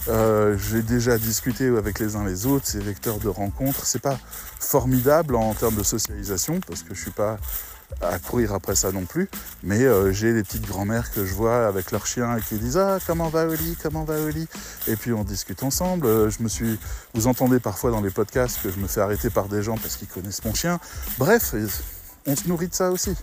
Euh, 0.09 0.57
j'ai 0.59 0.83
déjà 0.83 1.19
discuté 1.19 1.69
avec 1.69 2.01
les 2.01 2.17
uns 2.17 2.25
les 2.25 2.47
autres, 2.47 2.67
c'est 2.67 2.83
vecteur 2.83 3.19
de 3.19 3.29
rencontres. 3.29 3.85
C'est 3.85 4.03
pas 4.03 4.19
formidable 4.59 5.37
en 5.37 5.53
termes 5.55 5.77
de 5.77 5.85
socialisation 5.85 6.61
parce 6.67 6.83
que 6.83 6.95
je 6.95 7.03
suis 7.03 7.11
pas 7.11 7.39
à 8.01 8.19
courir 8.19 8.53
après 8.53 8.75
ça 8.75 8.93
non 8.93 9.05
plus. 9.05 9.29
Mais 9.63 9.81
euh, 9.81 10.13
j'ai 10.13 10.33
les 10.33 10.43
petites 10.43 10.67
grand-mères 10.67 11.13
que 11.13 11.25
je 11.25 11.35
vois 11.35 11.67
avec 11.67 11.91
leurs 11.91 12.07
chiens 12.07 12.37
et 12.37 12.41
qui 12.41 12.57
disent 12.57 12.79
Ah, 12.79 12.99
comment 13.07 13.29
va 13.29 13.47
Oli 13.47 13.77
Comment 13.83 14.05
va 14.05 14.21
Oli? 14.21 14.49
Et 14.87 14.97
puis 14.97 15.13
on 15.13 15.25
discute 15.25 15.63
ensemble. 15.63 16.07
Euh, 16.07 16.31
je 16.31 16.43
me 16.43 16.49
suis. 16.49 16.79
Vous 17.15 17.27
entendez 17.27 17.61
parfois 17.61 17.91
dans 17.91 18.01
les 18.01 18.11
podcasts 18.11 18.63
que 18.63 18.71
je 18.71 18.79
me 18.79 18.87
fais 18.87 19.01
arrêter 19.01 19.31
par 19.31 19.49
des 19.49 19.63
gens 19.63 19.77
parce 19.77 19.97
qu'ils 19.97 20.09
connaissent 20.09 20.45
mon 20.45 20.55
chien. 20.55 20.81
Bref, 21.19 21.55
on 22.27 22.37
se 22.37 22.49
nourrit 22.49 22.69
de 22.69 22.75
ça 22.75 22.91
aussi. 22.91 23.15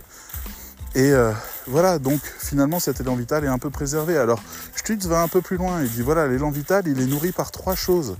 Et 0.94 1.12
euh, 1.12 1.32
voilà, 1.68 1.98
donc 2.00 2.20
finalement 2.38 2.80
cet 2.80 3.00
élan 3.00 3.14
vital 3.14 3.44
est 3.44 3.48
un 3.48 3.58
peu 3.58 3.70
préservé. 3.70 4.16
Alors 4.16 4.42
Stutz 4.74 5.06
va 5.06 5.22
un 5.22 5.28
peu 5.28 5.40
plus 5.40 5.56
loin. 5.56 5.82
Il 5.82 5.90
dit 5.90 6.02
voilà, 6.02 6.26
l'élan 6.26 6.50
vital, 6.50 6.84
il 6.86 7.00
est 7.00 7.06
nourri 7.06 7.32
par 7.32 7.50
trois 7.50 7.76
choses 7.76 8.16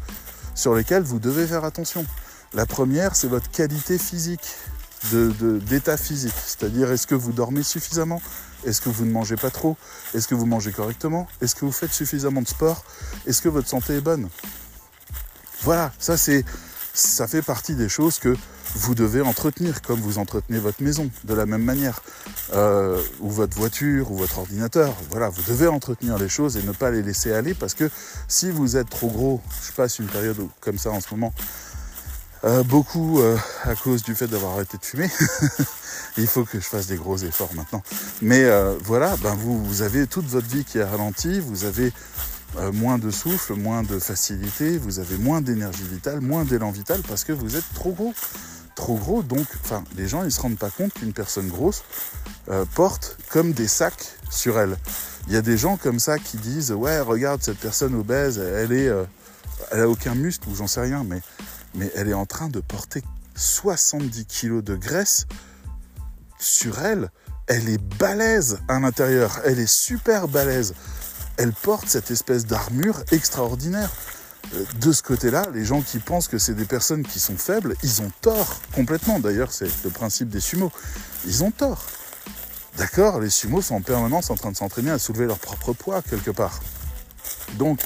sur 0.54 0.74
lesquelles 0.74 1.02
vous 1.02 1.18
devez 1.18 1.46
faire 1.46 1.64
attention. 1.64 2.04
La 2.54 2.66
première, 2.66 3.16
c'est 3.16 3.28
votre 3.28 3.50
qualité 3.50 3.98
physique 3.98 4.56
d'état 5.12 5.96
physique. 5.96 6.34
C'est-à-dire, 6.46 6.90
est-ce 6.90 7.06
que 7.06 7.14
vous 7.14 7.32
dormez 7.32 7.62
suffisamment? 7.62 8.20
Est-ce 8.64 8.80
que 8.80 8.90
vous 8.90 9.04
ne 9.04 9.10
mangez 9.10 9.36
pas 9.36 9.50
trop? 9.50 9.76
Est-ce 10.14 10.28
que 10.28 10.34
vous 10.34 10.46
mangez 10.46 10.72
correctement? 10.72 11.26
Est-ce 11.40 11.54
que 11.54 11.64
vous 11.64 11.72
faites 11.72 11.92
suffisamment 11.92 12.42
de 12.42 12.48
sport? 12.48 12.84
Est-ce 13.26 13.40
que 13.40 13.48
votre 13.48 13.68
santé 13.68 13.94
est 13.94 14.00
bonne? 14.00 14.28
Voilà, 15.62 15.92
ça 15.98 16.16
c'est, 16.16 16.44
ça 16.94 17.26
fait 17.26 17.42
partie 17.42 17.74
des 17.74 17.88
choses 17.88 18.18
que 18.18 18.36
vous 18.76 18.94
devez 18.94 19.20
entretenir, 19.20 19.82
comme 19.82 20.00
vous 20.00 20.18
entretenez 20.18 20.58
votre 20.58 20.82
maison, 20.82 21.10
de 21.24 21.34
la 21.34 21.44
même 21.44 21.64
manière, 21.64 22.02
euh, 22.54 23.02
ou 23.18 23.28
votre 23.28 23.56
voiture, 23.56 24.12
ou 24.12 24.16
votre 24.16 24.38
ordinateur. 24.38 24.94
Voilà, 25.10 25.28
vous 25.28 25.42
devez 25.42 25.66
entretenir 25.66 26.18
les 26.18 26.28
choses 26.28 26.56
et 26.56 26.62
ne 26.62 26.72
pas 26.72 26.90
les 26.90 27.02
laisser 27.02 27.32
aller, 27.32 27.54
parce 27.54 27.74
que 27.74 27.90
si 28.28 28.50
vous 28.50 28.76
êtes 28.76 28.88
trop 28.88 29.08
gros, 29.08 29.40
je 29.66 29.72
passe 29.72 29.98
une 29.98 30.06
période 30.06 30.38
comme 30.60 30.78
ça 30.78 30.90
en 30.90 31.00
ce 31.00 31.08
moment, 31.12 31.32
euh, 32.42 32.62
beaucoup 32.62 33.20
euh, 33.20 33.37
à 33.64 33.74
cause 33.74 34.03
du 34.03 34.14
fait 34.14 34.26
d'avoir 34.26 34.55
arrêté 34.55 34.79
de 34.79 34.85
fumer. 34.85 35.11
Il 36.16 36.26
faut 36.26 36.44
que 36.44 36.59
je 36.59 36.64
fasse 36.64 36.87
des 36.87 36.96
gros 36.96 37.18
efforts 37.18 37.55
maintenant. 37.55 37.83
Mais 38.22 38.44
euh, 38.44 38.76
voilà, 38.83 39.14
ben 39.18 39.35
vous, 39.35 39.62
vous, 39.62 39.83
avez 39.83 40.07
toute 40.07 40.26
votre 40.26 40.46
vie 40.46 40.64
qui 40.64 40.79
est 40.79 40.85
ralentie, 40.85 41.40
vous 41.40 41.64
avez 41.64 41.92
moins 42.72 42.98
de 42.98 43.12
souffle, 43.12 43.55
moins 43.55 43.85
de 43.85 44.00
facilité, 44.00 44.76
vous 44.76 44.98
avez 44.98 45.16
moins 45.18 45.40
d'énergie 45.40 45.85
vitale, 45.85 46.20
moins 46.20 46.44
d'élan 46.44 46.72
vital 46.72 47.00
parce 47.07 47.22
que 47.22 47.33
vous 47.33 47.55
êtes 47.55 47.74
trop 47.74 47.92
gros. 47.92 48.12
Trop 48.74 48.96
gros, 48.96 49.22
donc, 49.22 49.46
enfin, 49.62 49.85
les 49.96 50.09
gens 50.09 50.24
ils 50.24 50.33
se 50.33 50.40
rendent 50.40 50.59
pas 50.59 50.70
compte 50.70 50.92
qu'une 50.94 51.12
personne 51.12 51.48
grosse 51.48 51.85
porte 52.74 53.18
comme 53.29 53.53
des 53.53 53.68
sacs 53.68 54.16
sur 54.31 54.59
elle. 54.59 54.76
Il 55.29 55.35
y 55.35 55.37
a 55.37 55.42
des 55.42 55.57
gens 55.57 55.76
comme 55.76 56.00
ça 56.00 56.18
qui 56.18 56.38
disent 56.38 56.72
ouais 56.72 56.98
regarde 56.98 57.40
cette 57.40 57.59
personne 57.59 57.94
obèse, 57.94 58.38
elle 58.38 58.72
est, 58.72 58.90
elle 59.70 59.81
a 59.81 59.88
aucun 59.88 60.16
muscle 60.16 60.48
ou 60.48 60.57
j'en 60.57 60.66
sais 60.66 60.81
rien, 60.81 61.05
mais 61.05 61.20
mais 61.74 61.90
elle 61.94 62.09
est 62.09 62.14
en 62.14 62.26
train 62.26 62.48
de 62.48 62.61
porter 62.61 63.02
70 63.35 64.26
kilos 64.26 64.64
de 64.64 64.74
graisse 64.74 65.26
sur 66.38 66.80
elle. 66.80 67.11
Elle 67.46 67.68
est 67.68 67.83
balèze 67.98 68.61
à 68.68 68.78
l'intérieur, 68.78 69.40
elle 69.44 69.59
est 69.59 69.70
super 69.70 70.28
balèze. 70.28 70.74
Elle 71.37 71.52
porte 71.52 71.88
cette 71.88 72.11
espèce 72.11 72.46
d'armure 72.46 73.02
extraordinaire. 73.12 73.90
Euh, 74.54 74.64
de 74.80 74.92
ce 74.92 75.02
côté-là, 75.02 75.46
les 75.54 75.64
gens 75.64 75.80
qui 75.80 75.98
pensent 75.98 76.28
que 76.28 76.38
c'est 76.38 76.54
des 76.54 76.64
personnes 76.64 77.02
qui 77.02 77.18
sont 77.18 77.37
faibles, 77.37 77.74
ils 77.83 78.02
ont 78.02 78.12
tort 78.20 78.61
complètement. 78.74 79.18
D'ailleurs, 79.18 79.52
c'est 79.52 79.70
le 79.85 79.90
principe 79.90 80.28
des 80.28 80.40
sumos. 80.40 80.72
Ils 81.26 81.42
ont 81.42 81.50
tort. 81.50 81.87
D'accord 82.76 83.20
Les 83.20 83.30
sumos 83.30 83.62
sont 83.62 83.76
en 83.76 83.83
permanence 83.83 84.30
en 84.30 84.37
train 84.37 84.52
de 84.52 84.56
s'entraîner 84.56 84.90
à 84.90 84.98
soulever 84.98 85.26
leur 85.26 85.38
propre 85.38 85.72
poids 85.72 86.02
quelque 86.02 86.30
part. 86.30 86.61
Donc, 87.54 87.80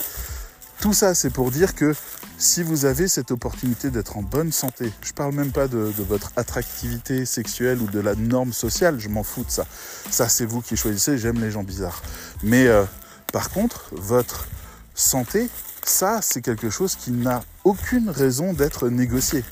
tout 0.81 0.93
ça, 0.93 1.15
c'est 1.15 1.31
pour 1.31 1.51
dire 1.51 1.75
que 1.75 1.95
si 2.39 2.63
vous 2.63 2.85
avez 2.85 3.09
cette 3.09 3.31
opportunité 3.31 3.91
d'être 3.91 4.17
en 4.17 4.23
bonne 4.23 4.53
santé, 4.53 4.93
je 5.03 5.13
parle 5.13 5.35
même 5.35 5.53
pas 5.53 5.69
de, 5.69 5.93
votre 6.09 6.33
attractivité 6.37 7.25
sexuelle 7.25 7.81
ou 7.81 7.87
de 7.87 8.01
la 8.01 8.15
norme 8.15 8.53
sociale, 8.53 8.99
je 8.99 9.09
m'en 9.09 9.23
fous 9.23 9.45
de 9.45 9.51
ça. 9.51 9.67
Ça, 10.11 10.29
c'est 10.29 10.45
vous 10.45 10.61
qui 10.61 10.77
choisissez, 10.77 11.17
j'aime 11.19 11.41
les 11.41 11.51
gens 11.51 11.63
bizarres. 11.63 12.03
Mais 12.43 12.67
euh, 12.67 12.85
par 13.33 13.51
contre, 13.51 13.89
votre 13.93 14.47
santé, 14.95 15.49
ça, 15.85 16.21
c'est 16.23 16.41
quelque 16.41 16.71
chose 16.71 16.97
qui 16.97 17.13
n'a 17.13 17.43
aucune 17.63 18.11
raison 18.11 18.53
d'être 18.53 18.89
négocié. 18.89 19.45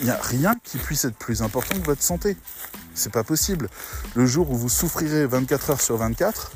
Il 0.00 0.04
n'y 0.04 0.10
a 0.10 0.20
rien 0.20 0.54
qui 0.62 0.78
puisse 0.78 1.04
être 1.04 1.16
plus 1.16 1.42
important 1.42 1.78
que 1.78 1.84
votre 1.84 2.02
santé. 2.02 2.36
C'est 2.94 3.12
pas 3.12 3.24
possible. 3.24 3.68
Le 4.14 4.26
jour 4.26 4.50
où 4.50 4.56
vous 4.56 4.68
souffrirez 4.68 5.26
24 5.26 5.70
heures 5.70 5.80
sur 5.80 5.96
24, 5.96 6.52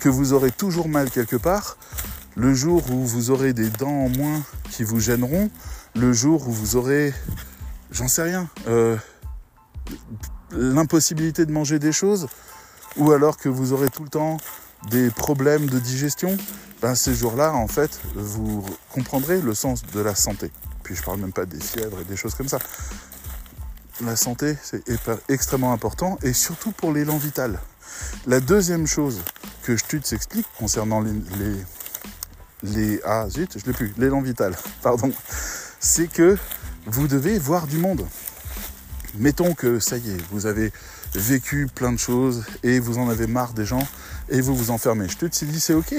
que 0.00 0.08
vous 0.08 0.32
aurez 0.32 0.50
toujours 0.50 0.88
mal 0.88 1.10
quelque 1.10 1.36
part, 1.36 1.78
le 2.36 2.54
jour 2.54 2.82
où 2.90 3.04
vous 3.04 3.30
aurez 3.30 3.52
des 3.54 3.70
dents 3.70 3.88
en 3.88 4.08
moins 4.10 4.42
qui 4.70 4.84
vous 4.84 5.00
gêneront, 5.00 5.50
le 5.94 6.12
jour 6.12 6.46
où 6.46 6.52
vous 6.52 6.76
aurez, 6.76 7.14
j'en 7.90 8.08
sais 8.08 8.22
rien, 8.22 8.48
euh, 8.68 8.96
l'impossibilité 10.52 11.46
de 11.46 11.52
manger 11.52 11.78
des 11.78 11.92
choses, 11.92 12.28
ou 12.96 13.10
alors 13.12 13.38
que 13.38 13.48
vous 13.48 13.72
aurez 13.72 13.88
tout 13.88 14.04
le 14.04 14.10
temps 14.10 14.36
des 14.90 15.10
problèmes 15.10 15.66
de 15.66 15.78
digestion, 15.78 16.36
ben 16.82 16.94
ces 16.94 17.14
jours-là, 17.14 17.54
en 17.54 17.68
fait, 17.68 18.00
vous 18.14 18.64
comprendrez 18.92 19.40
le 19.40 19.54
sens 19.54 19.82
de 19.86 20.00
la 20.00 20.14
santé. 20.14 20.50
Puis 20.82 20.94
je 20.94 21.02
parle 21.02 21.20
même 21.20 21.32
pas 21.32 21.46
des 21.46 21.58
fièvres 21.58 22.00
et 22.00 22.04
des 22.04 22.16
choses 22.16 22.34
comme 22.34 22.48
ça. 22.48 22.58
La 24.02 24.14
santé, 24.14 24.58
c'est 24.62 24.82
extrêmement 25.30 25.72
important, 25.72 26.18
et 26.22 26.34
surtout 26.34 26.72
pour 26.72 26.92
l'élan 26.92 27.16
vital. 27.16 27.58
La 28.26 28.40
deuxième 28.40 28.86
chose 28.86 29.22
que 29.62 29.74
Stutz 29.74 30.06
s'explique 30.06 30.46
concernant 30.58 31.00
les 31.00 31.12
ah 33.04 33.28
zut, 33.28 33.58
je 33.58 33.66
l'ai 33.66 33.72
plus, 33.72 33.92
l'élan 33.98 34.20
vital, 34.20 34.54
pardon, 34.82 35.12
c'est 35.80 36.08
que 36.08 36.36
vous 36.86 37.08
devez 37.08 37.38
voir 37.38 37.66
du 37.66 37.78
monde. 37.78 38.06
Mettons 39.18 39.54
que 39.54 39.80
ça 39.80 39.96
y 39.96 40.10
est, 40.10 40.20
vous 40.30 40.46
avez 40.46 40.72
vécu 41.14 41.68
plein 41.74 41.92
de 41.92 41.98
choses 41.98 42.44
et 42.62 42.78
vous 42.78 42.98
en 42.98 43.08
avez 43.08 43.26
marre 43.26 43.54
des 43.54 43.64
gens 43.64 43.86
et 44.28 44.40
vous 44.40 44.54
vous 44.54 44.70
enfermez. 44.70 45.08
Je 45.08 45.16
te 45.16 45.44
dis 45.44 45.60
c'est 45.60 45.74
ok, 45.74 45.94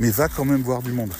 mais 0.00 0.10
va 0.10 0.28
quand 0.28 0.44
même 0.44 0.62
voir 0.62 0.82
du 0.82 0.92
monde. 0.92 1.12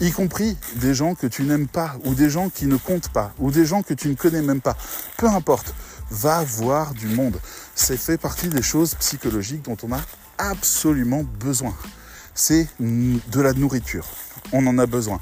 Y 0.00 0.12
compris 0.12 0.58
des 0.74 0.94
gens 0.94 1.14
que 1.14 1.26
tu 1.26 1.44
n'aimes 1.44 1.68
pas 1.68 1.96
ou 2.04 2.14
des 2.14 2.28
gens 2.28 2.50
qui 2.50 2.66
ne 2.66 2.76
comptent 2.76 3.08
pas 3.08 3.32
ou 3.38 3.50
des 3.50 3.64
gens 3.64 3.82
que 3.82 3.94
tu 3.94 4.08
ne 4.08 4.14
connais 4.14 4.42
même 4.42 4.60
pas. 4.60 4.76
Peu 5.16 5.26
importe, 5.26 5.74
va 6.10 6.42
voir 6.44 6.92
du 6.92 7.06
monde. 7.08 7.38
C'est 7.74 7.96
fait 7.96 8.18
partie 8.18 8.48
des 8.48 8.62
choses 8.62 8.94
psychologiques 8.96 9.62
dont 9.62 9.76
on 9.82 9.92
a 9.92 10.00
absolument 10.38 11.24
besoin 11.40 11.74
c'est 12.36 12.68
de 12.78 13.40
la 13.40 13.52
nourriture. 13.54 14.06
On 14.52 14.64
en 14.68 14.78
a 14.78 14.86
besoin. 14.86 15.20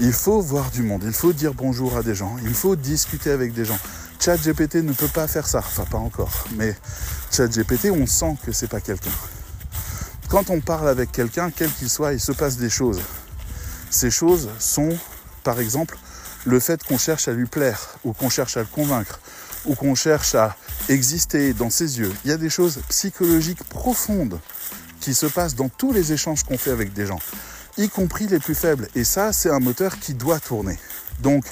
Il 0.00 0.12
faut 0.12 0.40
voir 0.40 0.70
du 0.70 0.82
monde, 0.82 1.02
il 1.04 1.12
faut 1.12 1.32
dire 1.32 1.52
bonjour 1.54 1.96
à 1.96 2.02
des 2.02 2.14
gens, 2.14 2.36
il 2.42 2.54
faut 2.54 2.74
discuter 2.74 3.30
avec 3.30 3.52
des 3.52 3.64
gens. 3.64 3.78
ChatGPT 4.18 4.76
ne 4.76 4.92
peut 4.92 5.08
pas 5.08 5.28
faire 5.28 5.46
ça, 5.46 5.58
enfin 5.58 5.84
pas 5.84 5.98
encore, 5.98 6.46
mais 6.56 6.74
ChatGPT, 7.30 7.90
on 7.90 8.06
sent 8.06 8.36
que 8.44 8.52
c'est 8.52 8.68
pas 8.68 8.80
quelqu'un. 8.80 9.10
Quand 10.28 10.50
on 10.50 10.60
parle 10.60 10.88
avec 10.88 11.12
quelqu'un, 11.12 11.50
quel 11.54 11.70
qu'il 11.70 11.90
soit, 11.90 12.12
il 12.12 12.20
se 12.20 12.32
passe 12.32 12.56
des 12.56 12.70
choses. 12.70 13.00
Ces 13.90 14.10
choses 14.10 14.48
sont, 14.58 14.96
par 15.44 15.60
exemple, 15.60 15.96
le 16.44 16.58
fait 16.58 16.82
qu'on 16.82 16.98
cherche 16.98 17.28
à 17.28 17.32
lui 17.32 17.46
plaire, 17.46 17.96
ou 18.04 18.12
qu'on 18.12 18.30
cherche 18.30 18.56
à 18.56 18.60
le 18.60 18.66
convaincre, 18.66 19.20
ou 19.66 19.74
qu'on 19.74 19.94
cherche 19.94 20.34
à 20.34 20.56
exister 20.88 21.52
dans 21.52 21.70
ses 21.70 21.98
yeux. 21.98 22.12
Il 22.24 22.30
y 22.30 22.32
a 22.32 22.36
des 22.36 22.50
choses 22.50 22.80
psychologiques 22.88 23.62
profondes 23.64 24.40
qui 25.04 25.12
se 25.12 25.26
passe 25.26 25.54
dans 25.54 25.68
tous 25.68 25.92
les 25.92 26.14
échanges 26.14 26.44
qu'on 26.44 26.56
fait 26.56 26.70
avec 26.70 26.94
des 26.94 27.04
gens, 27.04 27.18
y 27.76 27.90
compris 27.90 28.26
les 28.26 28.38
plus 28.38 28.54
faibles. 28.54 28.88
Et 28.94 29.04
ça, 29.04 29.34
c'est 29.34 29.50
un 29.50 29.60
moteur 29.60 29.98
qui 29.98 30.14
doit 30.14 30.40
tourner. 30.40 30.78
Donc, 31.20 31.44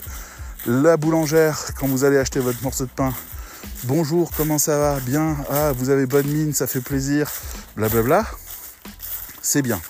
la 0.66 0.96
boulangère, 0.96 1.66
quand 1.78 1.86
vous 1.86 2.05
allez 2.05 2.16
acheter 2.16 2.40
votre 2.40 2.62
morceau 2.62 2.86
de 2.86 2.90
pain, 2.90 3.12
bonjour, 3.84 4.30
comment 4.38 4.57
ça 4.57 4.78
va? 4.78 5.00
Bien, 5.00 5.36
ah, 5.50 5.72
vous 5.72 5.90
avez 5.90 6.07
bonne 6.07 6.28
mine, 6.28 6.55
ça 6.55 6.66
fait 6.66 6.80
plaisir, 6.80 7.30
blablabla, 7.76 8.24
c'est 9.42 9.61
bien. 9.61 9.82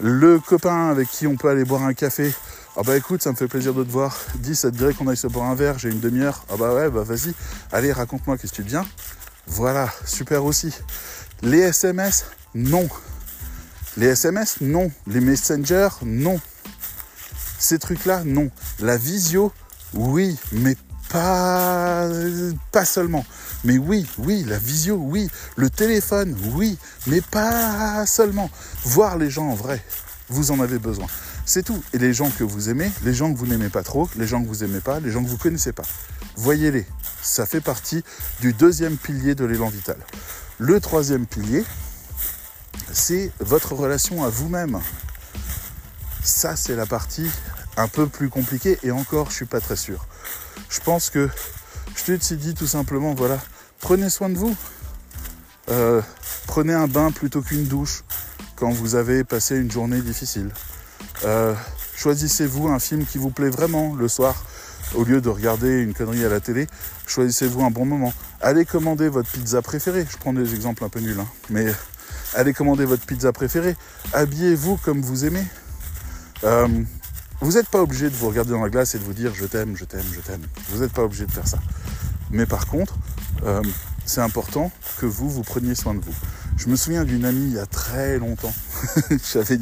Le 0.00 0.40
copain 0.40 0.88
avec 0.88 1.08
qui 1.08 1.28
on 1.28 1.36
peut 1.36 1.48
aller 1.48 1.64
boire 1.64 1.84
un 1.84 1.94
café, 1.94 2.34
ah 2.76 2.82
bah 2.84 2.96
écoute, 2.96 3.22
ça 3.22 3.30
me 3.30 3.36
fait 3.36 3.46
plaisir 3.46 3.72
de 3.72 3.84
te 3.84 3.90
voir. 3.90 4.16
Dis, 4.34 4.56
ça 4.56 4.72
te 4.72 4.76
dirait 4.76 4.94
qu'on 4.94 5.06
aille 5.06 5.16
se 5.16 5.28
boire 5.28 5.46
un 5.46 5.54
verre, 5.54 5.78
j'ai 5.78 5.90
une 5.90 6.00
demi-heure. 6.00 6.44
Ah 6.50 6.56
bah 6.58 6.74
ouais, 6.74 6.90
bah 6.90 7.04
vas-y. 7.04 7.32
Allez, 7.70 7.92
raconte-moi 7.92 8.36
qu'est-ce 8.36 8.50
que 8.50 8.56
tu 8.56 8.64
deviens. 8.64 8.84
Voilà, 9.46 9.88
super 10.04 10.44
aussi. 10.44 10.74
Les 11.42 11.60
SMS, 11.60 12.24
non. 12.56 12.88
Les 13.98 14.06
SMS, 14.06 14.62
non. 14.62 14.90
Les 15.06 15.20
messengers, 15.20 15.90
non. 16.02 16.40
Ces 17.58 17.78
trucs-là, 17.78 18.22
non. 18.24 18.50
La 18.80 18.96
visio, 18.96 19.52
oui, 19.92 20.38
mais 20.52 20.74
pas, 21.10 22.08
seulement. 22.84 23.26
Mais 23.64 23.76
oui, 23.76 24.06
oui, 24.18 24.42
la 24.44 24.58
visio, 24.58 24.96
oui. 24.96 25.28
Le 25.56 25.68
téléphone, 25.68 26.34
oui. 26.54 26.78
Mais 27.06 27.20
pas 27.20 28.06
seulement. 28.06 28.50
Voir 28.84 29.18
les 29.18 29.30
gens 29.30 29.48
en 29.48 29.54
vrai. 29.54 29.84
Vous 30.30 30.50
en 30.50 30.60
avez 30.60 30.78
besoin. 30.78 31.06
C'est 31.44 31.62
tout. 31.62 31.82
Et 31.92 31.98
les 31.98 32.14
gens 32.14 32.30
que 32.30 32.42
vous 32.42 32.70
aimez, 32.70 32.90
les 33.04 33.12
gens 33.12 33.32
que 33.32 33.38
vous 33.38 33.46
n'aimez 33.46 33.68
pas 33.68 33.82
trop, 33.82 34.08
les 34.16 34.26
gens 34.26 34.42
que 34.42 34.48
vous 34.48 34.64
aimez 34.64 34.80
pas, 34.80 34.98
les 34.98 35.10
gens 35.10 35.22
que 35.22 35.28
vous 35.28 35.36
connaissez 35.36 35.72
pas. 35.72 35.84
Voyez-les. 36.36 36.86
Ça 37.22 37.44
fait 37.44 37.60
partie 37.60 38.02
du 38.40 38.54
deuxième 38.54 38.96
pilier 38.96 39.34
de 39.34 39.44
l'élan 39.44 39.68
vital. 39.68 39.98
Le 40.58 40.80
troisième 40.80 41.26
pilier, 41.26 41.64
c'est 42.92 43.32
votre 43.40 43.74
relation 43.74 44.24
à 44.24 44.28
vous-même. 44.28 44.80
Ça, 46.22 46.56
c'est 46.56 46.76
la 46.76 46.86
partie 46.86 47.30
un 47.76 47.88
peu 47.88 48.06
plus 48.06 48.28
compliquée 48.28 48.78
et 48.82 48.90
encore, 48.90 49.30
je 49.30 49.36
suis 49.36 49.46
pas 49.46 49.60
très 49.60 49.76
sûr. 49.76 50.06
Je 50.68 50.80
pense 50.80 51.10
que 51.10 51.28
je 51.94 52.04
te 52.16 52.34
dit 52.34 52.54
tout 52.54 52.66
simplement, 52.66 53.14
voilà, 53.14 53.38
prenez 53.80 54.10
soin 54.10 54.28
de 54.28 54.36
vous. 54.36 54.56
Euh, 55.68 56.00
prenez 56.46 56.72
un 56.72 56.86
bain 56.86 57.10
plutôt 57.10 57.42
qu'une 57.42 57.64
douche 57.64 58.04
quand 58.54 58.70
vous 58.70 58.94
avez 58.94 59.24
passé 59.24 59.56
une 59.56 59.70
journée 59.70 60.00
difficile. 60.00 60.50
Euh, 61.24 61.54
choisissez-vous 61.96 62.68
un 62.68 62.78
film 62.78 63.04
qui 63.04 63.18
vous 63.18 63.30
plaît 63.30 63.50
vraiment 63.50 63.94
le 63.94 64.08
soir. 64.08 64.44
Au 64.94 65.02
lieu 65.02 65.20
de 65.20 65.28
regarder 65.28 65.80
une 65.80 65.94
connerie 65.94 66.24
à 66.24 66.28
la 66.28 66.38
télé, 66.38 66.68
choisissez-vous 67.06 67.64
un 67.64 67.70
bon 67.70 67.84
moment. 67.84 68.12
Allez 68.40 68.64
commander 68.64 69.08
votre 69.08 69.28
pizza 69.30 69.60
préférée. 69.60 70.06
Je 70.08 70.16
prends 70.16 70.32
des 70.32 70.54
exemples 70.54 70.84
un 70.84 70.88
peu 70.88 71.00
nuls, 71.00 71.18
hein. 71.18 71.26
mais 71.50 71.66
allez 72.36 72.52
commander 72.52 72.84
votre 72.84 73.04
pizza 73.04 73.32
préférée. 73.32 73.76
Habillez-vous 74.12 74.76
comme 74.76 75.00
vous 75.00 75.24
aimez. 75.24 75.44
Euh, 76.44 76.68
vous 77.40 77.52
n'êtes 77.52 77.68
pas 77.68 77.82
obligé 77.82 78.08
de 78.08 78.14
vous 78.14 78.28
regarder 78.28 78.52
dans 78.52 78.62
la 78.62 78.70
glace 78.70 78.94
et 78.94 78.98
de 78.98 79.04
vous 79.04 79.14
dire 79.14 79.34
je 79.34 79.44
t'aime, 79.46 79.76
je 79.76 79.84
t'aime, 79.84 80.04
je 80.12 80.20
t'aime. 80.20 80.42
Vous 80.70 80.80
n'êtes 80.80 80.92
pas 80.92 81.02
obligé 81.02 81.26
de 81.26 81.32
faire 81.32 81.48
ça. 81.48 81.58
Mais 82.30 82.46
par 82.46 82.66
contre, 82.66 82.96
euh, 83.44 83.62
c'est 84.04 84.20
important 84.20 84.70
que 84.98 85.06
vous, 85.06 85.28
vous 85.28 85.42
preniez 85.42 85.74
soin 85.74 85.94
de 85.94 86.00
vous. 86.00 86.14
Je 86.56 86.68
me 86.68 86.76
souviens 86.76 87.04
d'une 87.04 87.24
amie 87.24 87.48
il 87.48 87.54
y 87.54 87.58
a 87.58 87.66
très 87.66 88.18
longtemps, 88.18 88.54
j'avais 89.32 89.58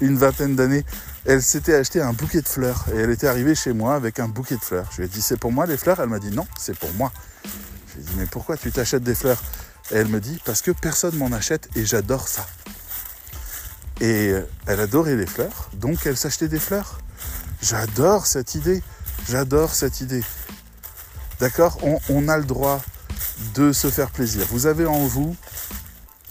une 0.00 0.16
vingtaine 0.16 0.56
d'années, 0.56 0.84
elle 1.26 1.42
s'était 1.42 1.74
acheté 1.74 2.00
un 2.00 2.14
bouquet 2.14 2.40
de 2.40 2.48
fleurs 2.48 2.86
et 2.94 2.96
elle 2.96 3.10
était 3.10 3.26
arrivée 3.26 3.54
chez 3.54 3.74
moi 3.74 3.94
avec 3.94 4.18
un 4.18 4.28
bouquet 4.28 4.56
de 4.56 4.62
fleurs. 4.62 4.88
Je 4.92 4.98
lui 4.98 5.04
ai 5.04 5.08
dit 5.08 5.20
c'est 5.20 5.36
pour 5.36 5.52
moi 5.52 5.66
les 5.66 5.76
fleurs? 5.76 6.00
Elle 6.00 6.08
m'a 6.08 6.18
dit 6.18 6.30
non, 6.30 6.46
c'est 6.58 6.76
pour 6.78 6.90
moi. 6.94 7.12
Je 7.88 7.96
lui 7.96 8.00
ai 8.00 8.10
dit 8.10 8.14
mais 8.16 8.26
pourquoi 8.26 8.56
tu 8.56 8.72
t'achètes 8.72 9.02
des 9.02 9.14
fleurs? 9.14 9.42
Et 9.90 9.96
elle 9.96 10.08
me 10.08 10.20
dit 10.20 10.38
parce 10.44 10.62
que 10.62 10.70
personne 10.70 11.16
m'en 11.16 11.32
achète 11.32 11.68
et 11.76 11.84
j'adore 11.84 12.28
ça. 12.28 12.46
Et 14.00 14.32
elle 14.66 14.80
adorait 14.80 15.16
les 15.16 15.26
fleurs, 15.26 15.70
donc 15.74 16.06
elle 16.06 16.16
s'achetait 16.16 16.48
des 16.48 16.60
fleurs. 16.60 17.00
J'adore 17.62 18.26
cette 18.26 18.54
idée, 18.54 18.82
j'adore 19.28 19.74
cette 19.74 20.00
idée. 20.00 20.22
D'accord? 21.40 21.78
On, 22.08 22.28
a 22.28 22.36
le 22.36 22.44
droit 22.44 22.82
de 23.54 23.72
se 23.72 23.88
faire 23.88 24.10
plaisir. 24.10 24.44
Vous 24.50 24.66
avez 24.66 24.86
en 24.86 25.06
vous, 25.06 25.36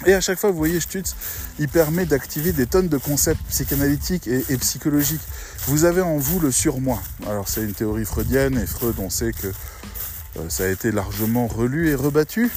et 0.06 0.14
à 0.14 0.22
chaque 0.22 0.38
fois, 0.38 0.52
vous 0.52 0.58
voyez, 0.58 0.80
Stutz, 0.80 1.16
il 1.60 1.68
permet 1.68 2.06
d'activer 2.06 2.52
des 2.52 2.68
tonnes 2.68 2.88
de 2.88 2.98
concepts 2.98 3.42
psychanalytiques 3.50 4.28
et, 4.28 4.46
et, 4.50 4.58
psychologiques. 4.58 5.22
Vous 5.66 5.86
avez 5.86 6.02
en 6.02 6.18
vous 6.18 6.40
le 6.40 6.52
surmoi. 6.52 7.02
Alors 7.26 7.48
c'est 7.48 7.64
une 7.64 7.74
théorie 7.74 8.06
freudienne, 8.06 8.58
et 8.58 8.68
Freud, 8.68 8.96
on 9.00 9.10
sait 9.10 9.32
que 9.32 9.48
euh, 9.48 10.50
ça 10.50 10.66
a 10.66 10.68
été 10.68 10.92
largement 10.92 11.48
relu 11.48 11.90
et 11.90 11.96
rebattu 11.96 12.50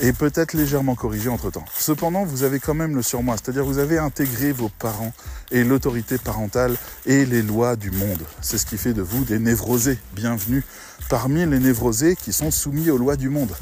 et 0.00 0.12
peut-être 0.14 0.54
légèrement 0.54 0.94
corrigé 0.94 1.28
entre-temps. 1.28 1.64
Cependant, 1.78 2.24
vous 2.24 2.42
avez 2.42 2.58
quand 2.58 2.74
même 2.74 2.96
le 2.96 3.02
surmoi, 3.02 3.36
c'est-à-dire 3.36 3.64
vous 3.64 3.78
avez 3.78 3.98
intégré 3.98 4.50
vos 4.50 4.70
parents 4.70 5.12
et 5.50 5.62
l'autorité 5.62 6.16
parentale 6.16 6.76
et 7.04 7.26
les 7.26 7.42
lois 7.42 7.76
du 7.76 7.90
monde. 7.90 8.22
C'est 8.40 8.56
ce 8.56 8.64
qui 8.64 8.78
fait 8.78 8.94
de 8.94 9.02
vous 9.02 9.24
des 9.24 9.38
névrosés. 9.38 9.98
Bienvenue 10.14 10.64
parmi 11.10 11.44
les 11.44 11.58
névrosés 11.58 12.16
qui 12.16 12.32
sont 12.32 12.50
soumis 12.50 12.90
aux 12.90 12.96
lois 12.96 13.16
du 13.16 13.28
monde, 13.28 13.54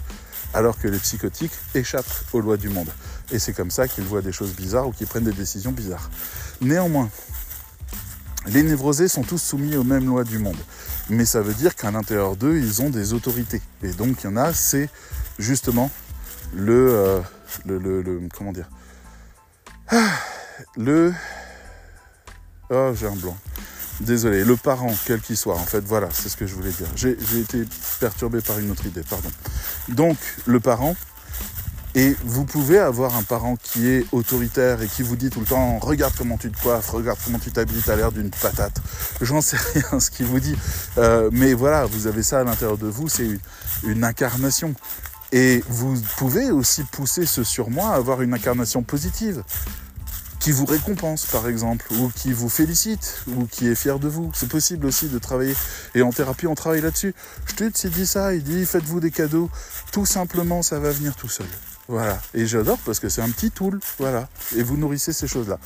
alors 0.54 0.78
que 0.78 0.86
les 0.86 0.98
psychotiques 0.98 1.52
échappent 1.74 2.06
aux 2.32 2.40
lois 2.40 2.56
du 2.56 2.68
monde. 2.68 2.88
Et 3.32 3.40
c'est 3.40 3.52
comme 3.52 3.72
ça 3.72 3.88
qu'ils 3.88 4.04
voient 4.04 4.22
des 4.22 4.32
choses 4.32 4.54
bizarres 4.54 4.86
ou 4.86 4.92
qu'ils 4.92 5.08
prennent 5.08 5.24
des 5.24 5.32
décisions 5.32 5.72
bizarres. 5.72 6.08
Néanmoins, 6.60 7.10
les 8.46 8.62
névrosés 8.62 9.08
sont 9.08 9.22
tous 9.22 9.42
soumis 9.42 9.76
aux 9.76 9.84
mêmes 9.84 10.06
lois 10.06 10.24
du 10.24 10.38
monde. 10.38 10.56
Mais 11.10 11.24
ça 11.24 11.40
veut 11.40 11.54
dire 11.54 11.74
qu'à 11.74 11.90
l'intérieur 11.90 12.36
d'eux, 12.36 12.56
ils 12.58 12.80
ont 12.80 12.90
des 12.90 13.12
autorités. 13.12 13.60
Et 13.82 13.92
donc, 13.92 14.22
il 14.22 14.24
y 14.24 14.28
en 14.28 14.36
a, 14.36 14.52
c'est 14.54 14.88
justement 15.38 15.90
euh, 16.56 17.20
le, 17.66 18.28
comment 18.36 18.52
dire? 18.52 18.68
Ah, 19.88 20.10
le 20.76 21.12
oh 22.70 22.92
j'ai 22.94 23.06
un 23.06 23.16
blanc 23.16 23.36
désolé 24.00 24.44
le 24.44 24.56
parent 24.56 24.94
quel 25.06 25.20
qu'il 25.20 25.36
soit 25.36 25.54
en 25.54 25.64
fait 25.64 25.80
voilà 25.80 26.08
c'est 26.12 26.28
ce 26.28 26.36
que 26.36 26.46
je 26.46 26.54
voulais 26.54 26.70
dire 26.70 26.86
j'ai 26.94 27.16
été 27.40 27.64
perturbé 27.98 28.42
par 28.42 28.58
une 28.58 28.70
autre 28.70 28.84
idée 28.84 29.00
pardon 29.08 29.30
donc 29.88 30.18
le 30.44 30.60
parent 30.60 30.94
et 31.94 32.14
vous 32.22 32.44
pouvez 32.44 32.78
avoir 32.78 33.16
un 33.16 33.22
parent 33.22 33.56
qui 33.56 33.88
est 33.88 34.06
autoritaire 34.12 34.82
et 34.82 34.86
qui 34.86 35.02
vous 35.02 35.16
dit 35.16 35.30
tout 35.30 35.40
le 35.40 35.46
temps 35.46 35.78
regarde 35.78 36.12
comment 36.16 36.36
tu 36.36 36.50
te 36.50 36.62
coiffes, 36.62 36.90
regarde 36.90 37.18
comment 37.24 37.38
tu 37.38 37.50
t'habilles, 37.50 37.82
t'as 37.84 37.96
l'air 37.96 38.12
d'une 38.12 38.30
patate. 38.30 38.80
J'en 39.20 39.40
sais 39.40 39.56
rien 39.74 39.98
ce 39.98 40.10
qu'il 40.10 40.26
vous 40.26 40.38
dit. 40.38 40.54
Euh, 40.98 41.30
mais 41.32 41.54
voilà, 41.54 41.86
vous 41.86 42.06
avez 42.06 42.22
ça 42.22 42.40
à 42.40 42.44
l'intérieur 42.44 42.78
de 42.78 42.86
vous, 42.86 43.08
c'est 43.08 43.26
une, 43.84 44.04
incarnation. 44.04 44.74
Et 45.32 45.62
vous 45.68 46.00
pouvez 46.16 46.50
aussi 46.50 46.84
pousser 46.84 47.26
ce 47.26 47.44
surmoi 47.44 47.90
à 47.90 47.94
avoir 47.96 48.22
une 48.22 48.32
incarnation 48.32 48.82
positive 48.82 49.44
qui 50.40 50.52
vous 50.52 50.64
récompense 50.64 51.26
par 51.26 51.48
exemple, 51.48 51.86
ou 51.92 52.10
qui 52.14 52.32
vous 52.32 52.48
félicite, 52.48 53.22
ou 53.26 53.46
qui 53.46 53.66
est 53.66 53.74
fier 53.74 53.98
de 53.98 54.08
vous. 54.08 54.30
C'est 54.34 54.48
possible 54.48 54.86
aussi 54.86 55.08
de 55.08 55.18
travailler. 55.18 55.54
Et 55.94 56.02
en 56.02 56.12
thérapie, 56.12 56.46
on 56.46 56.54
travaille 56.54 56.80
là-dessus. 56.80 57.14
Stutz, 57.46 57.84
il 57.84 57.90
dit 57.90 58.06
ça, 58.06 58.34
il 58.34 58.42
dit 58.42 58.64
faites-vous 58.64 59.00
des 59.00 59.10
cadeaux. 59.10 59.50
Tout 59.92 60.06
simplement, 60.06 60.62
ça 60.62 60.78
va 60.78 60.90
venir 60.90 61.14
tout 61.16 61.28
seul. 61.28 61.46
Voilà. 61.88 62.20
Et 62.34 62.46
j'adore 62.46 62.78
parce 62.84 63.00
que 63.00 63.08
c'est 63.08 63.22
un 63.22 63.30
petit 63.30 63.50
tool. 63.50 63.80
Voilà. 63.98 64.28
Et 64.56 64.62
vous 64.62 64.76
nourrissez 64.76 65.12
ces 65.12 65.26
choses-là. 65.26 65.58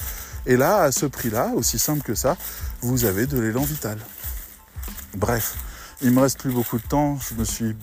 Et 0.46 0.56
là, 0.56 0.78
à 0.78 0.92
ce 0.92 1.06
prix-là, 1.06 1.52
aussi 1.54 1.78
simple 1.78 2.02
que 2.02 2.14
ça, 2.14 2.36
vous 2.80 3.04
avez 3.04 3.26
de 3.26 3.38
l'élan 3.38 3.62
vital. 3.62 3.98
Bref, 5.14 5.56
il 6.00 6.12
me 6.12 6.20
reste 6.20 6.38
plus 6.38 6.52
beaucoup 6.52 6.78
de 6.78 6.86
temps. 6.86 7.18
Je 7.28 7.34
me 7.34 7.44
suis 7.44 7.76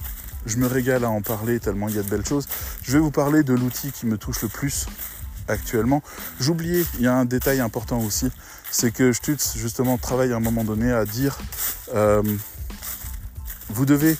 je 0.45 0.57
me 0.57 0.67
régale 0.67 1.03
à 1.03 1.09
en 1.09 1.21
parler 1.21 1.59
tellement 1.59 1.87
il 1.87 1.95
y 1.95 1.99
a 1.99 2.03
de 2.03 2.09
belles 2.09 2.25
choses. 2.25 2.47
Je 2.81 2.93
vais 2.93 2.99
vous 2.99 3.11
parler 3.11 3.43
de 3.43 3.53
l'outil 3.53 3.91
qui 3.91 4.05
me 4.05 4.17
touche 4.17 4.41
le 4.41 4.47
plus 4.47 4.85
actuellement. 5.47 6.01
J'oubliais, 6.39 6.85
il 6.95 7.01
y 7.01 7.07
a 7.07 7.15
un 7.15 7.25
détail 7.25 7.59
important 7.59 7.99
aussi, 7.99 8.29
c'est 8.71 8.91
que 8.91 9.11
Stutz 9.11 9.57
justement 9.57 9.97
travaille 9.97 10.31
à 10.31 10.37
un 10.37 10.41
moment 10.41 10.63
donné 10.63 10.91
à 10.91 11.05
dire 11.05 11.37
euh, 11.93 12.21
vous 13.69 13.85
devez 13.85 14.15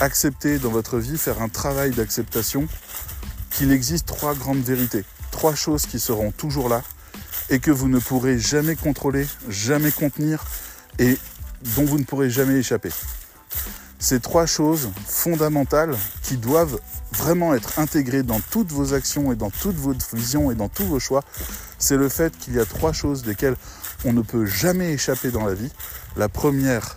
accepter 0.00 0.58
dans 0.58 0.70
votre 0.70 0.98
vie, 0.98 1.18
faire 1.18 1.42
un 1.42 1.48
travail 1.48 1.90
d'acceptation 1.90 2.66
qu'il 3.50 3.72
existe 3.72 4.06
trois 4.06 4.34
grandes 4.34 4.62
vérités, 4.62 5.04
trois 5.30 5.54
choses 5.54 5.86
qui 5.86 5.98
seront 6.00 6.32
toujours 6.32 6.68
là 6.68 6.82
et 7.50 7.58
que 7.58 7.70
vous 7.70 7.88
ne 7.88 7.98
pourrez 7.98 8.38
jamais 8.38 8.76
contrôler, 8.76 9.26
jamais 9.48 9.90
contenir 9.90 10.44
et 10.98 11.18
dont 11.76 11.84
vous 11.84 11.98
ne 11.98 12.04
pourrez 12.04 12.30
jamais 12.30 12.54
échapper 12.54 12.90
ces 14.00 14.18
trois 14.18 14.46
choses 14.46 14.90
fondamentales 15.06 15.94
qui 16.22 16.38
doivent 16.38 16.80
vraiment 17.12 17.54
être 17.54 17.78
intégrées 17.78 18.22
dans 18.22 18.40
toutes 18.40 18.72
vos 18.72 18.94
actions 18.94 19.30
et 19.30 19.36
dans 19.36 19.50
toute 19.50 19.76
votre 19.76 20.16
vision 20.16 20.50
et 20.50 20.54
dans 20.54 20.68
tous 20.68 20.84
vos 20.84 20.98
choix, 20.98 21.22
c'est 21.78 21.96
le 21.96 22.08
fait 22.08 22.36
qu'il 22.38 22.54
y 22.54 22.60
a 22.60 22.64
trois 22.64 22.92
choses 22.92 23.22
desquelles 23.22 23.56
on 24.04 24.12
ne 24.12 24.22
peut 24.22 24.46
jamais 24.46 24.92
échapper 24.92 25.30
dans 25.30 25.44
la 25.44 25.54
vie. 25.54 25.70
La 26.16 26.28
première, 26.28 26.96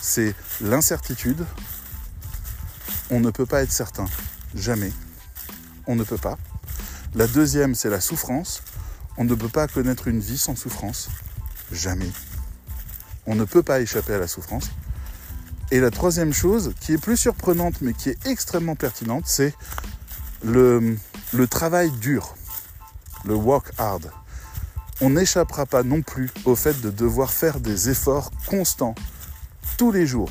c'est 0.00 0.34
l'incertitude. 0.60 1.44
On 3.10 3.20
ne 3.20 3.30
peut 3.30 3.46
pas 3.46 3.62
être 3.62 3.72
certain. 3.72 4.06
Jamais. 4.54 4.92
On 5.86 5.94
ne 5.94 6.02
peut 6.02 6.18
pas. 6.18 6.38
La 7.14 7.28
deuxième, 7.28 7.76
c'est 7.76 7.90
la 7.90 8.00
souffrance. 8.00 8.62
On 9.16 9.24
ne 9.24 9.34
peut 9.34 9.48
pas 9.48 9.68
connaître 9.68 10.08
une 10.08 10.20
vie 10.20 10.38
sans 10.38 10.56
souffrance. 10.56 11.08
Jamais. 11.70 12.10
On 13.26 13.36
ne 13.36 13.44
peut 13.44 13.62
pas 13.62 13.80
échapper 13.80 14.14
à 14.14 14.18
la 14.18 14.28
souffrance. 14.28 14.70
Et 15.72 15.80
la 15.80 15.90
troisième 15.90 16.32
chose, 16.32 16.74
qui 16.80 16.92
est 16.92 16.98
plus 16.98 17.16
surprenante 17.16 17.80
mais 17.80 17.92
qui 17.92 18.10
est 18.10 18.26
extrêmement 18.26 18.76
pertinente, 18.76 19.24
c'est 19.26 19.54
le, 20.44 20.96
travail 21.50 21.90
dur, 21.90 22.36
le 23.24 23.34
work 23.34 23.72
hard. 23.78 24.10
On 25.00 25.10
n'échappera 25.10 25.66
pas 25.66 25.82
non 25.82 26.02
plus 26.02 26.30
au 26.44 26.54
fait 26.54 26.80
de 26.80 26.90
devoir 26.90 27.32
faire 27.32 27.60
des 27.60 27.90
efforts 27.90 28.30
constants 28.46 28.94
tous 29.76 29.90
les 29.90 30.06
jours 30.06 30.30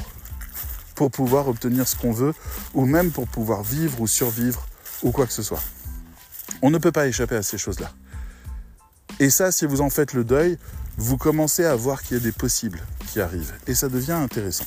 pour 0.96 1.12
pouvoir 1.12 1.50
obtenir 1.50 1.88
ce 1.88 1.96
qu'on 1.96 2.14
veut 2.14 2.34
ou 2.74 2.86
même 2.86 3.12
pour 3.12 3.28
pouvoir 3.28 3.62
vivre 3.62 4.00
ou 4.00 4.08
survivre 4.08 4.66
ou 5.04 5.12
quoi 5.12 5.28
que 5.28 5.34
ce 5.34 5.44
soit. 5.44 5.62
On 6.62 6.70
ne 6.70 6.78
peut 6.78 6.94
pas 6.94 7.08
échapper 7.08 7.36
à 7.36 7.44
ces 7.44 7.58
choses-là. 7.58 7.92
Et 9.20 9.30
ça, 9.30 9.52
si 9.52 9.66
vous 9.66 9.82
en 9.82 9.90
faites 9.90 10.14
le 10.14 10.24
deuil, 10.24 10.58
vous 10.98 11.18
commencez 11.18 11.66
à 11.66 11.76
voir 11.76 12.02
qu'il 12.02 12.18
y 12.18 12.20
a 12.20 12.24
des 12.24 12.32
possibles 12.32 12.82
qui 13.08 13.20
arrivent. 13.20 13.54
Et 13.68 13.76
ça 13.76 13.90
devient 13.90 14.14
intéressant. 14.14 14.66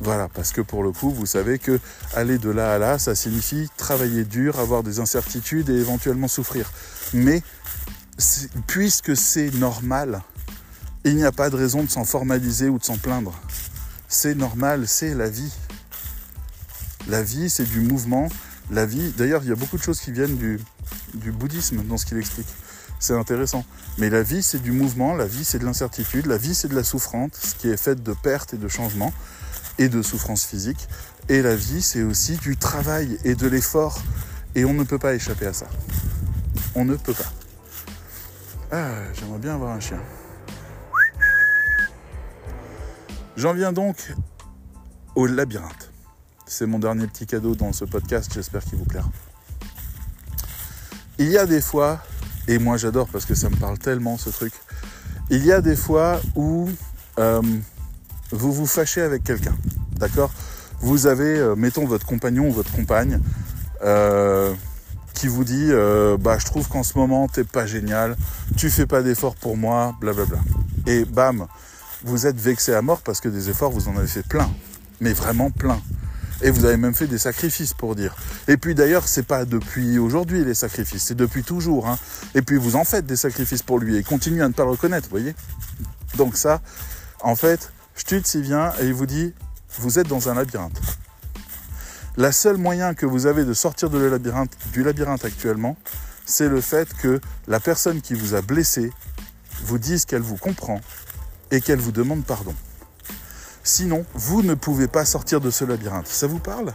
Voilà, 0.00 0.28
parce 0.28 0.52
que 0.52 0.60
pour 0.60 0.82
le 0.84 0.92
coup, 0.92 1.10
vous 1.10 1.26
savez 1.26 1.58
que 1.58 1.80
aller 2.14 2.38
de 2.38 2.50
là 2.50 2.72
à 2.72 2.78
là, 2.78 2.98
ça 2.98 3.14
signifie 3.14 3.68
travailler 3.76 4.24
dur, 4.24 4.58
avoir 4.60 4.82
des 4.82 5.00
incertitudes 5.00 5.70
et 5.70 5.74
éventuellement 5.74 6.28
souffrir. 6.28 6.70
Mais 7.14 7.42
puisque 8.66 9.16
c'est 9.16 9.52
normal, 9.54 10.22
il 11.04 11.16
n'y 11.16 11.24
a 11.24 11.32
pas 11.32 11.50
de 11.50 11.56
raison 11.56 11.82
de 11.82 11.90
s'en 11.90 12.04
formaliser 12.04 12.68
ou 12.68 12.78
de 12.78 12.84
s'en 12.84 12.96
plaindre. 12.96 13.34
C'est 14.08 14.34
normal, 14.34 14.86
c'est 14.86 15.14
la 15.14 15.28
vie. 15.28 15.52
La 17.08 17.22
vie, 17.22 17.50
c'est 17.50 17.68
du 17.68 17.80
mouvement, 17.80 18.28
La 18.70 18.84
vie, 18.84 19.12
d'ailleurs, 19.16 19.42
il 19.42 19.48
y 19.48 19.52
a 19.52 19.54
beaucoup 19.54 19.78
de 19.78 19.82
choses 19.82 19.98
qui 19.98 20.12
viennent 20.12 20.36
du, 20.36 20.60
du 21.14 21.32
bouddhisme 21.32 21.82
dans 21.84 21.96
ce 21.96 22.04
qu'il 22.04 22.18
explique. 22.18 22.48
C'est 23.00 23.14
intéressant. 23.14 23.64
Mais 23.96 24.10
la 24.10 24.22
vie, 24.22 24.42
c'est 24.42 24.60
du 24.60 24.72
mouvement, 24.72 25.14
la 25.14 25.26
vie, 25.26 25.44
c'est 25.44 25.58
de 25.58 25.64
l'incertitude, 25.64 26.26
la 26.26 26.36
vie, 26.36 26.54
c'est 26.54 26.68
de 26.68 26.74
la 26.74 26.84
souffrance, 26.84 27.30
ce 27.32 27.54
qui 27.54 27.68
est 27.68 27.78
fait 27.78 28.02
de 28.02 28.12
pertes 28.12 28.52
et 28.52 28.58
de 28.58 28.68
changements 28.68 29.12
et 29.78 29.88
de 29.88 30.02
souffrances 30.02 30.44
physiques. 30.44 30.88
Et 31.28 31.42
la 31.42 31.56
vie, 31.56 31.82
c'est 31.82 32.02
aussi 32.02 32.36
du 32.36 32.56
travail 32.56 33.18
et 33.24 33.34
de 33.34 33.46
l'effort. 33.46 34.00
Et 34.54 34.64
on 34.64 34.74
ne 34.74 34.84
peut 34.84 34.98
pas 34.98 35.14
échapper 35.14 35.46
à 35.46 35.52
ça. 35.52 35.66
On 36.74 36.84
ne 36.84 36.96
peut 36.96 37.14
pas. 37.14 37.32
Ah, 38.70 38.90
j'aimerais 39.14 39.38
bien 39.38 39.54
avoir 39.54 39.72
un 39.72 39.80
chien. 39.80 40.00
J'en 43.36 43.54
viens 43.54 43.72
donc 43.72 44.14
au 45.14 45.26
labyrinthe. 45.26 45.92
C'est 46.46 46.66
mon 46.66 46.78
dernier 46.78 47.06
petit 47.06 47.26
cadeau 47.26 47.54
dans 47.54 47.72
ce 47.72 47.84
podcast, 47.84 48.32
j'espère 48.34 48.64
qu'il 48.64 48.78
vous 48.78 48.84
plaira. 48.84 49.08
Il 51.18 51.28
y 51.28 51.38
a 51.38 51.46
des 51.46 51.60
fois, 51.60 52.00
et 52.46 52.58
moi 52.58 52.76
j'adore 52.76 53.08
parce 53.08 53.26
que 53.26 53.34
ça 53.34 53.48
me 53.50 53.56
parle 53.56 53.78
tellement 53.78 54.16
ce 54.18 54.30
truc, 54.30 54.52
il 55.30 55.44
y 55.44 55.52
a 55.52 55.60
des 55.60 55.76
fois 55.76 56.20
où 56.34 56.68
euh, 57.18 57.42
vous 58.30 58.52
vous 58.52 58.66
fâchez 58.66 59.02
avec 59.02 59.24
quelqu'un, 59.24 59.56
d'accord? 59.96 60.30
Vous 60.80 61.06
avez, 61.06 61.38
euh, 61.38 61.54
mettons 61.56 61.86
votre 61.86 62.06
compagnon 62.06 62.48
ou 62.48 62.52
votre 62.52 62.72
compagne, 62.72 63.20
euh, 63.82 64.52
qui 65.14 65.26
vous 65.26 65.44
dit 65.44 65.70
bah 66.20 66.38
je 66.38 66.44
trouve 66.44 66.68
qu'en 66.68 66.84
ce 66.84 66.96
moment 66.96 67.26
t'es 67.26 67.42
pas 67.42 67.66
génial, 67.66 68.16
tu 68.56 68.70
fais 68.70 68.86
pas 68.86 69.02
d'efforts 69.02 69.34
pour 69.34 69.56
moi, 69.56 69.96
blablabla. 70.00 70.38
Et 70.86 71.04
bam, 71.04 71.48
vous 72.04 72.28
êtes 72.28 72.40
vexé 72.40 72.72
à 72.72 72.82
mort 72.82 73.00
parce 73.02 73.20
que 73.20 73.28
des 73.28 73.50
efforts 73.50 73.72
vous 73.72 73.88
en 73.88 73.96
avez 73.96 74.06
fait 74.06 74.22
plein, 74.22 74.48
mais 75.00 75.12
vraiment 75.12 75.50
plein. 75.50 75.80
Et 76.40 76.52
vous 76.52 76.64
avez 76.64 76.76
même 76.76 76.94
fait 76.94 77.08
des 77.08 77.18
sacrifices 77.18 77.74
pour 77.74 77.96
dire. 77.96 78.14
Et 78.46 78.56
puis 78.56 78.76
d'ailleurs, 78.76 79.08
c'est 79.08 79.24
pas 79.24 79.44
depuis 79.44 79.98
aujourd'hui 79.98 80.44
les 80.44 80.54
sacrifices, 80.54 81.02
c'est 81.02 81.16
depuis 81.16 81.42
toujours. 81.42 81.88
Hein. 81.88 81.98
Et 82.36 82.42
puis 82.42 82.56
vous 82.56 82.76
en 82.76 82.84
faites 82.84 83.06
des 83.06 83.16
sacrifices 83.16 83.62
pour 83.62 83.80
lui 83.80 83.96
et 83.96 84.04
continuez 84.04 84.42
à 84.42 84.48
ne 84.48 84.52
pas 84.52 84.62
le 84.62 84.70
reconnaître, 84.70 85.08
voyez? 85.10 85.34
Donc 86.16 86.36
ça, 86.36 86.60
en 87.22 87.34
fait, 87.34 87.72
Stutz 87.98 88.34
y 88.34 88.42
vient 88.42 88.72
et 88.80 88.86
il 88.86 88.94
vous 88.94 89.06
dit, 89.06 89.34
vous 89.80 89.98
êtes 89.98 90.06
dans 90.06 90.28
un 90.28 90.34
labyrinthe. 90.34 90.80
La 92.16 92.30
seule 92.30 92.56
moyen 92.56 92.94
que 92.94 93.04
vous 93.04 93.26
avez 93.26 93.44
de 93.44 93.52
sortir 93.52 93.90
de 93.90 93.98
labyrinthe, 93.98 94.56
du 94.72 94.84
labyrinthe 94.84 95.24
actuellement, 95.24 95.76
c'est 96.24 96.48
le 96.48 96.60
fait 96.60 96.88
que 96.94 97.20
la 97.48 97.58
personne 97.58 98.00
qui 98.00 98.14
vous 98.14 98.34
a 98.34 98.40
blessé 98.40 98.92
vous 99.64 99.78
dise 99.78 100.04
qu'elle 100.04 100.22
vous 100.22 100.36
comprend 100.36 100.80
et 101.50 101.60
qu'elle 101.60 101.80
vous 101.80 101.92
demande 101.92 102.24
pardon. 102.24 102.54
Sinon, 103.64 104.06
vous 104.14 104.42
ne 104.42 104.54
pouvez 104.54 104.86
pas 104.86 105.04
sortir 105.04 105.40
de 105.40 105.50
ce 105.50 105.64
labyrinthe. 105.64 106.06
Ça 106.06 106.28
vous 106.28 106.38
parle? 106.38 106.72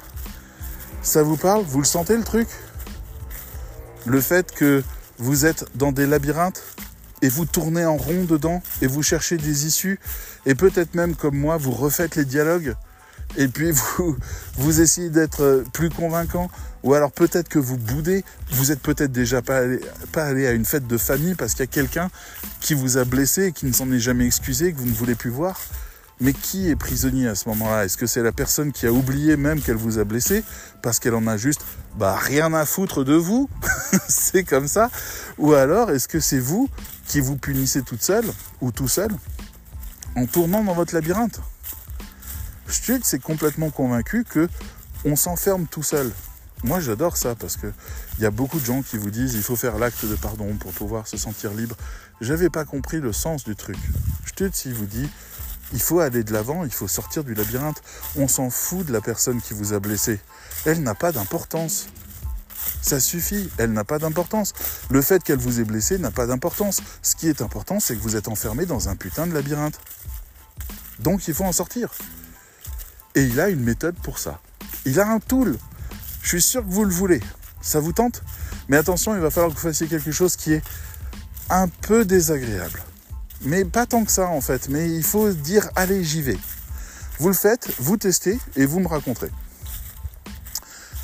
Ça 1.02 1.24
vous 1.24 1.38
parle? 1.38 1.64
Vous 1.64 1.80
le 1.80 1.86
sentez 1.86 2.18
le 2.18 2.24
truc? 2.24 2.50
Le 4.06 4.20
fait 4.20 4.52
que 4.52 4.84
vous 5.18 5.46
êtes 5.46 5.66
dans 5.76 5.94
des 5.94 6.06
labyrinthes? 6.06 6.62
Et 7.24 7.30
vous 7.30 7.46
tournez 7.46 7.86
en 7.86 7.96
rond 7.96 8.26
dedans 8.26 8.62
et 8.82 8.88
vous 8.88 9.02
cherchez 9.02 9.38
des 9.38 9.66
issues. 9.66 10.00
Et 10.46 10.54
peut-être 10.54 10.94
même 10.94 11.16
comme 11.16 11.38
moi, 11.38 11.58
vous 11.58 11.72
refaites 11.72 12.16
les 12.18 12.26
dialogues. 12.26 12.76
Et 13.38 13.48
puis 13.48 13.72
vous, 13.98 14.18
vous 14.58 14.82
essayez 14.82 15.10
d'être 15.10 15.64
plus 15.72 15.90
convaincant, 15.90 16.52
ou 16.84 16.94
alors 16.94 17.14
peut-être 17.14 17.48
que 17.48 17.60
vous 17.60 17.78
boudez, 17.78 18.26
vous 18.52 18.72
êtes 18.72 18.82
peut-être 18.82 19.14
déjà 19.14 19.42
pas 19.42 19.60
allé, 19.60 19.80
pas 20.12 20.26
allé 20.26 20.46
à 20.46 20.52
une 20.52 20.66
fête 20.66 20.86
de 20.86 20.98
famille 20.98 21.34
parce 21.34 21.54
qu'il 21.54 21.62
y 21.62 21.64
a 21.64 21.72
quelqu'un 21.72 22.10
qui 22.60 22.74
vous 22.74 22.98
a 22.98 23.06
blessé 23.06 23.46
et 23.46 23.52
qui 23.54 23.66
ne 23.66 23.72
s'en 23.72 23.90
est 23.92 24.00
jamais 24.00 24.26
excusé, 24.26 24.74
que 24.74 24.78
vous 24.78 24.86
ne 24.86 24.94
voulez 24.94 25.16
plus 25.16 25.32
voir. 25.32 25.60
Mais 26.20 26.34
qui 26.34 26.70
est 26.70 26.76
prisonnier 26.76 27.28
à 27.28 27.36
ce 27.36 27.50
moment-là? 27.50 27.86
Est-ce 27.86 27.98
que 27.98 28.06
c'est 28.06 28.22
la 28.22 28.32
personne 28.32 28.72
qui 28.72 28.86
a 28.86 28.94
oublié 28.94 29.36
même 29.36 29.62
qu'elle 29.62 29.78
vous 29.78 29.98
a 29.98 30.04
blessé 30.04 30.44
parce 30.82 31.00
qu'elle 31.00 31.16
en 31.16 31.26
a 31.26 31.38
juste 31.38 31.62
bah, 31.98 32.16
rien 32.16 32.54
à 32.54 32.66
foutre 32.66 33.04
de 33.04 33.16
vous? 33.16 33.50
C'est 34.08 34.44
comme 34.44 34.68
ça? 34.68 34.90
Ou 35.38 35.54
alors 35.54 35.90
est-ce 35.90 36.08
que 36.08 36.20
c'est 36.20 36.40
vous 36.40 36.70
qui 37.08 37.20
vous 37.20 37.38
punissez 37.38 37.84
toute 37.84 38.02
seule 38.02 38.26
ou 38.62 38.72
tout 38.72 38.88
seul 38.88 39.10
en 40.16 40.26
tournant 40.26 40.64
dans 40.64 40.74
votre 40.74 40.94
labyrinthe 40.94 41.40
Stutz 42.68 43.14
est 43.14 43.20
complètement 43.20 43.70
convaincu 43.70 44.24
que 44.24 44.50
on 45.06 45.16
s'enferme 45.16 45.68
tout 45.68 45.84
seul. 45.84 46.12
Moi, 46.64 46.80
j'adore 46.80 47.18
ça 47.18 47.36
parce 47.36 47.58
que 47.58 47.68
il 48.18 48.24
y 48.24 48.26
a 48.26 48.32
beaucoup 48.32 48.60
de 48.60 48.66
gens 48.66 48.82
qui 48.82 48.98
vous 48.98 49.12
disent 49.12 49.34
il 49.36 49.44
faut 49.44 49.58
faire 49.58 49.78
l'acte 49.78 50.06
de 50.06 50.16
pardon 50.16 50.56
pour 50.56 50.72
pouvoir 50.72 51.08
se 51.08 51.18
sentir 51.18 51.54
libre. 51.54 51.76
J'avais 52.22 52.50
pas 52.50 52.64
compris 52.64 53.00
le 53.00 53.12
sens 53.12 53.44
du 53.44 53.56
truc. 53.56 53.78
Stutz, 54.26 54.66
il 54.66 54.74
vous 54.74 54.86
dit 54.86 55.10
il 55.74 55.82
faut 55.82 56.00
aller 56.00 56.24
de 56.24 56.32
l'avant, 56.32 56.64
il 56.64 56.72
faut 56.72 56.88
sortir 56.88 57.24
du 57.24 57.34
labyrinthe. 57.34 57.82
On 58.16 58.28
s'en 58.28 58.50
fout 58.50 58.86
de 58.86 58.94
la 58.94 59.02
personne 59.02 59.42
qui 59.42 59.54
vous 59.54 59.74
a 59.74 59.80
blessé. 59.80 60.20
Elle 60.66 60.84
n'a 60.84 60.96
pas 60.96 61.12
d'importance. 61.12 61.88
Ça 62.84 63.00
suffit, 63.00 63.50
elle 63.58 63.72
n'a 63.72 63.86
pas 63.86 63.98
d'importance. 63.98 64.54
Le 64.90 65.02
fait 65.02 65.24
qu'elle 65.24 65.40
vous 65.40 65.62
ait 65.62 65.64
blessé 65.64 65.98
n'a 65.98 66.12
pas 66.12 66.28
d'importance. 66.28 66.82
Ce 67.02 67.16
qui 67.16 67.30
est 67.30 67.42
important, 67.42 67.80
c'est 67.80 67.96
que 67.96 68.02
vous 68.02 68.18
êtes 68.18 68.28
enfermé 68.28 68.66
dans 68.66 68.90
un 68.90 68.98
putain 68.98 69.26
de 69.26 69.34
labyrinthe. 69.34 69.80
Donc 71.00 71.30
il 71.30 71.34
faut 71.34 71.46
en 71.46 71.54
sortir. 71.54 71.92
Et 73.16 73.24
il 73.24 73.40
a 73.40 73.48
une 73.48 73.64
méthode 73.64 73.96
pour 74.04 74.20
ça. 74.20 74.42
Il 74.86 75.00
a 75.00 75.08
un 75.08 75.20
tool. 75.20 75.58
Je 76.22 76.28
suis 76.28 76.42
sûr 76.42 76.62
que 76.62 76.70
vous 76.70 76.84
le 76.84 76.94
voulez. 76.94 77.22
Ça 77.62 77.80
vous 77.80 77.94
tente? 77.94 78.22
Mais 78.68 78.76
attention, 78.76 79.16
il 79.16 79.22
va 79.22 79.32
falloir 79.32 79.54
que 79.54 79.56
vous 79.58 79.68
fassiez 79.70 79.88
quelque 79.88 80.12
chose 80.12 80.36
qui 80.36 80.52
est 80.52 80.64
un 81.50 81.70
peu 81.70 82.04
désagréable. 82.04 82.84
Mais 83.44 83.64
pas 83.64 83.86
tant 83.86 84.04
que 84.04 84.12
ça 84.12 84.28
en 84.28 84.42
fait. 84.42 84.68
Mais 84.68 84.94
il 84.94 85.04
faut 85.04 85.32
dire 85.32 85.70
allez, 85.78 86.04
j'y 86.04 86.22
vais. 86.22 86.38
Vous 87.18 87.30
le 87.30 87.34
faites, 87.34 87.70
vous 87.80 87.96
testez 87.96 88.38
et 88.58 88.66
vous 88.66 88.82
me 88.82 88.90
raconterez. 88.90 89.32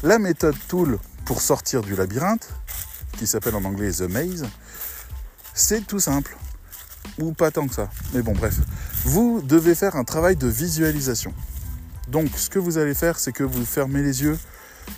La 0.03 0.19
méthode 0.19 0.57
tool 0.67 0.99
pour 1.29 1.43
sortir 1.43 1.83
du 1.83 1.95
labyrinthe, 1.95 2.49
qui 3.19 3.27
s'appelle 3.27 3.53
en 3.53 3.63
anglais 3.63 3.91
The 3.91 4.09
Maze, 4.09 4.47
c'est 5.53 5.85
tout 5.85 5.99
simple. 5.99 6.35
Ou 7.19 7.33
pas 7.33 7.51
tant 7.51 7.67
que 7.67 7.75
ça. 7.75 7.91
Mais 8.15 8.23
bon, 8.23 8.31
bref. 8.31 8.55
Vous 9.05 9.39
devez 9.43 9.75
faire 9.75 9.95
un 9.95 10.03
travail 10.03 10.37
de 10.37 10.47
visualisation. 10.47 11.31
Donc 12.07 12.29
ce 12.35 12.49
que 12.49 12.57
vous 12.57 12.79
allez 12.79 12.95
faire, 12.95 13.19
c'est 13.19 13.31
que 13.31 13.43
vous 13.43 13.63
fermez 13.63 14.01
les 14.01 14.23
yeux 14.23 14.39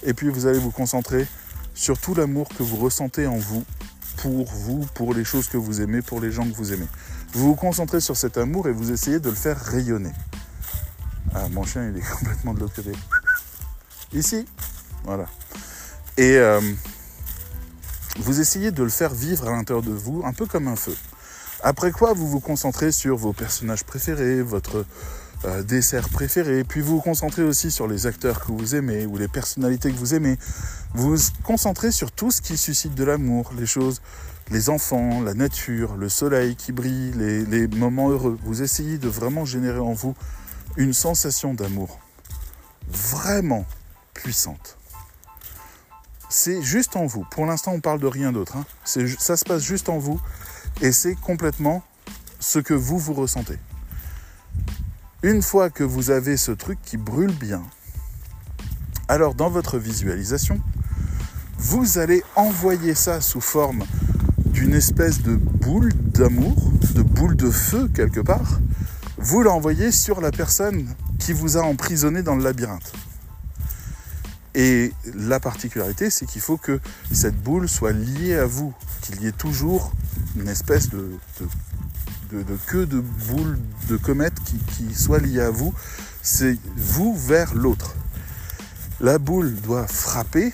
et 0.04 0.14
puis 0.14 0.30
vous 0.30 0.46
allez 0.46 0.58
vous 0.58 0.72
concentrer 0.72 1.28
sur 1.74 2.00
tout 2.00 2.16
l'amour 2.16 2.48
que 2.48 2.64
vous 2.64 2.78
ressentez 2.78 3.28
en 3.28 3.38
vous, 3.38 3.66
pour 4.16 4.46
vous, 4.46 4.88
pour 4.94 5.14
les 5.14 5.26
choses 5.26 5.50
que 5.50 5.58
vous 5.58 5.82
aimez, 5.82 6.02
pour 6.02 6.22
les 6.22 6.32
gens 6.32 6.50
que 6.50 6.56
vous 6.56 6.72
aimez. 6.72 6.88
Vous 7.34 7.48
vous 7.48 7.56
concentrez 7.56 8.00
sur 8.00 8.16
cet 8.16 8.38
amour 8.38 8.70
et 8.70 8.72
vous 8.72 8.94
essayez 8.94 9.20
de 9.20 9.30
le 9.30 9.36
faire 9.36 9.60
rayonner. 9.60 10.14
Ah, 11.36 11.50
mon 11.50 11.66
chien, 11.66 11.90
il 11.90 11.98
est 11.98 12.10
complètement 12.20 12.54
de 12.54 12.62
l'autre 12.62 12.76
côté. 12.76 12.94
Ici. 14.14 14.46
Voilà. 15.04 15.26
Et 16.22 16.38
euh, 16.38 16.62
vous 18.20 18.42
essayez 18.42 18.70
de 18.70 18.84
le 18.84 18.90
faire 18.90 19.12
vivre 19.12 19.48
à 19.48 19.52
l'intérieur 19.54 19.82
de 19.82 19.90
vous, 19.92 20.22
un 20.24 20.34
peu 20.34 20.46
comme 20.46 20.68
un 20.68 20.76
feu. 20.76 20.96
Après 21.64 21.92
quoi, 21.92 22.14
vous 22.14 22.28
vous 22.28 22.40
concentrez 22.40 22.92
sur 22.92 23.18
vos 23.18 23.34
personnages 23.34 23.84
préférés, 23.84 24.44
votre 24.44 24.86
euh, 25.46 25.64
dessert 25.64 26.10
préféré, 26.10 26.64
puis 26.64 26.82
vous 26.82 26.98
vous 26.98 27.02
concentrez 27.02 27.42
aussi 27.42 27.72
sur 27.72 27.88
les 27.88 28.06
acteurs 28.06 28.40
que 28.40 28.52
vous 28.52 28.76
aimez 28.76 29.08
ou 29.08 29.18
les 29.18 29.28
personnalités 29.28 29.92
que 29.92 29.98
vous 29.98 30.14
aimez. 30.14 30.38
Vous 30.94 31.16
vous 31.16 31.24
concentrez 31.42 31.92
sur 31.92 32.12
tout 32.12 32.30
ce 32.30 32.44
qui 32.44 32.56
suscite 32.56 32.94
de 32.94 33.04
l'amour, 33.04 33.52
les 33.58 33.66
choses, 33.66 34.04
les 34.52 34.70
enfants, 34.70 35.22
la 35.22 35.34
nature, 35.34 35.96
le 35.96 36.08
soleil 36.08 36.56
qui 36.56 36.72
brille, 36.72 37.14
les, 37.16 37.46
les 37.46 37.68
moments 37.68 38.12
heureux. 38.12 38.38
Vous 38.44 38.62
essayez 38.62 39.00
de 39.00 39.10
vraiment 39.10 39.44
générer 39.44 39.80
en 39.80 39.94
vous 39.94 40.14
une 40.78 40.94
sensation 40.94 41.56
d'amour 41.56 41.98
vraiment 42.88 43.66
puissante. 44.14 44.78
C'est 46.34 46.62
juste 46.62 46.96
en 46.96 47.08
vous. 47.08 47.26
Pour 47.30 47.46
l'instant, 47.46 47.74
on 47.74 47.82
parle 47.82 48.00
de 48.00 48.08
rien 48.08 48.32
d'autre. 48.32 48.56
Hein. 48.56 48.66
Ça 48.86 49.36
se 49.36 49.44
passe 49.44 49.62
juste 49.64 49.90
en 49.90 49.98
vous 49.98 50.18
et 50.80 50.94
c'est 50.94 51.16
complètement 51.16 51.84
ce 52.40 52.60
que 52.60 52.74
vous 52.74 52.98
vous 52.98 53.14
ressentez. 53.14 53.60
Une 55.24 55.42
fois 55.42 55.70
que 55.70 55.84
vous 55.84 56.10
avez 56.10 56.38
ce 56.38 56.54
truc 56.54 56.80
qui 56.82 56.96
brûle 56.96 57.34
bien, 57.34 57.62
alors 59.10 59.36
dans 59.36 59.50
votre 59.50 59.78
visualisation, 59.78 60.62
vous 61.58 61.98
allez 61.98 62.24
envoyer 62.38 62.96
ça 62.96 63.20
sous 63.20 63.42
forme 63.42 63.84
d'une 64.46 64.74
espèce 64.74 65.22
de 65.22 65.36
boule 65.36 65.92
d'amour, 65.94 66.72
de 66.96 67.02
boule 67.02 67.36
de 67.36 67.52
feu 67.52 67.90
quelque 67.94 68.22
part. 68.22 68.62
Vous 69.18 69.44
l'envoyez 69.44 69.92
sur 69.92 70.22
la 70.22 70.32
personne 70.32 70.88
qui 71.20 71.34
vous 71.34 71.58
a 71.58 71.62
emprisonné 71.62 72.24
dans 72.24 72.38
le 72.38 72.44
labyrinthe. 72.46 72.94
Et 74.54 74.92
la 75.16 75.40
particularité, 75.40 76.10
c'est 76.10 76.26
qu'il 76.26 76.42
faut 76.42 76.58
que 76.58 76.80
cette 77.12 77.42
boule 77.42 77.70
soit 77.70 77.94
liée 77.94 78.36
à 78.36 78.46
vous, 78.46 78.74
qu'il 79.02 79.22
y 79.22 79.28
ait 79.28 79.32
toujours 79.32 79.94
une 80.36 80.50
espèce 80.50 80.90
de, 80.90 81.12
queue 82.68 82.86
de 82.86 83.00
boule 83.00 83.58
de 83.88 83.98
comète 83.98 84.34
qui, 84.44 84.58
qui 84.58 84.94
soit 84.94 85.20
liée 85.20 85.42
à 85.42 85.52
vous. 85.52 85.74
C'est 86.22 86.58
vous 86.76 87.16
vers 87.16 87.54
l'autre. 87.56 87.96
La 89.00 89.18
boule 89.18 89.56
doit 89.56 89.88
frapper 89.88 90.54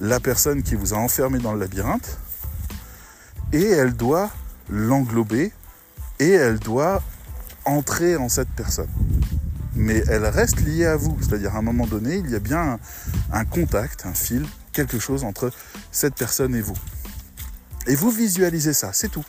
la 0.00 0.20
personne 0.20 0.62
qui 0.62 0.74
vous 0.74 0.94
a 0.94 0.96
enfermé 0.96 1.38
dans 1.38 1.52
le 1.52 1.60
labyrinthe 1.60 2.18
et 3.52 3.64
elle 3.64 3.94
doit 3.94 4.30
l'englober 4.68 5.52
et 6.18 6.30
elle 6.30 6.58
doit 6.58 7.02
entrer 7.64 8.16
en 8.16 8.28
cette 8.28 8.50
personne. 8.50 8.88
Mais 9.80 10.04
elle 10.08 10.26
reste 10.26 10.60
liée 10.60 10.84
à 10.84 10.96
vous, 10.96 11.16
c'est-à-dire 11.20 11.54
à 11.54 11.58
un 11.58 11.62
moment 11.62 11.86
donné, 11.86 12.16
il 12.16 12.30
y 12.30 12.34
a 12.34 12.38
bien 12.38 12.78
un, 13.32 13.44
contact, 13.46 14.04
un 14.04 14.12
fil 14.12 14.46
quelque 14.74 14.98
chose 14.98 15.24
entre 15.24 15.50
cette 15.90 16.14
personne 16.14 16.54
et 16.54 16.60
vous. 16.60 16.76
Et 17.86 17.94
vous 17.94 18.10
visualisez 18.10 18.74
ça, 18.74 18.90
c'est 18.92 19.08
tout. 19.08 19.24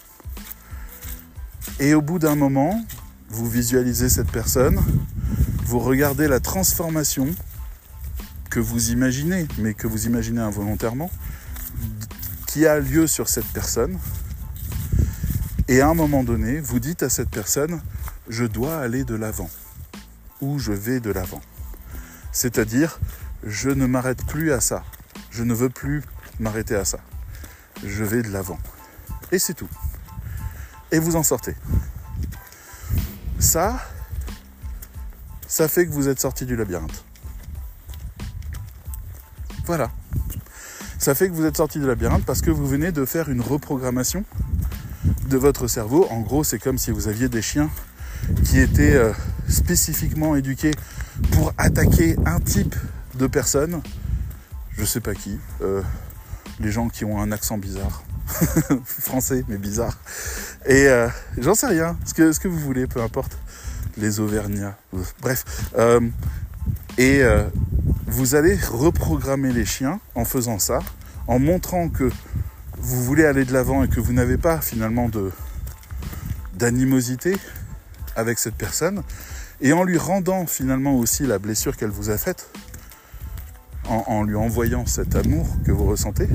Et 1.80 1.94
au 1.94 2.02
bout 2.02 2.20
d'un 2.20 2.36
moment, 2.36 2.86
vous 3.30 3.50
visualisez 3.50 4.10
cette 4.10 4.30
personne, 4.30 4.78
vous 5.64 5.80
regardez 5.80 6.28
la 6.28 6.42
transformation 6.42 7.28
que 8.50 8.60
vous 8.60 8.92
imaginez, 8.92 9.48
mais 9.58 9.74
que 9.74 9.88
vous 9.88 10.06
imaginez 10.06 10.42
involontairement, 10.42 11.10
qui 12.46 12.68
a 12.68 12.78
lieu 12.78 13.08
sur 13.08 13.30
cette 13.30 13.48
personne. 13.54 13.98
Et 15.70 15.80
à 15.80 15.88
un 15.88 15.94
moment 15.94 16.26
donné, 16.26 16.60
vous 16.60 16.82
dites 16.82 17.04
à 17.04 17.10
cette 17.10 17.30
personne, 17.30 17.82
je 18.28 18.44
dois 18.44 18.80
aller 18.80 19.06
de 19.06 19.16
l'avant, 19.16 19.50
ou 20.42 20.60
je 20.60 20.74
vais 20.74 21.00
de 21.00 21.12
l'avant. 21.12 21.42
C'est-à-dire, 22.32 23.00
je 23.44 23.70
ne 23.70 23.86
m'arrête 23.86 24.26
plus 24.26 24.52
à 24.52 24.60
ça, 24.60 24.84
je 25.30 25.44
ne 25.44 25.54
veux 25.54 25.70
plus 25.70 26.04
m'arrêter 26.40 26.76
à 26.76 26.86
ça, 26.86 27.00
je 27.86 28.04
vais 28.04 28.22
de 28.22 28.30
l'avant. 28.30 28.60
Et 29.32 29.40
c'est 29.40 29.54
tout. 29.54 29.70
Et 30.92 31.00
vous 31.00 31.16
en 31.16 31.24
sortez. 31.24 31.56
Ça, 33.40 33.80
ça 35.48 35.68
fait 35.68 35.86
que 35.86 35.92
vous 35.92 36.08
êtes 36.08 36.20
sorti 36.20 36.46
du 36.46 36.56
labyrinthe. 36.56 37.04
Voilà. 39.66 39.92
Ça 40.98 41.16
fait 41.16 41.30
que 41.30 41.34
vous 41.34 41.46
êtes 41.46 41.58
sorti 41.58 41.80
du 41.80 41.88
labyrinthe 41.88 42.26
parce 42.26 42.42
que 42.42 42.52
vous 42.52 42.68
venez 42.68 42.92
de 42.92 43.06
faire 43.06 43.30
une 43.30 43.42
reprogrammation 43.42 44.24
de 45.28 45.38
votre 45.38 45.68
cerveau. 45.68 46.08
En 46.12 46.22
gros, 46.22 46.44
c'est 46.44 46.60
comme 46.60 46.78
si 46.78 46.92
vous 46.92 47.08
aviez 47.08 47.30
des 47.30 47.42
chiens 47.42 47.70
qui 48.46 48.60
étaient 48.60 48.96
euh, 48.96 49.14
spécifiquement 49.52 50.36
éduqués 50.36 50.72
pour 51.32 51.54
attaquer 51.58 52.16
un 52.26 52.40
type 52.40 52.76
de 53.16 53.28
personne. 53.28 53.82
Je 54.78 54.86
sais 54.86 55.00
pas 55.00 55.14
qui. 55.14 55.38
Euh, 55.62 55.82
les 56.60 56.72
gens 56.72 56.90
qui 56.90 57.06
ont 57.06 57.22
un 57.22 57.32
accent 57.32 57.58
bizarre. 57.58 58.04
Français, 58.86 59.44
mais 59.48 59.58
bizarre. 59.58 59.98
Et 60.66 60.88
euh, 60.88 61.08
j'en 61.38 61.56
sais 61.56 61.68
rien. 61.68 61.98
Ce 62.06 62.14
que, 62.14 62.32
ce 62.32 62.40
que 62.40 62.48
vous 62.48 62.60
voulez, 62.60 62.88
peu 62.88 63.02
importe. 63.02 63.38
Les 63.98 64.20
Auvergnats. 64.20 64.78
Bref. 65.22 65.44
et 66.98 67.22
vous 68.08 68.36
allez 68.36 68.56
reprogrammer 68.56 69.52
les 69.52 69.66
chiens 69.66 70.00
en 70.16 70.26
faisant 70.26 70.60
ça, 70.60 70.80
en 71.28 71.40
montrant 71.40 71.90
que 71.90 72.10
vous 72.78 73.04
voulez 73.04 73.26
aller 73.26 73.46
de 73.46 73.54
l'avant 73.54 73.84
et 73.84 73.88
que 73.88 74.00
vous 74.00 74.14
n'avez 74.14 74.38
pas 74.38 74.60
finalement 74.60 75.08
de 75.08 75.32
d'animosité 76.56 77.38
avec 78.16 78.38
cette 78.38 78.56
personne, 78.56 79.04
et 79.62 79.74
en 79.74 79.84
lui 79.84 79.98
rendant 79.98 80.46
finalement 80.48 80.96
aussi 80.96 81.26
la 81.26 81.40
blessure 81.40 81.78
qu'elle 81.78 81.90
vous 81.90 82.10
a 82.10 82.18
faite, 82.18 82.50
en, 83.88 84.24
lui 84.24 84.36
envoyant 84.36 84.86
cet 84.86 85.16
amour 85.16 85.48
que 85.66 85.72
vous 85.72 85.86
ressentez, 85.86 86.28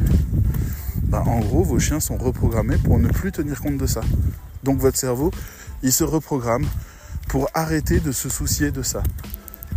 bah, 1.04 1.22
en 1.26 1.40
gros, 1.40 1.62
vos 1.62 1.78
chiens 1.78 2.00
sont 2.00 2.16
reprogrammés 2.16 2.76
pour 2.76 2.98
ne 2.98 3.08
plus 3.08 3.32
tenir 3.32 3.60
compte 3.60 3.78
de 3.78 3.86
ça. 3.86 4.02
Donc 4.62 4.78
votre 4.78 4.98
cerveau, 4.98 5.30
il 5.82 5.92
se 5.92 6.04
reprogramme 6.04 6.66
pour 7.28 7.48
arrêter 7.54 8.00
de 8.00 8.12
se 8.12 8.28
soucier 8.28 8.70
de 8.70 8.82
ça. 8.82 9.02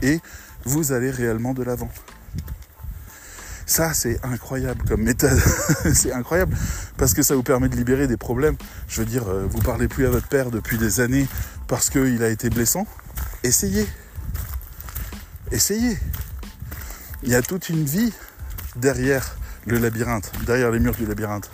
Et 0.01 0.19
vous 0.65 0.91
allez 0.91 1.09
réellement 1.09 1.53
de 1.53 1.63
l'avant. 1.63 1.89
Ça, 3.65 3.93
c'est 3.93 4.19
incroyable 4.25 4.83
comme 4.87 5.03
méthode. 5.03 5.39
c'est 5.93 6.11
incroyable 6.11 6.57
parce 6.97 7.13
que 7.13 7.21
ça 7.21 7.35
vous 7.35 7.43
permet 7.43 7.69
de 7.69 7.75
libérer 7.75 8.07
des 8.07 8.17
problèmes. 8.17 8.55
Je 8.87 9.01
veux 9.01 9.05
dire, 9.05 9.29
euh, 9.29 9.45
vous 9.47 9.61
parlez 9.61 9.87
plus 9.87 10.07
à 10.07 10.09
votre 10.09 10.27
père 10.27 10.49
depuis 10.49 10.79
des 10.79 10.99
années 10.99 11.27
parce 11.67 11.91
qu'il 11.91 12.23
a 12.23 12.29
été 12.29 12.49
blessant. 12.49 12.87
Essayez. 13.43 13.87
Essayez. 15.51 15.97
Il 17.23 17.29
y 17.29 17.35
a 17.35 17.41
toute 17.41 17.69
une 17.69 17.85
vie 17.85 18.11
derrière 18.75 19.37
le 19.65 19.77
labyrinthe, 19.77 20.31
derrière 20.45 20.71
les 20.71 20.79
murs 20.79 20.95
du 20.95 21.05
labyrinthe. 21.05 21.49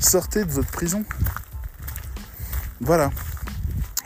Sortez 0.00 0.44
de 0.44 0.50
votre 0.50 0.70
prison. 0.70 1.04
Voilà. 2.80 3.10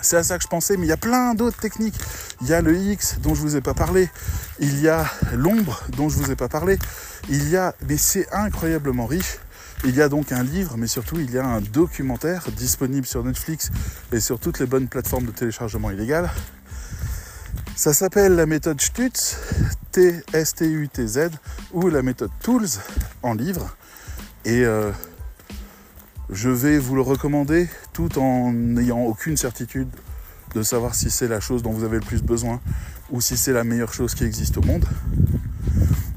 C'est 0.02 0.16
à 0.16 0.22
ça 0.22 0.36
que 0.36 0.44
je 0.44 0.48
pensais, 0.48 0.76
mais 0.76 0.84
il 0.84 0.90
y 0.90 0.92
a 0.92 0.98
plein 0.98 1.34
d'autres 1.34 1.58
techniques. 1.58 1.98
Il 2.42 2.48
y 2.48 2.52
a 2.52 2.60
le 2.60 2.76
X 2.76 3.16
dont 3.20 3.34
je 3.34 3.40
vous 3.40 3.56
ai 3.56 3.62
pas 3.62 3.74
parlé. 3.74 4.10
Il 4.58 4.80
y 4.80 4.88
a 4.88 5.10
l'ombre 5.32 5.82
dont 5.96 6.10
je 6.10 6.16
vous 6.18 6.30
ai 6.30 6.36
pas 6.36 6.48
parlé. 6.48 6.78
Il 7.30 7.48
y 7.48 7.56
a, 7.56 7.74
mais 7.88 7.96
c'est 7.96 8.30
incroyablement 8.34 9.06
riche. 9.06 9.38
Il 9.84 9.94
y 9.94 10.02
a 10.02 10.10
donc 10.10 10.30
un 10.30 10.42
livre, 10.42 10.76
mais 10.76 10.88
surtout 10.88 11.18
il 11.18 11.30
y 11.30 11.38
a 11.38 11.46
un 11.46 11.62
documentaire 11.62 12.50
disponible 12.52 13.06
sur 13.06 13.24
Netflix 13.24 13.70
et 14.12 14.20
sur 14.20 14.38
toutes 14.38 14.58
les 14.58 14.66
bonnes 14.66 14.88
plateformes 14.88 15.26
de 15.26 15.30
téléchargement 15.30 15.90
illégal. 15.90 16.30
Ça 17.76 17.92
s'appelle 17.92 18.36
la 18.36 18.46
méthode 18.46 18.80
Stutz, 18.80 19.36
T-S-T-U-T-Z, 19.90 21.30
ou 21.72 21.88
la 21.88 22.02
méthode 22.02 22.30
Tools 22.40 22.68
en 23.24 23.34
livre. 23.34 23.76
Et 24.44 24.64
euh, 24.64 24.92
je 26.30 26.50
vais 26.50 26.78
vous 26.78 26.94
le 26.94 27.00
recommander 27.00 27.68
tout 27.92 28.20
en 28.20 28.52
n'ayant 28.52 29.00
aucune 29.00 29.36
certitude 29.36 29.88
de 30.54 30.62
savoir 30.62 30.94
si 30.94 31.10
c'est 31.10 31.26
la 31.26 31.40
chose 31.40 31.64
dont 31.64 31.72
vous 31.72 31.82
avez 31.82 31.96
le 31.96 32.04
plus 32.04 32.22
besoin 32.22 32.60
ou 33.10 33.20
si 33.20 33.36
c'est 33.36 33.52
la 33.52 33.64
meilleure 33.64 33.92
chose 33.92 34.14
qui 34.14 34.22
existe 34.22 34.56
au 34.56 34.62
monde. 34.62 34.84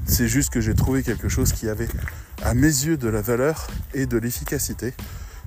C'est 0.06 0.28
juste 0.28 0.50
que 0.50 0.60
j'ai 0.60 0.74
trouvé 0.74 1.02
quelque 1.02 1.28
chose 1.28 1.52
qui 1.52 1.68
avait 1.68 1.88
à 2.44 2.54
mes 2.54 2.68
yeux 2.68 2.96
de 2.96 3.08
la 3.08 3.20
valeur 3.20 3.66
et 3.94 4.06
de 4.06 4.16
l'efficacité 4.16 4.94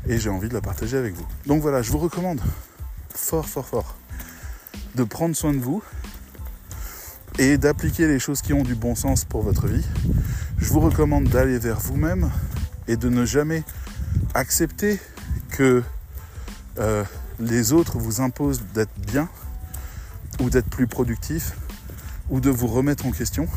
et 0.08 0.20
j'ai 0.20 0.30
envie 0.30 0.50
de 0.50 0.54
la 0.54 0.62
partager 0.62 0.98
avec 0.98 1.14
vous. 1.14 1.26
Donc 1.46 1.62
voilà, 1.62 1.82
je 1.82 1.90
vous 1.90 2.00
recommande 2.00 2.42
fort 3.16 3.48
fort 3.48 3.66
fort 3.66 3.96
de 4.96 5.04
prendre 5.04 5.36
soin 5.36 5.54
de 5.54 5.60
vous 5.60 5.82
et 7.40 7.58
d'appliquer 7.58 8.08
les 8.08 8.20
choses 8.20 8.42
qui 8.42 8.54
ont 8.54 8.64
du 8.64 8.76
bon 8.76 8.96
sens 8.96 9.26
pour 9.26 9.42
votre 9.42 9.68
vie. 9.68 9.86
Je 10.58 10.72
vous 10.72 10.80
recommande 10.80 11.26
d'aller 11.26 11.60
vers 11.60 11.80
vous-même 11.80 12.30
et 12.88 12.98
de 12.98 13.10
ne 13.10 13.26
jamais 13.26 13.64
accepter 14.34 15.00
que 15.50 15.84
euh, 16.80 17.04
les 17.40 17.74
autres 17.74 17.98
vous 17.98 18.22
imposent 18.22 18.64
d'être 18.74 18.98
bien 19.00 19.30
ou 20.40 20.50
d'être 20.50 20.70
plus 20.70 20.88
productif 20.88 21.54
ou 22.30 22.40
de 22.40 22.50
vous 22.50 22.68
remettre 22.68 23.06
en 23.06 23.12
question. 23.12 23.48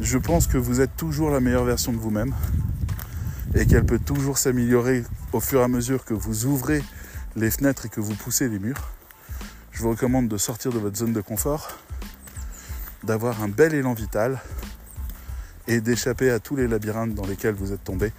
Je 0.00 0.18
pense 0.18 0.46
que 0.46 0.58
vous 0.58 0.80
êtes 0.80 0.96
toujours 0.96 1.30
la 1.30 1.40
meilleure 1.40 1.64
version 1.64 1.92
de 1.92 1.98
vous-même 1.98 2.34
et 3.54 3.66
qu'elle 3.66 3.84
peut 3.84 3.98
toujours 3.98 4.38
s'améliorer 4.38 5.04
au 5.32 5.40
fur 5.40 5.60
et 5.60 5.64
à 5.64 5.68
mesure 5.68 6.04
que 6.04 6.14
vous 6.14 6.46
ouvrez 6.46 6.82
les 7.36 7.50
fenêtres 7.50 7.86
et 7.86 7.88
que 7.88 8.00
vous 8.00 8.14
poussez 8.14 8.48
les 8.48 8.58
murs. 8.58 8.90
Je 9.72 9.82
vous 9.82 9.90
recommande 9.90 10.28
de 10.28 10.36
sortir 10.36 10.72
de 10.72 10.78
votre 10.78 10.96
zone 10.96 11.12
de 11.12 11.20
confort, 11.20 11.78
d'avoir 13.04 13.42
un 13.42 13.48
bel 13.48 13.74
élan 13.74 13.94
vital 13.94 14.40
et 15.66 15.80
d'échapper 15.80 16.30
à 16.30 16.40
tous 16.40 16.56
les 16.56 16.66
labyrinthes 16.66 17.14
dans 17.14 17.26
lesquels 17.26 17.54
vous 17.54 17.72
êtes 17.72 17.84
tombé 17.84 18.12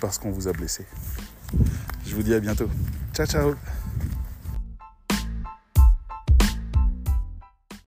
parce 0.00 0.18
qu'on 0.18 0.30
vous 0.30 0.48
a 0.48 0.52
blessé. 0.52 0.86
Je 2.06 2.14
vous 2.14 2.22
dis 2.22 2.34
à 2.34 2.40
bientôt. 2.40 2.68
Ciao 3.12 3.26
ciao 3.26 3.54